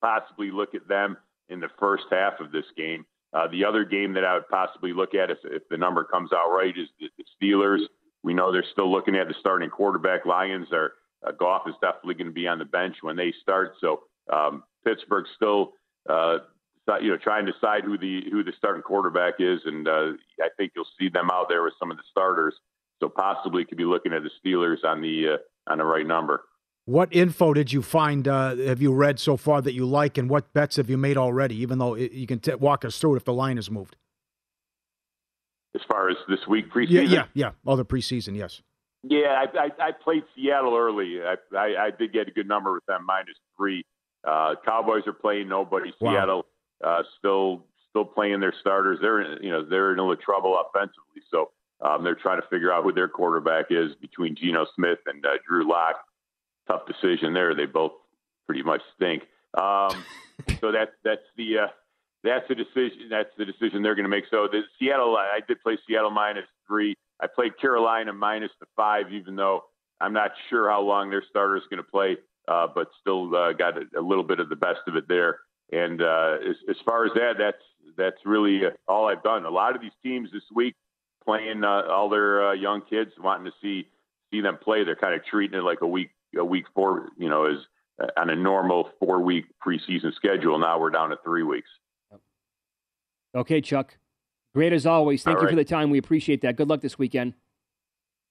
possibly 0.00 0.50
look 0.50 0.74
at 0.74 0.88
them 0.88 1.16
in 1.48 1.60
the 1.60 1.68
first 1.78 2.04
half 2.10 2.40
of 2.40 2.52
this 2.52 2.66
game. 2.76 3.04
Uh, 3.32 3.46
the 3.48 3.64
other 3.64 3.84
game 3.84 4.14
that 4.14 4.24
I 4.24 4.34
would 4.34 4.48
possibly 4.48 4.92
look 4.92 5.14
at 5.14 5.30
if, 5.30 5.38
if 5.44 5.68
the 5.68 5.76
number 5.76 6.04
comes 6.04 6.30
out 6.32 6.50
right 6.50 6.74
is 6.76 6.88
the, 6.98 7.08
the 7.18 7.24
Steelers. 7.36 7.80
We 8.22 8.32
know 8.34 8.50
they're 8.50 8.64
still 8.72 8.90
looking 8.90 9.16
at 9.16 9.28
the 9.28 9.34
starting 9.38 9.70
quarterback. 9.70 10.24
Lions 10.24 10.68
are 10.72 10.92
uh, 11.26 11.32
Goff 11.32 11.62
is 11.66 11.74
definitely 11.80 12.14
going 12.14 12.28
to 12.28 12.32
be 12.32 12.48
on 12.48 12.58
the 12.58 12.64
bench 12.64 12.96
when 13.02 13.16
they 13.16 13.34
start. 13.42 13.74
So 13.80 14.04
um, 14.32 14.64
Pittsburgh's 14.84 15.30
still 15.36 15.72
uh, 16.08 16.38
you 17.00 17.10
know 17.10 17.16
trying 17.16 17.46
to 17.46 17.52
decide 17.52 17.84
who 17.84 17.98
the 17.98 18.22
who 18.30 18.42
the 18.42 18.52
starting 18.56 18.82
quarterback 18.82 19.34
is, 19.38 19.60
and 19.64 19.86
uh, 19.86 20.12
I 20.40 20.48
think 20.56 20.72
you'll 20.74 20.86
see 20.98 21.08
them 21.08 21.30
out 21.32 21.46
there 21.48 21.62
with 21.62 21.74
some 21.78 21.90
of 21.90 21.96
the 21.96 22.02
starters. 22.10 22.54
So 23.00 23.08
possibly 23.08 23.64
could 23.64 23.78
be 23.78 23.84
looking 23.84 24.12
at 24.12 24.22
the 24.22 24.30
Steelers 24.44 24.84
on 24.84 25.00
the 25.00 25.34
uh, 25.34 25.70
on 25.70 25.78
the 25.78 25.84
right 25.84 26.06
number. 26.06 26.42
What 26.86 27.14
info 27.14 27.52
did 27.52 27.70
you 27.72 27.82
find? 27.82 28.26
Uh, 28.26 28.56
have 28.56 28.80
you 28.80 28.94
read 28.94 29.20
so 29.20 29.36
far 29.36 29.60
that 29.60 29.74
you 29.74 29.84
like, 29.84 30.16
and 30.16 30.30
what 30.30 30.52
bets 30.54 30.76
have 30.76 30.88
you 30.88 30.96
made 30.96 31.18
already? 31.18 31.56
Even 31.56 31.78
though 31.78 31.94
it, 31.94 32.12
you 32.12 32.26
can 32.26 32.40
t- 32.40 32.54
walk 32.54 32.84
us 32.84 32.98
through 32.98 33.14
it 33.14 33.16
if 33.18 33.24
the 33.24 33.34
line 33.34 33.56
has 33.56 33.70
moved. 33.70 33.96
As 35.74 35.82
far 35.86 36.08
as 36.08 36.16
this 36.28 36.40
week 36.48 36.72
preseason, 36.72 36.90
yeah, 36.90 37.02
yeah, 37.02 37.24
yeah, 37.34 37.50
other 37.66 37.84
preseason, 37.84 38.34
yes. 38.34 38.62
Yeah, 39.02 39.44
I, 39.44 39.58
I, 39.58 39.88
I 39.88 39.92
played 39.92 40.24
Seattle 40.34 40.76
early. 40.76 41.18
I, 41.22 41.34
I, 41.56 41.86
I, 41.86 41.90
did 41.96 42.12
get 42.12 42.26
a 42.26 42.30
good 42.30 42.48
number 42.48 42.72
with 42.72 42.84
them, 42.86 43.04
minus 43.06 43.36
three. 43.56 43.84
Uh, 44.28 44.54
Cowboys 44.64 45.06
are 45.06 45.12
playing 45.12 45.48
nobody. 45.48 45.92
Wow. 46.00 46.12
Seattle 46.12 46.46
uh, 46.84 47.02
still 47.18 47.64
still 47.90 48.04
playing 48.04 48.40
their 48.40 48.54
starters. 48.60 48.98
They're 49.00 49.42
you 49.42 49.50
know 49.50 49.64
they're 49.64 49.92
in 49.92 49.98
a 49.98 50.02
little 50.02 50.22
trouble 50.22 50.58
offensively, 50.60 51.22
so 51.30 51.50
um, 51.80 52.04
they're 52.04 52.14
trying 52.14 52.40
to 52.40 52.46
figure 52.48 52.72
out 52.72 52.84
who 52.84 52.92
their 52.92 53.08
quarterback 53.08 53.66
is 53.70 53.94
between 54.00 54.36
Geno 54.36 54.66
Smith 54.74 54.98
and 55.06 55.24
uh, 55.24 55.38
Drew 55.46 55.68
Lock. 55.68 55.96
Tough 56.66 56.82
decision 56.86 57.32
there. 57.32 57.54
They 57.54 57.66
both 57.66 57.92
pretty 58.46 58.62
much 58.62 58.82
stink. 58.96 59.22
Um, 59.54 60.04
so 60.60 60.72
that's 60.72 60.92
that's 61.04 61.22
the 61.36 61.58
uh, 61.58 61.66
that's 62.22 62.46
the 62.48 62.54
decision. 62.54 63.08
That's 63.10 63.30
the 63.38 63.44
decision 63.44 63.82
they're 63.82 63.94
going 63.94 64.04
to 64.04 64.10
make. 64.10 64.24
So 64.30 64.48
the 64.50 64.62
Seattle, 64.78 65.16
I 65.16 65.40
did 65.46 65.62
play 65.62 65.78
Seattle 65.86 66.10
minus 66.10 66.44
three. 66.66 66.94
I 67.20 67.26
played 67.26 67.58
Carolina 67.58 68.12
minus 68.12 68.50
the 68.60 68.66
five, 68.76 69.12
even 69.12 69.36
though 69.36 69.64
I'm 70.00 70.12
not 70.12 70.30
sure 70.50 70.70
how 70.70 70.82
long 70.82 71.10
their 71.10 71.24
starter 71.28 71.56
is 71.56 71.64
going 71.70 71.82
to 71.82 71.90
play, 71.90 72.16
uh, 72.48 72.66
but 72.74 72.88
still 73.00 73.34
uh, 73.34 73.52
got 73.52 73.76
a, 73.76 73.82
a, 73.98 74.02
little 74.02 74.24
bit 74.24 74.40
of 74.40 74.48
the 74.48 74.56
best 74.56 74.80
of 74.86 74.96
it 74.96 75.06
there. 75.08 75.40
And 75.72 76.00
uh, 76.00 76.36
as, 76.48 76.56
as, 76.68 76.76
far 76.84 77.04
as 77.04 77.12
that, 77.14 77.34
that's 77.38 77.62
that's 77.96 78.16
really 78.24 78.64
uh, 78.64 78.70
all 78.86 79.08
I've 79.08 79.22
done. 79.22 79.44
A 79.44 79.50
lot 79.50 79.76
of 79.76 79.82
these 79.82 79.92
teams 80.02 80.30
this 80.32 80.42
week 80.54 80.74
playing 81.24 81.64
uh, 81.64 81.82
all 81.90 82.08
their 82.08 82.48
uh, 82.48 82.52
young 82.54 82.82
kids, 82.82 83.12
wanting 83.18 83.46
to 83.46 83.52
see 83.60 83.88
see 84.32 84.40
them 84.40 84.58
play. 84.62 84.84
They're 84.84 84.96
kind 84.96 85.14
of 85.14 85.24
treating 85.24 85.58
it 85.58 85.62
like 85.62 85.82
a 85.82 85.86
week 85.86 86.10
a 86.36 86.44
week 86.44 86.64
four, 86.74 87.08
you 87.18 87.28
know, 87.28 87.46
is 87.46 87.58
on 88.16 88.30
a 88.30 88.36
normal 88.36 88.90
four 88.98 89.20
week 89.20 89.44
preseason 89.64 90.14
schedule. 90.14 90.58
Now 90.58 90.78
we're 90.78 90.90
down 90.90 91.10
to 91.10 91.18
three 91.22 91.42
weeks. 91.42 91.68
Okay, 93.34 93.60
Chuck. 93.60 93.98
Great 94.54 94.72
as 94.72 94.86
always. 94.86 95.22
Thank 95.22 95.36
All 95.36 95.42
you 95.42 95.46
right. 95.48 95.52
for 95.52 95.56
the 95.56 95.64
time. 95.64 95.90
We 95.90 95.98
appreciate 95.98 96.40
that. 96.42 96.56
Good 96.56 96.68
luck 96.68 96.80
this 96.80 96.98
weekend. 96.98 97.34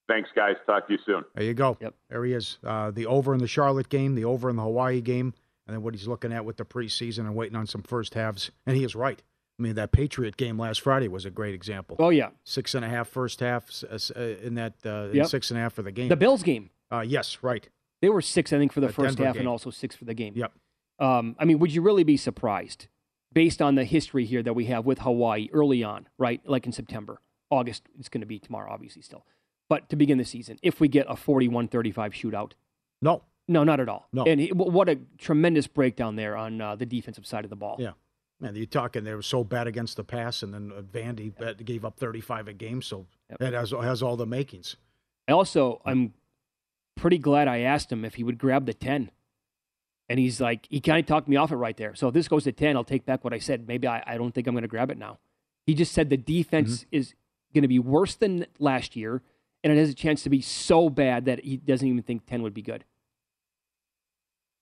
Thanks, 0.07 0.29
guys. 0.35 0.55
Talk 0.65 0.87
to 0.87 0.93
you 0.93 0.99
soon. 1.05 1.23
There 1.35 1.43
you 1.43 1.53
go. 1.53 1.77
Yep. 1.81 1.93
There 2.09 2.23
he 2.25 2.33
is. 2.33 2.57
Uh, 2.63 2.91
the 2.91 3.05
over 3.05 3.33
in 3.33 3.39
the 3.39 3.47
Charlotte 3.47 3.89
game, 3.89 4.15
the 4.15 4.25
over 4.25 4.49
in 4.49 4.55
the 4.55 4.63
Hawaii 4.63 5.01
game, 5.01 5.33
and 5.67 5.75
then 5.75 5.83
what 5.83 5.93
he's 5.93 6.07
looking 6.07 6.31
at 6.31 6.45
with 6.45 6.57
the 6.57 6.65
preseason 6.65 7.19
and 7.19 7.35
waiting 7.35 7.57
on 7.57 7.67
some 7.67 7.83
first 7.83 8.13
halves. 8.13 8.51
And 8.65 8.77
he 8.77 8.83
is 8.83 8.95
right. 8.95 9.21
I 9.59 9.63
mean, 9.63 9.75
that 9.75 9.91
Patriot 9.91 10.37
game 10.37 10.59
last 10.59 10.81
Friday 10.81 11.07
was 11.07 11.25
a 11.25 11.31
great 11.31 11.55
example. 11.55 11.97
Oh 11.99 12.09
yeah, 12.09 12.29
six 12.43 12.75
and 12.75 12.85
a 12.85 12.89
half 12.89 13.09
first 13.09 13.39
half 13.39 13.69
uh, 13.83 13.97
uh, 14.15 14.21
in 14.21 14.55
that 14.55 14.73
uh, 14.85 15.09
yep. 15.11 15.27
six 15.27 15.49
and 15.49 15.59
a 15.59 15.63
half 15.63 15.73
for 15.73 15.81
the 15.81 15.91
game. 15.91 16.09
The 16.09 16.15
Bills 16.15 16.43
game. 16.43 16.69
Uh, 16.91 17.01
yes, 17.01 17.39
right. 17.41 17.67
They 18.01 18.09
were 18.09 18.21
six, 18.21 18.53
I 18.53 18.59
think, 18.59 18.71
for 18.71 18.79
the, 18.79 18.87
the 18.87 18.93
first 18.93 19.17
Denver 19.17 19.25
half, 19.25 19.33
game. 19.33 19.41
and 19.41 19.49
also 19.49 19.71
six 19.71 19.95
for 19.95 20.05
the 20.05 20.13
game. 20.13 20.33
Yep. 20.35 20.53
Um, 20.99 21.35
I 21.39 21.45
mean, 21.45 21.59
would 21.59 21.73
you 21.73 21.81
really 21.81 22.03
be 22.03 22.17
surprised 22.17 22.87
based 23.33 23.61
on 23.61 23.75
the 23.75 23.83
history 23.83 24.25
here 24.25 24.43
that 24.43 24.53
we 24.53 24.65
have 24.65 24.85
with 24.85 24.99
Hawaii 24.99 25.49
early 25.51 25.83
on, 25.83 26.07
right? 26.17 26.39
Like 26.45 26.65
in 26.65 26.71
September, 26.71 27.19
August, 27.49 27.83
it's 27.99 28.09
going 28.09 28.21
to 28.21 28.27
be 28.27 28.39
tomorrow, 28.39 28.71
obviously, 28.71 29.01
still. 29.01 29.25
But 29.70 29.89
to 29.89 29.95
begin 29.95 30.18
the 30.18 30.26
season, 30.26 30.57
if 30.61 30.80
we 30.80 30.88
get 30.88 31.05
a 31.09 31.15
41 31.15 31.68
35 31.68 32.13
shootout, 32.13 32.51
no. 33.01 33.24
No, 33.49 33.63
not 33.63 33.80
at 33.80 33.88
all. 33.88 34.09
No. 34.11 34.26
And 34.26 34.41
he, 34.41 34.49
what 34.49 34.89
a 34.89 34.99
tremendous 35.18 35.68
breakdown 35.68 36.18
there 36.18 36.36
on 36.36 36.59
uh, 36.59 36.76
the 36.76 36.86
defensive 36.86 37.26
side 37.26 37.45
of 37.45 37.49
the 37.49 37.55
ball. 37.55 37.78
Yeah. 37.80 37.91
Man, 38.39 38.55
you're 38.55 38.65
talking 38.65 39.03
they 39.03 39.15
were 39.15 39.22
so 39.22 39.43
bad 39.43 39.68
against 39.68 39.95
the 39.95 40.03
pass, 40.03 40.43
and 40.43 40.53
then 40.53 40.72
uh, 40.76 40.82
Vandy 40.82 41.34
yep. 41.39 41.63
gave 41.63 41.86
up 41.86 41.97
35 41.97 42.49
a 42.49 42.53
game, 42.53 42.82
so 42.82 43.07
yep. 43.30 43.39
that 43.39 43.53
has, 43.53 43.72
has 43.72 44.03
all 44.03 44.15
the 44.18 44.26
makings. 44.26 44.76
I 45.28 45.32
also, 45.32 45.82
I'm 45.86 46.13
pretty 46.95 47.18
glad 47.18 47.47
I 47.47 47.59
asked 47.59 47.91
him 47.91 48.03
if 48.03 48.15
he 48.15 48.24
would 48.24 48.38
grab 48.38 48.65
the 48.65 48.74
10 48.74 49.11
and 50.09 50.20
he's 50.20 50.39
like, 50.39 50.68
he 50.70 50.80
kind 50.80 50.99
of 50.99 51.05
talked 51.05 51.28
me 51.28 51.36
off 51.36 51.51
it 51.51 51.57
right 51.57 51.76
there. 51.76 51.95
So 51.95 52.07
if 52.07 52.13
this 52.13 52.28
goes 52.28 52.45
to 52.45 52.51
10, 52.51 52.76
I'll 52.76 52.84
take 52.84 53.05
back 53.05 53.24
what 53.24 53.34
I 53.34 53.39
said. 53.39 53.68
Maybe 53.68 53.88
I, 53.88 54.03
I 54.05 54.18
don't 54.18 54.34
think 54.34 54.47
I'm 54.47 54.53
going 54.53 54.63
to 54.63 54.68
grab 54.68 54.89
it 54.89 54.97
now. 54.97 55.20
He 55.65 55.74
just 55.74 55.93
said 55.93 56.09
the 56.09 56.18
defense 56.18 56.80
mm-hmm. 56.80 56.95
is 56.95 57.13
going 57.53 57.63
to 57.63 57.68
be 57.68 57.80
worse 57.80 58.15
than 58.15 58.45
last 58.57 58.95
year, 58.95 59.22
and 59.63 59.73
it 59.73 59.77
has 59.77 59.89
a 59.89 59.93
chance 59.93 60.23
to 60.23 60.29
be 60.29 60.41
so 60.41 60.89
bad 60.89 61.25
that 61.25 61.43
he 61.43 61.57
doesn't 61.57 61.87
even 61.87 62.03
think 62.03 62.25
10 62.25 62.41
would 62.41 62.53
be 62.53 62.61
good. 62.61 62.85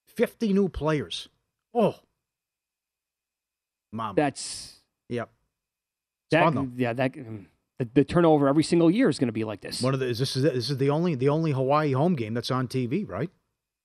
50 0.07 0.53
new 0.53 0.69
players. 0.69 1.29
Oh. 1.73 1.95
Mom. 3.91 4.15
That's. 4.15 4.81
Yep. 5.09 5.29
That, 6.31 6.67
yeah, 6.75 6.93
that. 6.93 7.13
Mm, 7.13 7.45
the, 7.79 7.89
the, 7.93 8.03
turnover 8.03 8.47
every 8.47 8.63
single 8.63 8.89
year 8.89 9.09
is 9.09 9.19
going 9.19 9.27
to 9.27 9.33
be 9.33 9.43
like 9.43 9.61
this. 9.61 9.81
One 9.81 9.93
of 9.93 9.99
the 9.99 10.07
is 10.07 10.19
this 10.19 10.35
is 10.35 10.43
this 10.43 10.69
is 10.69 10.77
the 10.77 10.89
only 10.89 11.15
the 11.15 11.29
only 11.29 11.51
Hawaii 11.51 11.91
home 11.91 12.15
game 12.15 12.33
that's 12.33 12.49
on 12.49 12.67
TV, 12.67 13.07
right? 13.07 13.29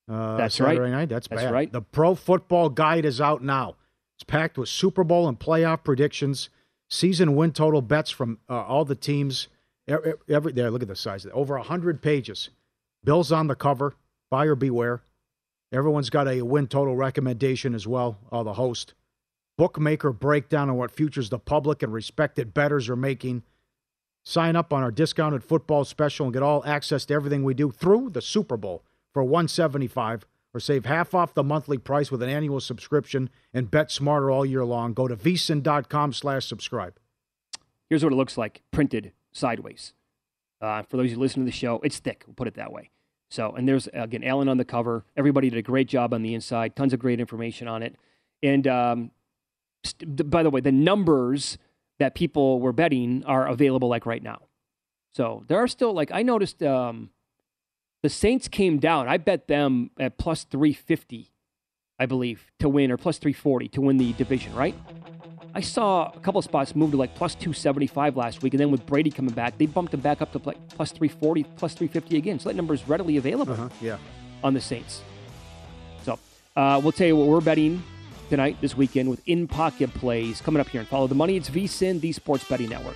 Uh, 0.09 0.37
That's 0.37 0.55
Saturday 0.55 0.79
right. 0.79 0.91
Night. 0.91 1.09
That's, 1.09 1.27
That's 1.27 1.43
bad. 1.43 1.53
right. 1.53 1.71
The 1.71 1.81
Pro 1.81 2.15
Football 2.15 2.69
Guide 2.69 3.05
is 3.05 3.21
out 3.21 3.43
now. 3.43 3.75
It's 4.17 4.23
packed 4.23 4.57
with 4.57 4.67
Super 4.67 5.03
Bowl 5.03 5.27
and 5.27 5.39
playoff 5.39 5.83
predictions, 5.83 6.49
season 6.89 7.35
win 7.35 7.53
total 7.53 7.81
bets 7.81 8.11
from 8.11 8.39
uh, 8.49 8.61
all 8.63 8.83
the 8.83 8.95
teams. 8.95 9.47
Every, 9.87 10.51
there, 10.53 10.71
look 10.71 10.81
at 10.81 10.87
the 10.87 10.95
size. 10.95 11.25
of 11.25 11.31
it. 11.31 11.35
Over 11.35 11.57
hundred 11.57 12.01
pages. 12.01 12.49
Bills 13.03 13.31
on 13.31 13.47
the 13.47 13.55
cover. 13.55 13.95
Buyer 14.29 14.55
beware. 14.55 15.01
Everyone's 15.73 16.09
got 16.09 16.27
a 16.27 16.41
win 16.41 16.67
total 16.67 16.95
recommendation 16.95 17.73
as 17.73 17.87
well. 17.87 18.17
All 18.31 18.43
the 18.43 18.53
host. 18.53 18.93
Bookmaker 19.57 20.11
breakdown 20.11 20.69
on 20.69 20.77
what 20.77 20.91
futures 20.91 21.29
the 21.29 21.39
public 21.39 21.83
and 21.83 21.93
respected 21.93 22.53
bettors 22.53 22.89
are 22.89 22.95
making. 22.95 23.43
Sign 24.23 24.55
up 24.55 24.71
on 24.71 24.83
our 24.83 24.91
discounted 24.91 25.43
football 25.43 25.83
special 25.83 26.25
and 26.25 26.33
get 26.33 26.43
all 26.43 26.63
access 26.65 27.05
to 27.05 27.13
everything 27.13 27.43
we 27.43 27.53
do 27.53 27.71
through 27.71 28.09
the 28.09 28.21
Super 28.21 28.57
Bowl 28.57 28.83
for 29.13 29.23
175 29.23 30.25
or 30.53 30.59
save 30.59 30.85
half 30.85 31.13
off 31.13 31.33
the 31.33 31.43
monthly 31.43 31.77
price 31.77 32.11
with 32.11 32.21
an 32.21 32.29
annual 32.29 32.59
subscription 32.59 33.29
and 33.53 33.71
bet 33.71 33.89
smarter 33.89 34.29
all 34.29 34.45
year 34.45 34.65
long. 34.65 34.93
Go 34.93 35.07
to 35.07 35.15
vsin.com 35.15 36.13
slash 36.13 36.45
subscribe. 36.45 36.99
Here's 37.89 38.03
what 38.03 38.13
it 38.13 38.17
looks 38.17 38.37
like 38.37 38.61
printed 38.71 39.11
sideways. 39.31 39.93
Uh, 40.59 40.83
for 40.83 40.97
those 40.97 41.11
who 41.11 41.19
listen 41.19 41.41
to 41.41 41.45
the 41.45 41.51
show, 41.51 41.79
it's 41.83 41.99
thick, 41.99 42.23
we'll 42.27 42.35
put 42.35 42.47
it 42.47 42.55
that 42.55 42.71
way. 42.71 42.89
So, 43.29 43.51
and 43.51 43.67
there's, 43.67 43.87
again, 43.93 44.23
Alan 44.23 44.49
on 44.49 44.57
the 44.57 44.65
cover. 44.65 45.05
Everybody 45.15 45.49
did 45.49 45.57
a 45.57 45.61
great 45.61 45.87
job 45.87 46.13
on 46.13 46.21
the 46.21 46.33
inside, 46.33 46.75
tons 46.75 46.93
of 46.93 46.99
great 46.99 47.19
information 47.19 47.67
on 47.67 47.81
it. 47.81 47.95
And 48.43 48.67
um, 48.67 49.11
st- 49.85 50.29
by 50.29 50.43
the 50.43 50.49
way, 50.49 50.59
the 50.59 50.71
numbers 50.71 51.57
that 51.99 52.13
people 52.13 52.59
were 52.59 52.73
betting 52.73 53.23
are 53.25 53.47
available 53.47 53.87
like 53.87 54.05
right 54.05 54.21
now. 54.21 54.41
So 55.13 55.43
there 55.47 55.57
are 55.59 55.67
still, 55.67 55.93
like, 55.93 56.11
I 56.11 56.23
noticed. 56.23 56.61
Um, 56.61 57.11
the 58.03 58.09
Saints 58.09 58.47
came 58.47 58.79
down. 58.79 59.07
I 59.07 59.17
bet 59.17 59.47
them 59.47 59.91
at 59.99 60.17
plus 60.17 60.43
350, 60.43 61.31
I 61.99 62.05
believe, 62.05 62.47
to 62.59 62.67
win, 62.67 62.91
or 62.91 62.97
plus 62.97 63.17
340 63.19 63.67
to 63.69 63.81
win 63.81 63.97
the 63.97 64.13
division, 64.13 64.53
right? 64.55 64.75
I 65.53 65.61
saw 65.61 66.11
a 66.15 66.19
couple 66.19 66.39
of 66.39 66.45
spots 66.45 66.75
move 66.75 66.91
to 66.91 66.97
like 66.97 67.15
plus 67.15 67.35
275 67.35 68.15
last 68.15 68.41
week, 68.41 68.53
and 68.53 68.59
then 68.59 68.71
with 68.71 68.85
Brady 68.85 69.11
coming 69.11 69.33
back, 69.33 69.57
they 69.57 69.65
bumped 69.65 69.91
them 69.91 69.99
back 69.99 70.21
up 70.21 70.31
to 70.31 70.41
like 70.45 70.57
plus 70.69 70.91
340, 70.91 71.43
plus 71.43 71.73
350 71.73 72.17
again. 72.17 72.39
So 72.39 72.49
that 72.49 72.55
number 72.55 72.73
is 72.73 72.87
readily 72.87 73.17
available 73.17 73.53
uh-huh, 73.53 73.69
yeah. 73.81 73.97
on 74.43 74.53
the 74.53 74.61
Saints. 74.61 75.01
So 76.03 76.17
uh, 76.55 76.79
we'll 76.81 76.93
tell 76.93 77.07
you 77.07 77.15
what 77.15 77.27
we're 77.27 77.41
betting 77.41 77.83
tonight, 78.29 78.57
this 78.61 78.77
weekend, 78.77 79.09
with 79.09 79.21
in 79.27 79.47
pocket 79.47 79.93
plays 79.93 80.39
coming 80.39 80.61
up 80.61 80.69
here. 80.69 80.79
And 80.79 80.87
follow 80.87 81.07
the 81.07 81.15
money. 81.15 81.35
It's 81.35 81.49
VSIN, 81.49 81.99
the 81.99 82.11
Sports 82.13 82.45
Betting 82.45 82.69
Network. 82.69 82.95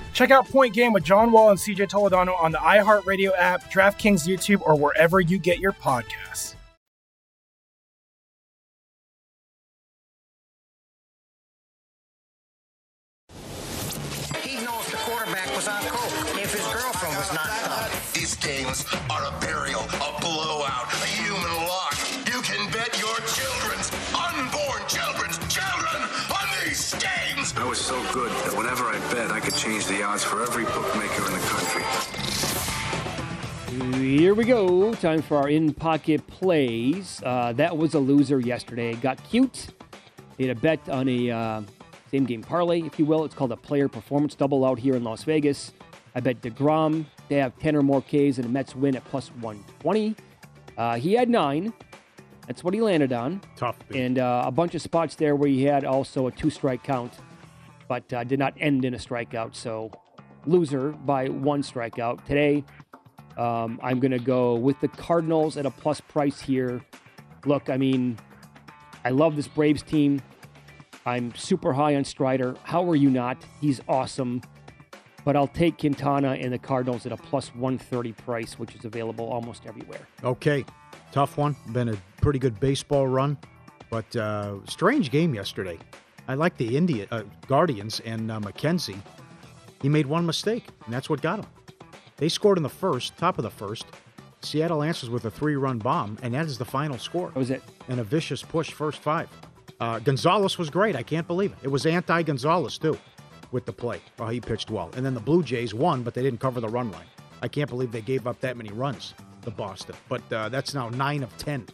Check 0.13 0.31
out 0.31 0.47
Point 0.47 0.73
Game 0.73 0.93
with 0.93 1.03
John 1.03 1.31
Wall 1.31 1.49
and 1.51 1.59
CJ 1.59 1.89
Toledano 1.89 2.39
on 2.41 2.51
the 2.51 2.57
iHeartRadio 2.57 3.31
app, 3.37 3.71
DraftKings 3.71 4.27
YouTube, 4.27 4.61
or 4.65 4.75
wherever 4.75 5.19
you 5.19 5.37
get 5.37 5.59
your 5.59 5.71
podcasts. 5.71 6.55
He 14.43 14.55
knows 14.65 14.85
the 14.91 14.97
quarterback 14.97 15.55
was 15.55 15.67
on 15.67 15.81
coke 15.83 16.39
if 16.41 16.51
his 16.53 16.65
girlfriend 16.73 17.15
was 17.17 17.33
knocked 17.33 17.63
up. 17.65 17.71
Uh, 17.71 17.89
These 18.13 18.35
games 18.37 18.85
are 19.09 19.23
a 19.25 19.39
burial, 19.39 19.60
bet, 29.71 29.81
change 29.81 29.97
the 29.97 30.03
odds 30.03 30.23
for 30.23 30.41
every 30.41 30.65
bookmaker 30.65 31.25
in 31.27 31.33
the 31.33 31.39
country. 31.47 31.83
Here 33.99 34.33
we 34.33 34.43
go. 34.45 34.93
Time 34.95 35.21
for 35.21 35.37
our 35.37 35.49
in 35.49 35.73
pocket 35.73 36.25
plays. 36.27 37.21
Uh, 37.25 37.53
that 37.53 37.77
was 37.77 37.93
a 37.93 37.99
loser 37.99 38.39
yesterday. 38.39 38.93
Got 38.95 39.23
cute. 39.23 39.67
Made 40.37 40.49
a 40.49 40.55
bet 40.55 40.89
on 40.89 41.07
a 41.07 41.29
uh, 41.29 41.61
same 42.09 42.25
game 42.25 42.41
parlay, 42.41 42.81
if 42.81 42.99
you 42.99 43.05
will. 43.05 43.23
It's 43.25 43.35
called 43.35 43.51
a 43.51 43.57
player 43.57 43.87
performance 43.87 44.35
double 44.35 44.65
out 44.65 44.79
here 44.79 44.95
in 44.95 45.03
Las 45.03 45.23
Vegas. 45.23 45.71
I 46.13 46.19
bet 46.19 46.41
deGrom 46.41 47.05
they 47.29 47.37
have 47.37 47.57
10 47.59 47.77
or 47.77 47.81
more 47.81 48.01
Ks 48.01 48.37
and 48.37 48.43
the 48.43 48.49
Mets 48.49 48.75
win 48.75 48.97
at 48.97 49.05
plus 49.05 49.29
120. 49.39 50.15
Uh, 50.77 50.97
he 50.97 51.13
had 51.13 51.29
nine. 51.29 51.71
That's 52.47 52.61
what 52.63 52.73
he 52.73 52.81
landed 52.81 53.13
on. 53.13 53.39
Tough. 53.55 53.77
And 53.95 54.19
uh, 54.19 54.43
a 54.45 54.51
bunch 54.51 54.75
of 54.75 54.81
spots 54.81 55.15
there 55.15 55.37
where 55.37 55.47
he 55.47 55.63
had 55.63 55.85
also 55.85 56.27
a 56.27 56.31
two 56.31 56.49
strike 56.49 56.83
count, 56.83 57.13
but 57.91 58.13
uh, 58.13 58.23
did 58.23 58.39
not 58.39 58.53
end 58.57 58.85
in 58.85 58.93
a 58.93 58.97
strikeout. 58.97 59.53
So 59.53 59.91
loser 60.45 60.91
by 60.91 61.27
one 61.27 61.61
strikeout. 61.61 62.23
Today, 62.23 62.63
um, 63.37 63.81
I'm 63.83 63.99
going 63.99 64.13
to 64.13 64.17
go 64.17 64.55
with 64.55 64.79
the 64.79 64.87
Cardinals 64.87 65.57
at 65.57 65.65
a 65.65 65.71
plus 65.71 65.99
price 65.99 66.39
here. 66.39 66.79
Look, 67.45 67.69
I 67.69 67.75
mean, 67.75 68.17
I 69.03 69.09
love 69.09 69.35
this 69.35 69.49
Braves 69.49 69.83
team. 69.83 70.21
I'm 71.05 71.35
super 71.35 71.73
high 71.73 71.97
on 71.97 72.05
Strider. 72.05 72.55
How 72.63 72.89
are 72.89 72.95
you 72.95 73.09
not? 73.09 73.43
He's 73.59 73.81
awesome. 73.89 74.41
But 75.25 75.35
I'll 75.35 75.45
take 75.45 75.77
Quintana 75.77 76.37
and 76.39 76.53
the 76.53 76.59
Cardinals 76.59 77.05
at 77.05 77.11
a 77.11 77.17
plus 77.17 77.53
130 77.53 78.13
price, 78.13 78.57
which 78.57 78.73
is 78.73 78.85
available 78.85 79.27
almost 79.27 79.65
everywhere. 79.65 80.07
Okay, 80.23 80.63
tough 81.11 81.37
one. 81.37 81.57
Been 81.73 81.89
a 81.89 81.97
pretty 82.21 82.39
good 82.39 82.57
baseball 82.61 83.05
run, 83.05 83.37
but 83.89 84.15
uh, 84.15 84.65
strange 84.65 85.11
game 85.11 85.35
yesterday. 85.35 85.77
I 86.31 86.35
like 86.35 86.55
the 86.55 86.77
India 86.77 87.07
uh, 87.11 87.23
Guardians 87.47 87.99
and 88.05 88.31
uh, 88.31 88.39
McKenzie. 88.39 89.01
He 89.81 89.89
made 89.89 90.05
one 90.05 90.25
mistake, 90.25 90.65
and 90.85 90.93
that's 90.93 91.09
what 91.09 91.21
got 91.21 91.39
him. 91.39 91.45
They 92.15 92.29
scored 92.29 92.55
in 92.55 92.63
the 92.63 92.69
first, 92.69 93.17
top 93.17 93.37
of 93.37 93.43
the 93.43 93.51
first. 93.51 93.85
Seattle 94.41 94.81
answers 94.81 95.09
with 95.09 95.25
a 95.25 95.29
three-run 95.29 95.79
bomb, 95.79 96.17
and 96.21 96.33
that 96.33 96.45
is 96.45 96.57
the 96.57 96.63
final 96.63 96.97
score. 96.97 97.31
That 97.31 97.35
was 97.35 97.51
it. 97.51 97.61
And 97.89 97.99
a 97.99 98.05
vicious 98.05 98.41
push, 98.43 98.71
first 98.71 98.99
five. 98.99 99.27
Uh, 99.81 99.99
Gonzales 99.99 100.57
was 100.57 100.69
great. 100.69 100.95
I 100.95 101.03
can't 101.03 101.27
believe 101.27 101.51
it. 101.51 101.57
It 101.63 101.67
was 101.67 101.85
anti-Gonzales 101.85 102.77
too, 102.77 102.97
with 103.51 103.65
the 103.65 103.73
play. 103.73 103.99
Oh, 104.17 104.29
he 104.29 104.39
pitched 104.39 104.71
well. 104.71 104.89
And 104.95 105.05
then 105.05 105.13
the 105.13 105.19
Blue 105.19 105.43
Jays 105.43 105.73
won, 105.73 106.01
but 106.01 106.13
they 106.13 106.21
didn't 106.21 106.39
cover 106.39 106.61
the 106.61 106.69
run 106.69 106.93
line. 106.93 107.07
I 107.41 107.49
can't 107.49 107.69
believe 107.69 107.91
they 107.91 107.99
gave 107.99 108.25
up 108.25 108.39
that 108.39 108.55
many 108.55 108.71
runs, 108.71 109.15
the 109.41 109.51
Boston. 109.51 109.95
But 110.07 110.31
uh, 110.31 110.47
that's 110.47 110.73
now 110.73 110.87
nine 110.87 111.23
of 111.23 111.37
ten 111.37 111.67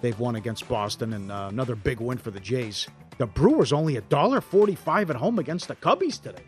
they've 0.00 0.18
won 0.18 0.36
against 0.36 0.66
Boston, 0.70 1.12
and 1.12 1.30
uh, 1.30 1.48
another 1.50 1.74
big 1.74 2.00
win 2.00 2.16
for 2.16 2.30
the 2.30 2.40
Jays. 2.40 2.88
The 3.20 3.26
Brewers 3.26 3.70
only 3.70 3.96
a 3.96 4.00
dollar 4.00 4.40
forty-five 4.40 5.10
at 5.10 5.16
home 5.16 5.38
against 5.38 5.68
the 5.68 5.76
Cubbies 5.76 6.18
today. 6.22 6.42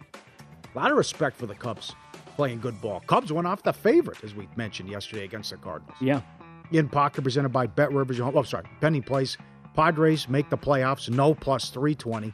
A 0.74 0.78
lot 0.78 0.90
of 0.90 0.96
respect 0.96 1.36
for 1.36 1.44
the 1.44 1.54
Cubs 1.54 1.94
playing 2.34 2.60
good 2.60 2.80
ball. 2.80 3.00
Cubs 3.06 3.30
went 3.30 3.46
off 3.46 3.62
the 3.62 3.74
favorite, 3.74 4.24
as 4.24 4.34
we 4.34 4.48
mentioned 4.56 4.88
yesterday 4.88 5.24
against 5.24 5.50
the 5.50 5.58
Cardinals. 5.58 5.98
Yeah. 6.00 6.22
In 6.70 6.88
pocket 6.88 7.24
presented 7.24 7.50
by 7.50 7.66
Bet 7.66 7.92
Rivers. 7.92 8.18
Oh, 8.20 8.42
sorry, 8.42 8.64
Penny 8.80 9.02
Place. 9.02 9.36
Padres 9.74 10.30
make 10.30 10.48
the 10.48 10.56
playoffs. 10.56 11.10
No 11.10 11.34
plus 11.34 11.68
three 11.68 11.94
twenty. 11.94 12.32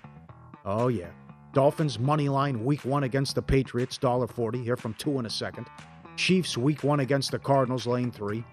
Oh 0.65 0.87
yeah. 0.87 1.11
Dolphins 1.53 1.99
money 1.99 2.29
line 2.29 2.65
week 2.65 2.85
one 2.85 3.03
against 3.03 3.35
the 3.35 3.43
Patriots, 3.43 3.99
dollar 3.99 4.29
forty. 4.29 4.63
Here 4.63 4.77
from 4.77 4.95
two 4.95 5.19
in 5.19 5.27
a 5.27 5.31
second. 5.31 5.67
Chiefs 6.15 6.57
week 6.57 6.85
one 6.85 7.01
against 7.01 7.33
the 7.33 7.41
Cardinals, 7.41 7.89
lane 7.89 8.13
three. 8.13 8.45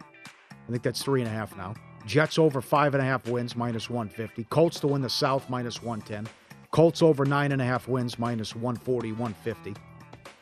I 0.50 0.72
think 0.72 0.82
that's 0.82 1.04
three 1.04 1.22
and 1.22 1.30
a 1.30 1.32
half 1.32 1.56
now. 1.56 1.76
Jets 2.06 2.38
over 2.38 2.62
five 2.62 2.93
and 2.93 3.01
a 3.01 3.06
half 3.06 3.28
wins, 3.28 3.56
minus 3.56 3.89
150. 3.89 4.43
Colts 4.45 4.80
to 4.82 4.88
win 4.88 5.01
the 5.01 5.10
South, 5.10 5.49
minus 5.49 5.82
110. 5.82 6.32
Colts 6.72 7.01
over 7.01 7.26
nine 7.26 7.51
and 7.51 7.62
a 7.62 7.66
half 7.66 7.88
wins, 7.88 8.20
minus 8.20 8.56
140, 8.56 9.12
150. 9.14 9.76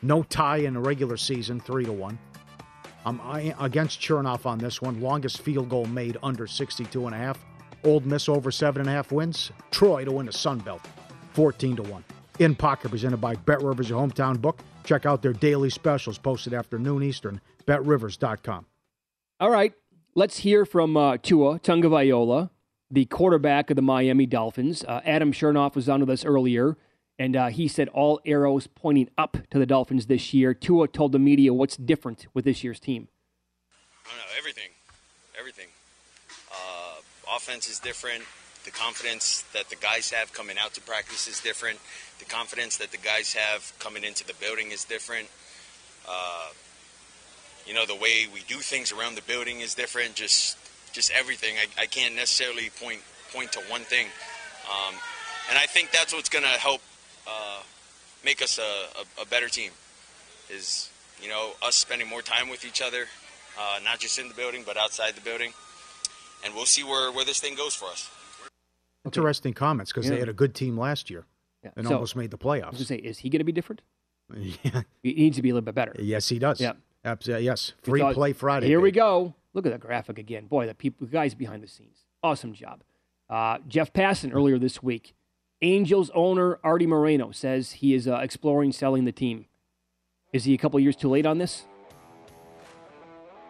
No 0.02 0.22
tie 0.24 0.58
in 0.58 0.74
the 0.74 0.80
regular 0.80 1.16
season, 1.16 1.60
three 1.60 1.84
to 1.84 1.92
one. 1.92 2.18
I'm 3.06 3.20
against 3.60 4.00
Chernoff 4.00 4.46
on 4.46 4.58
this 4.58 4.80
one. 4.80 5.00
Longest 5.00 5.42
field 5.42 5.68
goal 5.68 5.86
made 5.86 6.16
under 6.22 6.46
62 6.46 7.06
and 7.06 7.14
a 7.14 7.18
half. 7.18 7.44
Ole 7.84 8.00
Miss 8.00 8.28
over 8.28 8.50
seven 8.50 8.80
and 8.80 8.88
a 8.88 8.92
half 8.92 9.12
wins. 9.12 9.50
Troy 9.70 10.04
to 10.04 10.12
win 10.12 10.26
the 10.26 10.32
Sun 10.32 10.60
Belt, 10.60 10.80
14 11.32 11.76
to 11.76 11.82
one. 11.82 12.04
In 12.38 12.54
pocket 12.54 12.90
presented 12.90 13.18
by 13.18 13.34
Bet 13.34 13.62
Rivers, 13.62 13.88
your 13.88 14.00
hometown 14.00 14.40
book. 14.40 14.60
Check 14.84 15.06
out 15.06 15.22
their 15.22 15.32
daily 15.32 15.70
specials 15.70 16.18
posted 16.18 16.52
after 16.52 16.78
noon 16.78 17.02
Eastern. 17.02 17.40
BetRivers.com. 17.66 18.66
All 19.40 19.50
right, 19.50 19.72
let's 20.14 20.38
hear 20.38 20.64
from 20.64 20.96
uh, 20.96 21.16
Tua 21.18 21.58
Tagovailoa, 21.58 22.50
the 22.90 23.04
quarterback 23.06 23.70
of 23.70 23.76
the 23.76 23.82
Miami 23.82 24.26
Dolphins. 24.26 24.84
Uh, 24.84 25.00
Adam 25.04 25.32
Chernoff 25.32 25.74
was 25.74 25.88
on 25.88 26.00
with 26.00 26.10
us 26.10 26.24
earlier, 26.24 26.76
and 27.18 27.36
uh, 27.36 27.46
he 27.48 27.68
said 27.68 27.88
all 27.88 28.20
arrows 28.24 28.66
pointing 28.66 29.10
up 29.18 29.38
to 29.50 29.58
the 29.58 29.66
Dolphins 29.66 30.06
this 30.06 30.32
year. 30.32 30.54
Tua 30.54 30.88
told 30.88 31.12
the 31.12 31.18
media 31.18 31.52
what's 31.52 31.76
different 31.76 32.26
with 32.34 32.44
this 32.44 32.62
year's 32.62 32.80
team. 32.80 33.08
I 34.04 34.10
don't 34.10 34.18
know, 34.18 34.38
everything. 34.38 34.70
Everything. 35.38 35.68
Uh, 36.52 37.36
offense 37.36 37.68
is 37.68 37.80
different. 37.80 38.22
The 38.64 38.70
confidence 38.70 39.44
that 39.52 39.68
the 39.68 39.76
guys 39.76 40.10
have 40.10 40.32
coming 40.32 40.56
out 40.58 40.72
to 40.74 40.80
practice 40.80 41.26
is 41.28 41.40
different. 41.40 41.78
The 42.18 42.24
confidence 42.24 42.78
that 42.78 42.92
the 42.92 42.98
guys 42.98 43.34
have 43.34 43.72
coming 43.78 44.04
into 44.04 44.26
the 44.26 44.34
building 44.34 44.70
is 44.70 44.84
different. 44.84 45.28
You 47.66 47.74
know, 47.74 47.86
the 47.86 47.94
way 47.96 48.26
we 48.32 48.40
do 48.46 48.56
things 48.56 48.92
around 48.92 49.14
the 49.14 49.22
building 49.22 49.60
is 49.60 49.74
different. 49.74 50.14
Just, 50.14 50.58
just 50.92 51.10
everything. 51.12 51.56
I, 51.56 51.82
I 51.82 51.86
can't 51.86 52.14
necessarily 52.14 52.70
point 52.82 53.00
point 53.32 53.52
to 53.52 53.60
one 53.68 53.80
thing. 53.82 54.06
Um, 54.70 54.94
and 55.50 55.58
I 55.58 55.66
think 55.66 55.90
that's 55.90 56.12
what's 56.14 56.28
going 56.28 56.44
to 56.44 56.48
help 56.60 56.80
uh, 57.26 57.62
make 58.24 58.40
us 58.42 58.58
a, 58.58 58.62
a, 58.62 59.22
a 59.22 59.26
better 59.26 59.48
team. 59.48 59.70
Is 60.50 60.90
you 61.22 61.28
know 61.28 61.52
us 61.62 61.76
spending 61.76 62.06
more 62.08 62.20
time 62.22 62.48
with 62.50 62.64
each 62.66 62.82
other, 62.82 63.06
uh, 63.58 63.78
not 63.84 63.98
just 63.98 64.18
in 64.18 64.28
the 64.28 64.34
building 64.34 64.62
but 64.66 64.76
outside 64.76 65.14
the 65.14 65.22
building, 65.22 65.52
and 66.44 66.54
we'll 66.54 66.66
see 66.66 66.82
where 66.84 67.10
where 67.12 67.24
this 67.24 67.40
thing 67.40 67.54
goes 67.54 67.74
for 67.74 67.86
us. 67.86 68.10
Interesting 69.06 69.52
comments 69.52 69.92
because 69.92 70.08
they 70.08 70.18
had 70.18 70.28
a 70.30 70.34
good 70.34 70.54
team 70.54 70.78
last 70.78 71.10
year 71.10 71.24
and 71.76 71.86
So- 71.86 71.94
almost 71.94 72.16
made 72.16 72.30
the 72.30 72.38
I 72.42 72.46
was 72.46 72.60
playoffs. 72.62 72.72
gonna 72.72 72.84
say, 72.84 72.96
is 72.96 73.18
he 73.18 73.28
going 73.30 73.40
to 73.40 73.44
be 73.44 73.52
different? 73.52 73.80
Yeah. 74.34 74.82
He 75.02 75.12
needs 75.12 75.36
to 75.36 75.42
be 75.42 75.50
a 75.50 75.54
little 75.54 75.64
bit 75.66 75.74
better. 75.74 75.94
Yes, 75.98 76.28
he 76.30 76.38
does. 76.38 76.58
Yeah. 76.60 76.72
Absolutely. 77.04 77.44
Yes. 77.46 77.72
Free 77.82 78.00
Because- 78.00 78.14
play 78.14 78.32
Friday. 78.32 78.66
Here 78.66 78.80
we 78.80 78.90
go. 78.90 79.34
Look 79.52 79.66
at 79.66 79.72
the 79.72 79.78
graphic 79.78 80.18
again. 80.18 80.46
Boy, 80.46 80.66
the 80.66 80.74
people, 80.74 81.06
the 81.06 81.12
guys 81.12 81.34
behind 81.34 81.62
the 81.62 81.68
scenes. 81.68 81.98
Awesome 82.22 82.52
job. 82.54 82.82
Uh, 83.30 83.58
Jeff 83.68 83.92
Passan 83.92 84.34
earlier 84.34 84.58
this 84.58 84.82
week. 84.82 85.14
Angels 85.62 86.10
owner 86.14 86.58
Arte 86.64 86.86
Moreno 86.86 87.30
says 87.30 87.72
he 87.72 87.94
is 87.94 88.08
uh, 88.08 88.16
exploring 88.16 88.72
selling 88.72 89.04
the 89.04 89.12
team. 89.12 89.46
Is 90.32 90.44
he 90.44 90.52
a 90.54 90.58
couple 90.58 90.80
years 90.80 90.96
too 90.96 91.08
late 91.08 91.24
on 91.26 91.38
this? 91.38 91.64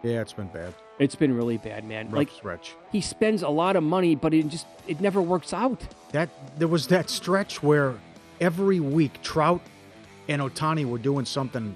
Yeah, 0.03 0.21
it's 0.21 0.33
been 0.33 0.47
bad. 0.47 0.73
It's 0.99 1.15
been 1.15 1.35
really 1.35 1.57
bad, 1.57 1.83
man. 1.83 2.05
Rough 2.05 2.13
like 2.15 2.29
stretch. 2.31 2.75
he 2.91 3.01
spends 3.01 3.41
a 3.41 3.49
lot 3.49 3.75
of 3.75 3.83
money, 3.83 4.15
but 4.15 4.33
it 4.33 4.47
just 4.47 4.67
it 4.87 5.01
never 5.01 5.21
works 5.21 5.51
out. 5.51 5.81
That 6.11 6.29
there 6.59 6.67
was 6.67 6.87
that 6.87 7.09
stretch 7.09 7.63
where 7.63 7.95
every 8.39 8.79
week 8.79 9.21
Trout 9.23 9.61
and 10.29 10.41
Ohtani 10.41 10.85
were 10.85 10.99
doing 10.99 11.25
something 11.25 11.75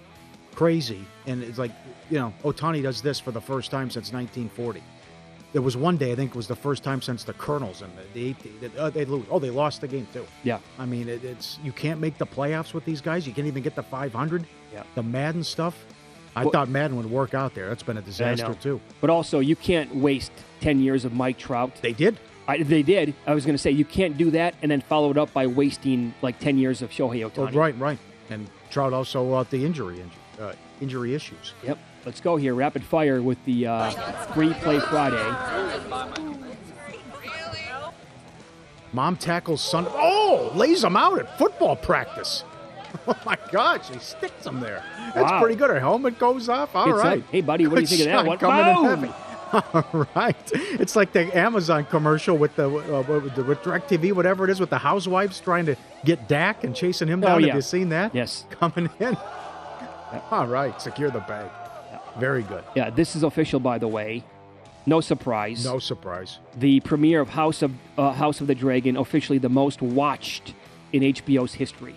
crazy, 0.59 0.99
and 1.25 1.41
it's 1.41 1.57
like 1.57 1.71
you 2.09 2.19
know 2.19 2.33
Ohtani 2.43 2.83
does 2.83 3.01
this 3.01 3.17
for 3.17 3.31
the 3.31 3.39
first 3.39 3.71
time 3.71 3.89
since 3.89 4.11
1940. 4.11 4.83
There 5.53 5.61
was 5.61 5.77
one 5.77 5.95
day 5.95 6.11
I 6.11 6.15
think 6.15 6.31
it 6.31 6.35
was 6.35 6.47
the 6.49 6.55
first 6.67 6.83
time 6.83 7.01
since 7.01 7.23
the 7.23 7.31
Colonels 7.33 7.81
and 7.81 7.91
the, 7.97 8.03
the 8.13 8.29
18, 8.29 8.59
that, 8.59 8.75
uh, 8.77 8.89
they 8.89 9.05
lose. 9.05 9.25
Oh, 9.31 9.39
they 9.39 9.49
lost 9.49 9.79
the 9.79 9.87
game 9.87 10.05
too. 10.11 10.25
Yeah. 10.43 10.59
I 10.77 10.85
mean 10.85 11.07
it, 11.07 11.23
it's 11.23 11.59
you 11.63 11.71
can't 11.71 12.01
make 12.01 12.17
the 12.17 12.25
playoffs 12.25 12.73
with 12.73 12.83
these 12.83 12.99
guys. 12.99 13.25
You 13.25 13.33
can't 13.33 13.47
even 13.47 13.63
get 13.63 13.73
the 13.75 13.81
500. 13.81 14.45
Yeah. 14.73 14.83
The 14.95 15.01
Maddon 15.01 15.43
stuff. 15.45 15.75
I 16.35 16.43
Well- 16.43 16.51
thought 16.51 16.67
Maddon 16.69 16.97
would 16.97 17.09
work 17.09 17.33
out 17.33 17.55
there. 17.55 17.69
That's 17.69 17.81
been 17.81 17.97
a 17.97 18.01
disaster 18.01 18.53
too. 18.53 18.81
But 18.99 19.09
also, 19.09 19.39
you 19.39 19.55
can't 19.55 19.95
waste 19.95 20.33
ten 20.59 20.79
years 20.81 21.05
of 21.05 21.13
Mike 21.13 21.37
Trout. 21.37 21.71
They 21.81 21.93
did. 21.93 22.19
I, 22.47 22.63
they 22.63 22.83
did. 22.83 23.13
I 23.25 23.33
was 23.33 23.45
going 23.45 23.55
to 23.55 23.63
say 23.65 23.71
you 23.71 23.85
can't 23.85 24.17
do 24.17 24.31
that 24.31 24.55
and 24.61 24.69
then 24.71 24.81
follow 24.81 25.09
it 25.11 25.17
up 25.17 25.31
by 25.33 25.47
wasting 25.47 26.13
like 26.21 26.37
ten 26.39 26.57
years 26.57 26.81
of 26.81 26.89
Shohei 26.91 27.23
Oh, 27.23 27.47
right, 27.51 27.77
right. 27.79 27.99
And 28.29 28.47
Trout 28.69 28.93
also 28.93 29.35
out 29.35 29.49
the 29.49 29.65
injury 29.65 29.97
inju- 29.97 30.28
uh, 30.39 30.53
injury 30.81 31.13
issues. 31.15 31.53
Yep. 31.63 31.77
Let's 32.05 32.21
go 32.21 32.37
here. 32.37 32.53
Rapid 32.55 32.83
fire 32.83 33.21
with 33.21 33.43
the 33.45 33.67
uh, 33.67 33.89
free 34.33 34.53
play 34.55 34.79
Friday. 34.79 35.17
Mom 38.91 39.15
tackles 39.17 39.61
son. 39.61 39.85
Oh, 39.89 40.51
lays 40.55 40.83
him 40.83 40.95
out 40.95 41.19
at 41.19 41.37
football 41.37 41.75
practice. 41.75 42.43
Oh 43.07 43.15
my 43.23 43.37
God, 43.51 43.81
she 43.85 43.97
sticks 43.99 44.45
him 44.45 44.59
there. 44.59 44.83
That's 45.13 45.31
Wow. 45.31 45.39
pretty 45.41 45.55
good. 45.55 45.69
Her 45.69 45.79
helmet 45.79 46.17
goes 46.17 46.49
off. 46.49 46.75
All 46.75 46.91
right. 46.91 47.23
Hey, 47.31 47.41
buddy, 47.41 47.67
what 47.67 47.75
do 47.75 47.81
you 47.81 47.87
Good 47.87 47.97
think 47.97 48.01
of 48.09 48.25
that 48.25 48.25
one? 48.25 48.37
Coming 48.39 48.67
in 48.67 48.75
Boom! 48.75 49.13
heavy. 49.53 49.93
All 49.93 50.07
right. 50.15 50.51
It's 50.53 50.95
like 50.95 51.11
the 51.13 51.35
Amazon 51.37 51.85
commercial 51.85 52.35
with 52.35 52.55
the 52.55 52.65
uh, 52.67 53.03
with, 53.03 53.35
the- 53.35 53.43
with 53.43 53.59
DirecTV, 53.59 54.13
whatever 54.13 54.43
it 54.43 54.49
is, 54.49 54.59
with 54.59 54.71
the 54.71 54.79
housewives 54.79 55.39
trying 55.39 55.67
to 55.67 55.75
get 56.03 56.27
Dak 56.27 56.63
and 56.63 56.75
chasing 56.75 57.07
him 57.07 57.21
down. 57.21 57.31
Oh, 57.31 57.37
yeah. 57.37 57.47
Have 57.47 57.55
you 57.57 57.61
seen 57.61 57.89
that? 57.89 58.13
Yes. 58.15 58.45
Coming 58.49 58.89
in. 58.99 59.15
All 60.31 60.47
right. 60.47 60.79
Secure 60.81 61.09
the 61.11 61.19
bag. 61.21 61.49
Very 62.19 62.43
good. 62.43 62.63
Yeah, 62.75 62.89
this 62.89 63.15
is 63.15 63.23
official, 63.23 63.59
by 63.59 63.77
the 63.77 63.87
way. 63.87 64.23
No 64.85 65.01
surprise. 65.01 65.63
No 65.65 65.77
surprise. 65.79 66.39
The 66.57 66.79
premiere 66.79 67.21
of 67.21 67.29
House 67.29 67.61
of 67.61 67.71
uh, 67.97 68.11
House 68.13 68.41
of 68.41 68.47
the 68.47 68.55
Dragon, 68.55 68.97
officially 68.97 69.37
the 69.37 69.49
most 69.49 69.81
watched 69.81 70.53
in 70.93 71.03
HBO's 71.03 71.53
history. 71.53 71.95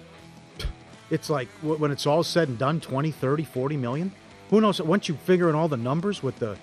It's 1.11 1.29
like 1.29 1.49
when 1.61 1.91
it's 1.91 2.07
all 2.07 2.23
said 2.23 2.49
and 2.49 2.59
done 2.59 2.81
20, 2.81 3.11
30, 3.11 3.45
40 3.45 3.77
million. 3.77 4.13
Who 4.49 4.63
knows? 4.63 4.81
Once 4.81 5.09
you 5.11 5.15
figure 5.15 5.51
in 5.51 5.55
all 5.55 5.69
the 5.69 5.77
numbers 5.77 6.23
with 6.23 6.39
the 6.39 6.57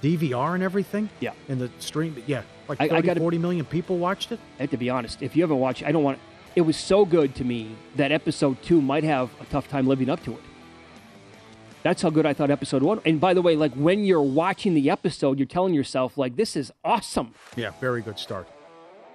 DVR 0.00 0.54
and 0.54 0.62
everything, 0.62 1.08
Yeah. 1.18 1.32
and 1.48 1.60
the 1.60 1.70
stream, 1.80 2.14
yeah, 2.26 2.42
like 2.68 2.80
I- 2.80 2.84
I 2.98 3.00
gotta- 3.00 3.18
40 3.18 3.38
million 3.38 3.64
people 3.64 3.98
watched 3.98 4.30
it. 4.30 4.38
I 4.58 4.62
have 4.62 4.70
to 4.70 4.76
be 4.76 4.90
honest. 4.90 5.22
If 5.22 5.34
you 5.34 5.42
haven't 5.42 5.58
watched, 5.58 5.82
I 5.82 5.90
don't 5.90 6.04
want. 6.04 6.18
It 6.54 6.60
was 6.62 6.76
so 6.76 7.04
good 7.04 7.34
to 7.36 7.44
me 7.44 7.74
that 7.96 8.12
episode 8.12 8.62
two 8.62 8.80
might 8.80 9.02
have 9.04 9.28
a 9.40 9.44
tough 9.46 9.68
time 9.68 9.88
living 9.88 10.08
up 10.08 10.22
to 10.24 10.32
it. 10.34 10.40
That's 11.82 12.02
how 12.02 12.10
good 12.10 12.26
I 12.26 12.34
thought 12.34 12.50
episode 12.50 12.82
one. 12.82 13.00
And 13.06 13.20
by 13.20 13.32
the 13.32 13.40
way, 13.40 13.56
like 13.56 13.72
when 13.74 14.04
you're 14.04 14.22
watching 14.22 14.74
the 14.74 14.90
episode, 14.90 15.38
you're 15.38 15.46
telling 15.46 15.72
yourself 15.72 16.18
like, 16.18 16.36
"This 16.36 16.56
is 16.56 16.72
awesome." 16.84 17.34
Yeah, 17.56 17.72
very 17.80 18.02
good 18.02 18.18
start. 18.18 18.46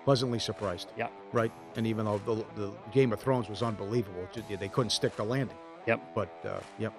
Pleasantly 0.03 0.39
surprised. 0.39 0.89
Yeah. 0.97 1.07
Right. 1.31 1.51
And 1.75 1.85
even 1.85 2.05
though 2.05 2.19
the, 2.19 2.45
the 2.55 2.71
Game 2.91 3.11
of 3.11 3.19
Thrones 3.19 3.49
was 3.49 3.61
unbelievable, 3.61 4.27
they 4.59 4.67
couldn't 4.67 4.91
stick 4.91 5.15
the 5.15 5.23
landing. 5.23 5.57
Yep. 5.87 6.15
But 6.15 6.45
uh, 6.45 6.59
yep. 6.79 6.93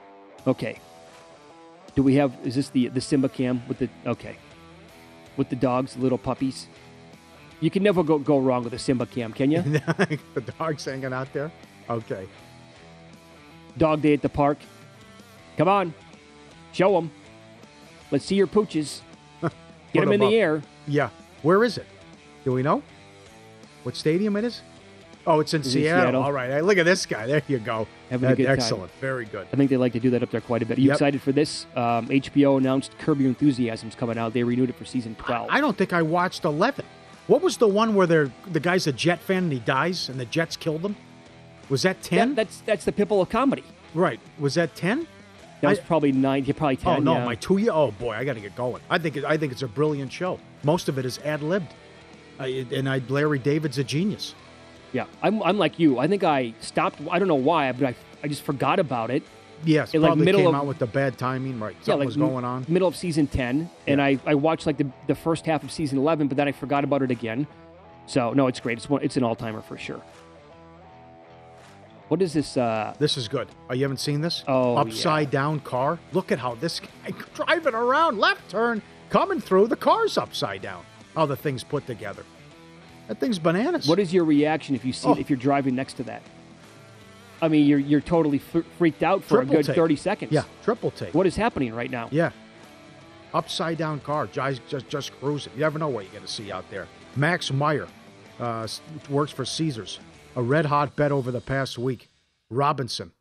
Okay. 0.47 0.79
Do 1.95 2.03
we 2.03 2.15
have? 2.15 2.33
Is 2.45 2.55
this 2.55 2.69
the 2.71 2.89
the 2.89 3.01
Simba 3.01 3.29
cam 3.29 3.63
with 3.69 3.79
the? 3.79 3.89
Okay. 4.07 4.37
With 5.37 5.49
the 5.49 5.57
dogs, 5.57 5.97
little 5.97 6.19
puppies. 6.19 6.69
You 7.61 7.71
can 7.71 7.83
never 7.83 8.05
go 8.05 8.19
go 8.19 8.39
wrong 8.39 8.63
with 8.65 8.75
a 8.75 8.79
Simba 8.79 9.07
cam, 9.07 9.33
can 9.33 9.51
you? 9.51 9.63
the 10.35 10.53
dog's 10.59 10.85
hanging 10.85 11.13
out 11.13 11.33
there. 11.33 11.51
Okay. 11.89 12.29
Dog 13.79 14.03
day 14.03 14.15
at 14.15 14.23
the 14.23 14.29
park. 14.29 14.59
Come 15.57 15.69
on, 15.69 15.95
show 16.73 16.93
them. 16.95 17.11
Let's 18.11 18.25
see 18.25 18.35
your 18.37 18.47
pooches. 18.47 19.01
Get 19.43 19.53
them 20.03 20.13
in 20.13 20.23
'em 20.23 20.29
the 20.31 20.37
air. 20.37 20.63
Yeah. 20.87 21.09
Where 21.43 21.65
is 21.65 21.79
it? 21.79 21.87
Do 22.45 22.53
we 22.53 22.63
know? 22.63 22.83
What 23.83 23.97
stadium 23.97 24.37
it 24.37 24.45
is? 24.45 24.63
Oh, 25.29 25.41
it's 25.41 25.55
in, 25.55 25.61
It's 25.61 25.69
in 25.69 25.73
Seattle. 25.83 26.03
Seattle. 26.05 26.23
All 26.23 26.33
right. 26.33 26.51
Hey, 26.51 26.61
look 26.61 26.79
at 26.79 26.85
this 26.85 27.05
guy. 27.05 27.27
There 27.27 27.43
you 27.49 27.59
go. 27.59 27.89
Having 28.11 28.27
a 28.27 28.31
That- 28.31 28.37
good 28.37 28.47
time. 28.47 28.53
excellent. 28.55 28.93
Very 29.01 29.25
good. 29.25 29.47
I 29.53 29.57
think 29.57 29.71
they 29.71 29.77
like 29.77 29.93
to 29.95 30.01
do 30.01 30.11
that 30.11 30.23
up 30.23 30.31
there 30.31 30.41
quite 30.41 30.63
a 30.63 30.67
bit. 30.67 30.79
Are 30.79 30.81
you 30.81 30.89
Yep. 30.89 30.95
excited 30.95 31.21
for 31.23 31.33
this? 31.33 31.67
Um, 31.75 32.07
HBO 32.11 32.59
announced 32.59 32.97
Curb 32.99 33.19
Your 33.21 33.29
Enthusiasm's 33.31 33.97
coming 33.97 34.19
out. 34.19 34.35
They 34.35 34.45
renewed 34.45 34.71
it 34.71 34.77
for 34.77 34.85
season 34.85 35.17
12. 35.17 35.49
I 35.51 35.61
don't 35.61 35.77
think 35.77 35.93
I 35.93 36.03
watched 36.03 36.45
11. 36.45 36.85
What 37.27 37.43
was 37.43 37.57
the 37.57 37.67
one 37.67 37.97
where 37.97 38.07
they're, 38.07 38.31
the 38.53 38.61
guy's 38.61 38.87
a 38.87 38.93
Jet 38.93 39.19
fan 39.21 39.45
and 39.45 39.53
he 39.53 39.59
dies 39.59 40.09
and 40.09 40.21
the 40.21 40.27
Jets 40.27 40.57
killed 40.57 40.83
him? 40.83 40.95
Was 41.69 41.83
that 41.83 42.03
10? 42.03 42.31
That- 42.31 42.37
that's 42.37 42.61
that's 42.61 42.85
the 42.85 42.93
Pipple 42.93 43.21
of 43.21 43.29
comedy. 43.29 43.65
right. 43.95 44.21
Was 44.39 44.55
that 44.55 44.77
10? 44.77 45.09
That 45.63 45.69
was 45.71 45.79
I- 45.79 45.83
probably 45.83 46.13
nine. 46.13 46.45
Yeah, 46.45 46.55
probably 46.57 46.79
oh, 46.83 46.85
ten. 46.85 46.97
oh, 46.97 47.01
no. 47.01 47.13
yeah. 47.15 47.25
My 47.25 47.35
two 47.35 47.59
year. 47.59 47.73
Oh, 47.73 47.91
boy. 47.93 48.15
I 48.15 48.25
got 48.25 48.35
to 48.35 48.41
get 48.41 48.55
going. 48.57 48.83
I 48.91 48.99
think, 48.99 49.17
it, 49.17 49.25
I 49.25 49.37
think 49.37 49.53
it's 49.53 49.63
a 49.63 49.69
brilliant 49.69 50.13
show. 50.13 50.39
Most 50.63 50.89
of 50.89 50.99
it 50.99 51.05
is 51.05 51.19
ad 51.21 51.43
libbed. 51.43 51.73
And 52.39 52.89
I, 52.89 53.01
Larry 53.09 53.39
David's 53.39 53.79
a 53.79 53.85
genius. 53.85 54.35
Yeah, 54.93 55.07
I'm, 55.23 55.43
I'm 55.43 55.59
like 55.59 55.79
you. 55.79 55.99
I 55.99 56.07
think 56.07 56.23
I 56.25 56.55
stopped. 56.61 57.01
I 57.11 57.19
don't 57.19 57.29
know 57.29 57.35
why, 57.35 57.73
but 57.73 57.89
I, 57.89 57.95
I 58.23 58.29
just 58.29 58.43
forgot 58.43 58.79
about 58.79 59.11
it. 59.11 59.23
Yes. 59.65 59.95
It, 59.95 60.01
like, 60.01 60.11
probably 60.11 60.25
middle 60.27 60.41
came 60.43 60.49
of- 60.49 60.55
out 60.55 60.67
with 60.67 60.79
the 60.79 60.87
bad 60.87 61.19
timing. 61.19 61.59
Right. 61.59 61.75
yeah, 61.81 61.85
Something 61.85 61.99
like 62.01 62.07
was 62.07 62.17
going 62.17 62.45
on. 62.45 62.67
middle 62.69 62.89
of 62.89 62.95
season 62.97 63.27
10, 63.27 63.71
and 63.87 64.03
I, 64.03 64.19
I 64.27 64.35
watched 64.35 64.67
like 64.67 64.77
the, 64.77 64.91
the 65.07 65.15
first 65.15 65.47
half 65.47 65.65
of 65.65 65.73
season 65.73 65.99
11, 65.99 66.29
but 66.29 66.37
then 66.37 66.47
I 66.47 66.53
forgot 66.53 66.85
about 66.85 67.03
it 67.03 67.11
again. 67.11 67.47
So, 68.07 68.33
no, 68.35 68.47
it's 68.47 68.61
great. 68.61 68.79
It's, 68.79 68.89
one, 68.89 69.03
it's 69.03 69.17
an 69.17 69.25
all 69.25 69.35
timer 69.35 69.63
for 69.63 69.77
sure. 69.79 70.01
What 72.09 72.23
is 72.23 72.33
this? 72.33 72.57
Uh, 72.57 72.95
This 72.99 73.17
is 73.17 73.27
good. 73.29 73.49
Oh, 73.69 73.75
you 73.75 73.83
haven't 73.83 73.99
seen 74.01 74.21
this? 74.21 74.45
Oh, 74.47 74.77
Upside 74.77 75.31
down 75.31 75.61
car. 75.61 75.99
Look 76.13 76.31
at 76.31 76.39
how 76.39 76.55
this 76.55 76.81
guy 76.81 77.13
driving 77.35 77.75
around, 77.75 78.19
left 78.19 78.49
turn, 78.51 78.81
coming 79.11 79.41
through. 79.41 79.67
The 79.69 79.77
car's 79.77 80.17
upside 80.17 80.63
down. 80.63 80.85
How 81.17 81.27
the 81.27 81.37
thing's 81.37 81.65
put 81.65 81.87
together. 81.87 82.23
That 83.09 83.19
thing's 83.21 83.39
bananas. 83.39 83.89
what 83.89 83.99
is 83.99 84.13
your 84.13 84.25
reaction 84.25 84.75
if 84.75 84.85
you 84.85 84.93
see 84.93 85.09
Oh. 85.09 85.15
if 85.17 85.31
you're 85.31 85.39
driving 85.39 85.75
next 85.75 85.95
to 85.95 86.03
that? 86.05 86.23
I 87.43 87.49
mean, 87.49 87.67
you're 87.67 87.79
you're 87.79 88.01
totally 88.01 88.41
f- 88.55 88.65
freaked 88.79 89.03
out 89.03 89.23
for 89.23 89.37
Triple 89.39 89.53
a 89.53 89.57
good 89.59 89.67
take. 89.67 89.77
30 89.77 89.97
seconds. 89.97 90.33
Yeah, 90.33 90.45
triple 90.65 90.91
take. 90.91 91.13
What 91.15 91.27
is 91.27 91.37
happening 91.37 91.75
right 91.75 91.91
now? 91.91 92.09
Yeah. 92.11 92.31
Upside 93.35 93.77
down 93.77 94.01
car. 94.01 94.27
Just, 94.27 94.67
just, 94.69 94.89
just 94.89 95.13
cruising. 95.21 95.53
You 95.55 95.61
never 95.61 95.79
know 95.79 95.89
what 95.89 96.05
you're 96.05 96.13
going 96.13 96.25
to 96.25 96.33
see 96.33 96.51
out 96.51 96.65
there. 96.71 96.87
Max 97.17 97.53
Meyer 97.53 97.87
uh, 98.41 98.63
s- 98.63 98.81
works 99.11 99.33
for 99.33 99.45
Caesars. 99.45 100.01
A 100.37 100.43
red 100.43 100.67
hot 100.67 100.95
bet 100.97 101.13
over 101.13 101.31
the 101.31 101.41
past 101.41 101.79
week. 101.79 102.11
Robinson. 102.51 103.13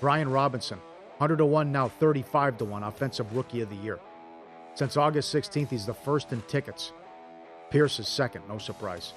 Brian 0.00 0.28
Robinson. 0.28 0.78
100 1.18 1.36
to 1.36 1.46
1 1.46 1.70
now, 1.70 1.86
35 1.88 2.58
to 2.58 2.64
1. 2.64 2.82
Offensive 2.82 3.36
Rookie 3.36 3.60
of 3.60 3.70
the 3.70 3.76
Year. 3.76 4.00
Since 4.74 4.96
August 4.96 5.32
16th, 5.32 5.70
he's 5.70 5.86
the 5.86 5.94
first 5.94 6.32
in 6.32 6.42
tickets. 6.42 6.92
Pierce 7.70 8.00
is 8.00 8.08
second. 8.08 8.42
No 8.48 8.58
surprise. 8.58 9.12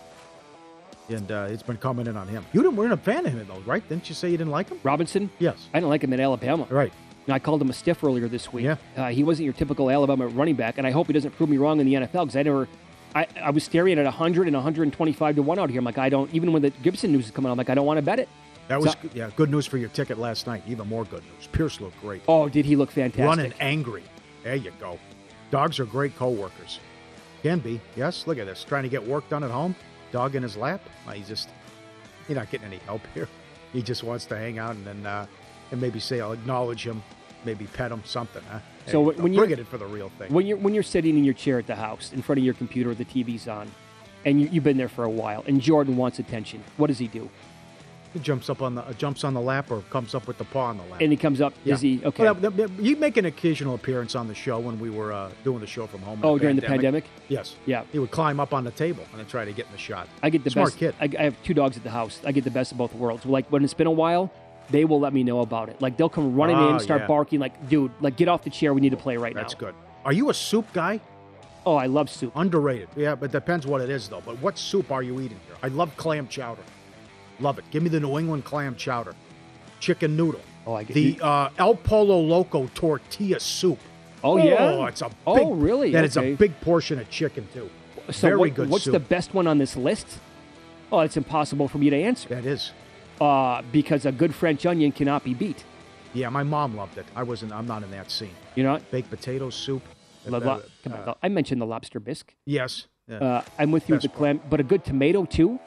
And 1.10 1.32
uh, 1.32 1.48
it's 1.50 1.64
been 1.64 1.78
coming 1.78 2.06
in 2.06 2.16
on 2.16 2.28
him. 2.28 2.46
You 2.54 2.62
didn't, 2.62 2.76
weren't 2.76 2.94
a 2.94 2.98
fan 2.98 3.26
of 3.26 3.34
him, 3.34 3.46
though, 3.48 3.60
right? 3.66 3.88
Didn't 3.90 4.08
you 4.08 4.14
say 4.14 4.30
you 4.30 4.38
didn't 4.38 4.52
like 4.52 4.70
him? 4.70 4.80
Robinson? 4.84 5.32
Yes. 5.40 5.68
I 5.74 5.80
didn't 5.80 5.90
like 5.90 6.04
him 6.04 6.14
in 6.14 6.20
Alabama. 6.20 6.68
Right. 6.70 6.94
And 7.26 7.34
I 7.34 7.40
called 7.40 7.60
him 7.60 7.72
a 7.72 7.74
stiff 7.74 8.04
earlier 8.04 8.28
this 8.28 8.54
week. 8.54 8.66
Yeah. 8.66 8.76
Uh, 8.96 9.08
he 9.08 9.24
wasn't 9.24 9.46
your 9.46 9.54
typical 9.54 9.90
Alabama 9.90 10.28
running 10.28 10.56
back, 10.56 10.78
and 10.78 10.86
I 10.86 10.92
hope 10.92 11.08
he 11.08 11.14
doesn't 11.14 11.32
prove 11.32 11.50
me 11.50 11.58
wrong 11.58 11.80
in 11.80 11.88
the 11.88 11.94
NFL 11.96 12.12
because 12.12 12.36
I 12.36 12.44
never. 12.44 12.68
I, 13.16 13.28
I 13.42 13.50
was 13.50 13.64
staring 13.64 13.98
at 13.98 14.04
100 14.04 14.48
and 14.48 14.56
125 14.56 15.36
to 15.38 15.42
1 15.42 15.58
out 15.60 15.70
here. 15.70 15.80
I'm 15.80 15.86
like, 15.86 15.98
I 15.98 16.10
don't, 16.10 16.32
even 16.34 16.52
when 16.52 16.62
the 16.62 16.70
Gibson 16.70 17.14
news 17.14 17.26
is 17.26 17.32
coming 17.32 17.48
out, 17.50 17.54
I'm 17.54 17.58
like, 17.58 17.70
I 17.70 17.76
don't 17.76 17.86
want 17.86 17.98
to 17.98 18.02
bet 18.02 18.20
it. 18.20 18.28
That 18.68 18.82
was 18.82 18.92
So- 18.92 19.10
yeah, 19.14 19.30
good 19.36 19.50
news 19.50 19.66
for 19.66 19.78
your 19.78 19.90
ticket 19.90 20.18
last 20.18 20.48
night. 20.48 20.64
Even 20.68 20.88
more 20.90 21.06
good 21.06 21.24
news. 21.24 21.48
Pierce 21.52 21.80
looked 21.80 22.00
great. 22.02 22.22
Oh, 22.28 22.50
did 22.50 22.66
he 22.66 22.76
look 22.76 22.92
fantastic? 22.92 23.26
Running 23.26 23.54
angry. 23.62 24.04
There 24.44 24.56
you 24.56 24.72
go. 24.80 25.00
Dogs 25.50 25.80
are 25.80 25.86
great 25.86 26.16
co-workers. 26.18 26.80
Can 27.42 27.60
be. 27.60 27.80
Yes. 27.96 28.28
Look 28.28 28.38
at 28.38 28.48
this. 28.48 28.64
Trying 28.64 28.84
to 28.84 28.90
get 28.90 29.06
work 29.06 29.30
done 29.30 29.44
at 29.44 29.52
home. 29.52 29.76
Dog 30.12 30.36
in 30.36 30.44
his 30.44 30.58
lap. 30.58 30.82
Well, 31.06 31.16
he's 31.16 31.28
just 31.28 31.50
he's 32.28 32.36
not 32.36 32.50
getting 32.50 32.68
any 32.68 32.78
help 32.78 33.02
here. 33.14 33.28
He 33.72 33.82
just 33.82 34.04
wants 34.04 34.26
to 34.26 34.38
hang 34.38 34.58
out 34.58 34.76
and 34.76 34.86
then 34.86 35.06
uh, 35.06 35.28
and 35.72 35.80
maybe 35.80 36.00
say 36.00 36.22
I'll 36.22 36.32
acknowledge 36.34 36.86
him, 36.86 37.04
maybe 37.46 37.66
pet 37.66 37.92
him, 37.92 38.02
something. 38.04 38.42
Huh? 38.50 38.60
So 38.88 39.02
when 39.02 39.22
when 39.22 39.34
you're 39.34 39.58
for 39.66 39.78
the 39.78 39.86
real 39.86 40.10
thing. 40.18 40.34
when 40.34 40.46
you're 40.46 40.58
when 40.58 40.74
you're 40.74 40.84
sitting 40.84 41.18
in 41.18 41.24
your 41.24 41.34
chair 41.34 41.60
at 41.60 41.68
the 41.68 41.76
house 41.76 42.14
in 42.14 42.22
front 42.22 42.40
of 42.40 42.46
your 42.46 42.54
computer, 42.54 42.94
the 42.94 43.06
TV's 43.06 43.48
on, 43.48 43.70
and 44.26 44.42
you, 44.42 44.48
you've 44.52 44.64
been 44.64 44.78
there 44.78 44.90
for 44.90 45.04
a 45.04 45.10
while, 45.10 45.44
and 45.48 45.62
Jordan 45.62 45.98
wants 45.98 46.20
attention, 46.20 46.64
what 46.78 46.88
does 46.88 47.00
he 47.00 47.08
do? 47.08 47.30
He 48.16 48.22
jumps 48.22 48.50
up 48.50 48.62
on 48.62 48.76
the 48.76 48.82
uh, 48.82 48.94
jumps 48.94 49.26
on 49.26 49.34
the 49.34 49.42
lap 49.42 49.70
or 49.70 49.82
comes 49.90 50.16
up 50.16 50.26
with 50.26 50.38
the 50.38 50.46
paw 50.46 50.68
on 50.68 50.78
the 50.78 50.84
lap. 50.84 51.02
And 51.02 51.12
he 51.12 51.18
comes 51.18 51.42
up. 51.42 51.54
Yeah. 51.66 51.74
Is 51.74 51.82
he 51.82 52.02
okay? 52.06 52.32
Well, 52.32 52.70
you 52.80 52.96
make 52.96 53.18
an 53.18 53.26
occasional 53.26 53.76
appearance 53.76 54.16
on 54.16 54.30
the 54.30 54.34
show 54.34 54.58
when 54.58 54.80
we 54.80 54.90
were 54.90 55.12
uh, 55.12 55.32
doing 55.44 55.60
the 55.60 55.68
show 55.68 55.86
from 55.86 56.02
home. 56.02 56.22
Oh, 56.24 56.38
during 56.38 56.56
the 56.56 56.62
pandemic? 56.62 57.04
Yes. 57.28 57.58
Yeah. 57.66 57.84
He 57.92 58.00
would 58.00 58.12
climb 58.12 58.40
up 58.40 58.54
on 58.54 58.64
the 58.64 58.72
table 58.72 59.04
and 59.12 59.20
then 59.20 59.28
try 59.28 59.44
to 59.44 59.52
get 59.52 59.66
in 59.66 59.74
the 59.74 59.78
shot. 59.78 60.08
I 60.24 60.30
get 60.30 60.46
the 60.46 60.50
smart 60.50 60.68
best. 60.68 60.78
kid. 60.78 60.96
I, 61.02 61.10
I 61.20 61.24
have 61.24 61.36
two 61.44 61.54
dogs 61.54 61.76
at 61.76 61.84
the 61.84 61.90
house. 61.90 62.22
I 62.26 62.32
get 62.32 62.46
the 62.46 62.52
best 62.52 62.72
of 62.72 62.78
both 62.78 62.96
worlds. 62.96 63.26
Like 63.26 63.52
when 63.52 63.66
it's 63.66 63.74
been 63.74 63.86
a 63.86 63.92
while, 63.92 64.32
they 64.70 64.86
will 64.86 65.00
let 65.00 65.14
me 65.14 65.24
know 65.24 65.42
about 65.42 65.70
it. 65.70 65.82
Like 65.82 65.98
they'll 65.98 66.10
come 66.10 66.36
running 66.36 66.56
Oh, 66.58 66.74
in, 66.74 66.80
start 66.80 67.02
yeah. 67.02 67.08
barking, 67.08 67.40
like, 67.40 67.70
"Dude, 67.70 67.92
like 68.02 68.16
get 68.18 68.28
off 68.28 68.44
the 68.44 68.50
chair. 68.50 68.74
We 68.74 68.82
need 68.82 68.92
to 68.92 68.98
play 68.98 69.18
right 69.18 69.34
That's 69.34 69.54
now." 69.54 69.60
That's 69.68 69.76
good. 69.76 69.76
Are 70.06 70.14
you 70.14 70.30
a 70.30 70.34
soup 70.34 70.66
guy? 70.74 71.00
Oh, 71.66 71.76
I 71.76 71.88
love 71.88 72.10
soup. 72.10 72.32
Underrated. 72.36 72.90
Yeah, 72.96 73.16
but 73.16 73.32
depends 73.32 73.66
what 73.66 73.82
it 73.82 73.90
is 73.90 74.08
though. 74.08 74.22
But 74.26 74.40
what 74.42 74.58
soup 74.58 74.92
are 74.92 75.02
you 75.04 75.16
eating 75.20 75.40
here? 75.48 75.56
I 75.64 75.68
love 75.70 75.96
clam 75.98 76.28
chowder. 76.28 76.62
Love 77.40 77.58
it. 77.60 77.66
Give 77.72 77.82
me 77.84 77.90
the 77.90 78.00
New 78.00 78.18
England 78.20 78.46
clam 78.46 78.76
chowder. 78.76 79.16
Chicken 79.80 80.16
noodle. 80.16 80.42
Oh, 80.68 80.74
I 80.74 80.84
get 80.84 80.94
the 80.94 81.20
uh, 81.22 81.50
El 81.58 81.76
Pollo 81.76 82.20
Loco 82.20 82.68
tortilla 82.74 83.40
soup. 83.40 83.80
Oh, 84.24 84.38
yeah? 84.38 84.88
it's 84.88 85.02
a 85.02 85.10
big, 85.10 85.16
Oh, 85.28 85.54
really? 85.54 85.92
That 85.92 86.06
is 86.06 86.18
Okay. 86.18 86.34
a 86.34 86.36
big 86.36 86.60
portion 86.62 86.98
of 87.00 87.08
chicken 87.12 87.48
too. 87.54 87.70
So 88.12 88.28
Very 88.28 88.38
what- 88.38 88.54
good 88.56 88.70
What's 88.70 88.86
soup. 88.86 88.94
the 88.94 89.00
best 89.00 89.34
one 89.34 89.46
on 89.48 89.58
this 89.60 89.76
list? 89.76 90.08
Oh, 90.92 91.02
it's 91.02 91.18
impossible 91.18 91.68
for 91.68 91.78
me 91.78 91.90
to 91.90 91.96
answer. 91.96 92.30
That 92.30 92.46
is. 92.46 92.72
Uh, 93.20 93.62
because 93.72 94.06
a 94.06 94.12
good 94.12 94.34
French 94.36 94.66
onion 94.66 94.92
cannot 94.92 95.24
be 95.24 95.34
beat. 95.34 95.64
Yeah, 96.14 96.30
my 96.30 96.44
mom 96.44 96.76
loved 96.76 96.98
it. 96.98 97.06
I 97.16 97.24
wasn't. 97.24 97.52
I'm 97.54 97.68
not 97.68 97.84
in 97.84 97.92
that 97.92 98.12
scene. 98.12 98.36
You 98.56 98.64
know, 98.64 98.80
baked 98.92 99.10
potato 99.10 99.50
soup. 99.50 99.84
Lo- 100.26 100.40
lo- 100.40 100.62
come 100.84 100.94
on, 100.94 101.16
I 101.22 101.30
mentioned 101.30 101.62
the 101.62 101.66
lobster 101.66 102.00
bisque. 102.00 102.34
Yes. 102.46 102.88
Yeah. 103.08 103.18
Uh, 103.18 103.42
I'm 103.60 103.72
with 103.72 103.88
you 103.88 103.96
with 103.96 104.02
the 104.02 104.10
clam, 104.10 104.42
but 104.50 104.60
a 104.60 104.64
good 104.64 104.84
tomato 104.84 105.26
too, 105.26 105.60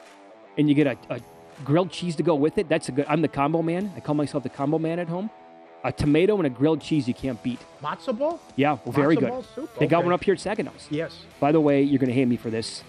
and 0.57 0.67
you 0.67 0.75
get 0.75 0.87
a, 0.87 0.97
a 1.09 1.21
grilled 1.63 1.91
cheese 1.91 2.15
to 2.17 2.23
go 2.23 2.35
with 2.35 2.57
it. 2.57 2.67
That's 2.67 2.89
a 2.89 2.91
good. 2.91 3.05
I'm 3.07 3.21
the 3.21 3.27
combo 3.27 3.61
man. 3.61 3.91
I 3.95 3.99
call 4.01 4.15
myself 4.15 4.43
the 4.43 4.49
combo 4.49 4.77
man 4.77 4.99
at 4.99 5.07
home. 5.07 5.29
A 5.85 5.93
tomato 5.93 6.35
and 6.37 6.45
a 6.45 6.49
grilled 6.49 6.81
cheese 6.81 7.07
you 7.07 7.13
can't 7.13 7.41
beat. 7.41 7.59
Matzo 7.81 8.17
ball? 8.17 8.41
Yeah, 8.57 8.77
very 8.87 9.15
good. 9.15 9.45
soup? 9.55 9.69
They 9.79 9.87
got 9.87 10.03
one 10.03 10.11
up 10.11 10.21
here 10.21 10.33
at 10.33 10.41
Saginaws. 10.41 10.87
Yes. 10.89 11.23
By 11.39 11.53
the 11.53 11.61
way, 11.61 11.81
you're 11.81 11.99
going 11.99 12.09
to 12.09 12.13
hate 12.13 12.27
me 12.27 12.35
for 12.35 12.49
this. 12.49 12.83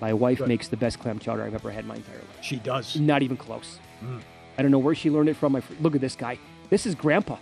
My 0.00 0.14
wife 0.14 0.38
Good. 0.38 0.48
makes 0.48 0.68
the 0.68 0.78
best 0.78 0.98
clam 0.98 1.18
chowder 1.18 1.42
I've 1.42 1.54
ever 1.54 1.70
had 1.70 1.84
in 1.84 1.88
my 1.88 1.96
entire 1.96 2.16
life. 2.16 2.38
She 2.40 2.56
does. 2.56 2.96
Not 2.98 3.22
even 3.22 3.36
close. 3.36 3.78
Mm. 4.02 4.20
I 4.58 4.62
don't 4.62 4.70
know 4.70 4.78
where 4.78 4.94
she 4.94 5.10
learned 5.10 5.28
it 5.28 5.36
from. 5.36 5.60
Fr- 5.60 5.72
look 5.80 5.94
at 5.94 6.00
this 6.00 6.16
guy. 6.16 6.38
This 6.70 6.86
is 6.86 6.94
Grandpa. 6.94 7.36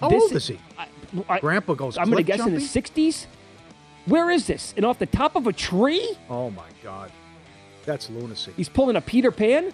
How 0.00 0.08
This 0.08 0.22
old 0.22 0.32
is 0.32 0.46
he? 0.48 0.58
I- 1.28 1.38
Grandpa 1.40 1.74
goes. 1.74 1.96
I'm 1.96 2.06
going 2.10 2.16
to 2.18 2.22
guess 2.22 2.40
in 2.40 2.46
jumping? 2.46 2.60
his 2.60 2.74
60s. 2.74 3.26
Where 4.06 4.30
is 4.30 4.46
this? 4.46 4.74
And 4.76 4.84
off 4.84 4.98
the 4.98 5.06
top 5.06 5.36
of 5.36 5.46
a 5.46 5.52
tree? 5.52 6.16
Oh 6.28 6.50
my 6.50 6.66
God, 6.82 7.10
that's 7.86 8.10
lunacy. 8.10 8.52
He's 8.56 8.68
pulling 8.68 8.96
a 8.96 9.00
Peter 9.00 9.30
Pan. 9.30 9.72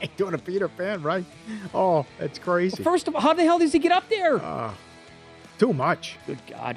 He's 0.00 0.10
doing 0.16 0.34
a 0.34 0.38
Peter 0.38 0.68
Pan, 0.68 1.02
right? 1.02 1.24
Oh, 1.74 2.04
that's 2.18 2.38
crazy. 2.38 2.82
First 2.82 3.06
of 3.08 3.14
all, 3.14 3.20
how 3.20 3.34
the 3.34 3.44
hell 3.44 3.58
does 3.58 3.72
he 3.72 3.78
get 3.78 3.92
up 3.92 4.08
there? 4.08 4.36
Uh, 4.42 4.72
too 5.58 5.72
much. 5.72 6.16
Good 6.26 6.38
God. 6.48 6.76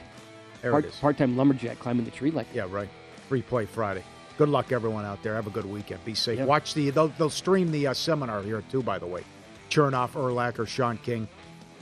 There 0.62 0.72
Part, 0.72 0.86
it 0.86 0.89
is. 0.89 0.95
Part-time 0.97 1.38
lumberjack 1.38 1.80
climbing 1.80 2.05
the 2.05 2.12
tree 2.12 2.30
like 2.32 2.47
Yeah, 2.53 2.68
right. 2.70 2.89
Free 3.30 3.41
play 3.41 3.66
Friday. 3.66 4.03
Good 4.38 4.49
luck, 4.49 4.71
everyone 4.71 5.05
out 5.05 5.21
there. 5.23 5.36
Have 5.36 5.47
a 5.47 5.51
good 5.51 5.65
weekend. 5.65 6.03
Be 6.05 6.13
safe. 6.15 6.39
Yep. 6.39 6.47
Watch 6.47 6.73
the. 6.73 6.89
They'll, 6.89 7.09
they'll 7.09 7.29
stream 7.29 7.71
the 7.71 7.88
uh, 7.88 7.93
seminar 7.93 8.41
here 8.41 8.63
too. 8.71 8.82
By 8.82 8.97
the 8.97 9.05
way, 9.05 9.23
Chernoff, 9.69 10.11
Erlacher, 10.11 10.67
Sean 10.67 10.97
King. 10.97 11.27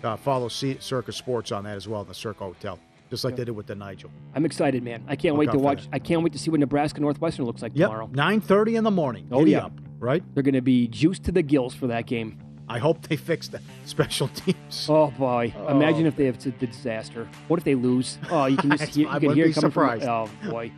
Uh, 0.04 0.16
follow 0.16 0.48
C- 0.48 0.78
Circa 0.80 1.12
Sports 1.12 1.52
on 1.52 1.64
that 1.66 1.76
as 1.76 1.88
well 1.88 2.02
in 2.02 2.08
the 2.08 2.14
Circa 2.14 2.44
Hotel, 2.46 2.80
just 3.10 3.24
like 3.26 3.36
they 3.36 3.44
did 3.44 3.52
with 3.56 3.68
the 3.68 3.76
Nigel. 3.76 4.10
I'm 4.34 4.46
excited, 4.46 4.82
man. 4.82 5.04
I 5.10 5.16
can't 5.18 5.36
Look 5.36 5.48
wait 5.48 5.52
to 5.52 5.60
watch. 5.60 5.84
that. 5.84 5.90
I 5.94 6.00
can't 6.00 6.24
wait 6.24 6.32
to 6.34 6.40
see 6.40 6.50
what 6.50 6.60
Nebraska 6.62 7.02
Northwestern 7.02 7.46
looks 7.46 7.62
like 7.62 7.74
Yep, 7.76 7.90
tomorrow. 7.90 8.10
nine 8.14 8.40
thirty 8.42 8.76
in 8.78 8.84
the 8.86 8.92
morning. 8.92 9.28
Oh 9.32 9.40
Giddy 9.40 9.52
yeah, 9.52 9.66
up, 9.66 9.74
right? 10.00 10.24
They're 10.34 10.44
going 10.44 10.54
to 10.56 10.62
be 10.62 10.88
juiced 10.88 11.24
to 11.26 11.32
the 11.34 11.42
gills 11.42 11.76
for 11.76 11.88
that 11.88 12.06
game. 12.06 12.38
I 12.70 12.78
hope 12.80 13.02
they 13.08 13.16
fix 13.32 13.48
the 13.50 13.60
special 13.86 14.30
teams. 14.30 14.88
Oh 14.90 15.12
boy! 15.12 15.54
Oh. 15.58 15.68
Imagine 15.68 16.06
if 16.06 16.16
they 16.16 16.26
have 16.26 16.46
a 16.46 16.52
disaster. 16.52 17.28
What 17.50 17.58
if 17.58 17.64
they 17.66 17.76
lose? 17.76 18.18
Oh, 18.32 18.46
you 18.46 18.56
can 18.58 18.72
just 18.78 18.96
hear, 18.96 19.12
you 19.12 19.20
can 19.20 19.34
hear 19.34 19.46
it 19.48 19.54
coming 19.56 19.70
surprised. 19.72 20.04
from. 20.06 20.30
Oh 20.46 20.50
boy! 20.52 20.72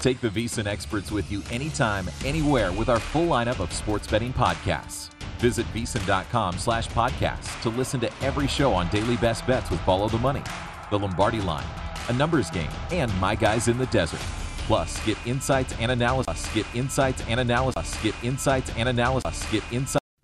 Take 0.00 0.20
the 0.22 0.30
VSiN 0.30 0.66
experts 0.66 1.12
with 1.12 1.30
you 1.30 1.42
anytime, 1.50 2.08
anywhere 2.24 2.72
with 2.72 2.88
our 2.88 2.98
full 2.98 3.26
lineup 3.26 3.60
of 3.60 3.70
sports 3.70 4.06
betting 4.06 4.32
podcasts. 4.32 5.10
Visit 5.38 5.66
VSiN.com 5.74 6.58
slash 6.58 6.88
podcasts 6.88 7.60
to 7.62 7.68
listen 7.68 8.00
to 8.00 8.10
every 8.22 8.46
show 8.46 8.72
on 8.72 8.88
daily 8.88 9.16
best 9.18 9.46
bets 9.46 9.70
with 9.70 9.80
Follow 9.80 10.08
the 10.08 10.18
Money, 10.18 10.42
The 10.90 10.98
Lombardi 10.98 11.42
Line, 11.42 11.66
A 12.08 12.14
Numbers 12.14 12.50
Game, 12.50 12.70
and 12.90 13.14
My 13.20 13.34
Guys 13.34 13.68
in 13.68 13.76
the 13.76 13.86
Desert. 13.86 14.20
Plus, 14.66 15.04
get 15.04 15.18
insights 15.26 15.74
and 15.78 15.90
analysis. 15.90 16.48
Get 16.54 16.64
insights 16.74 17.22
and 17.28 17.40
analysis. 17.40 18.02
Get 18.02 18.14
insights 18.22 18.72
and 18.76 18.88
analysis. 18.88 19.50
Get 19.50 19.62
insights. 19.70 19.99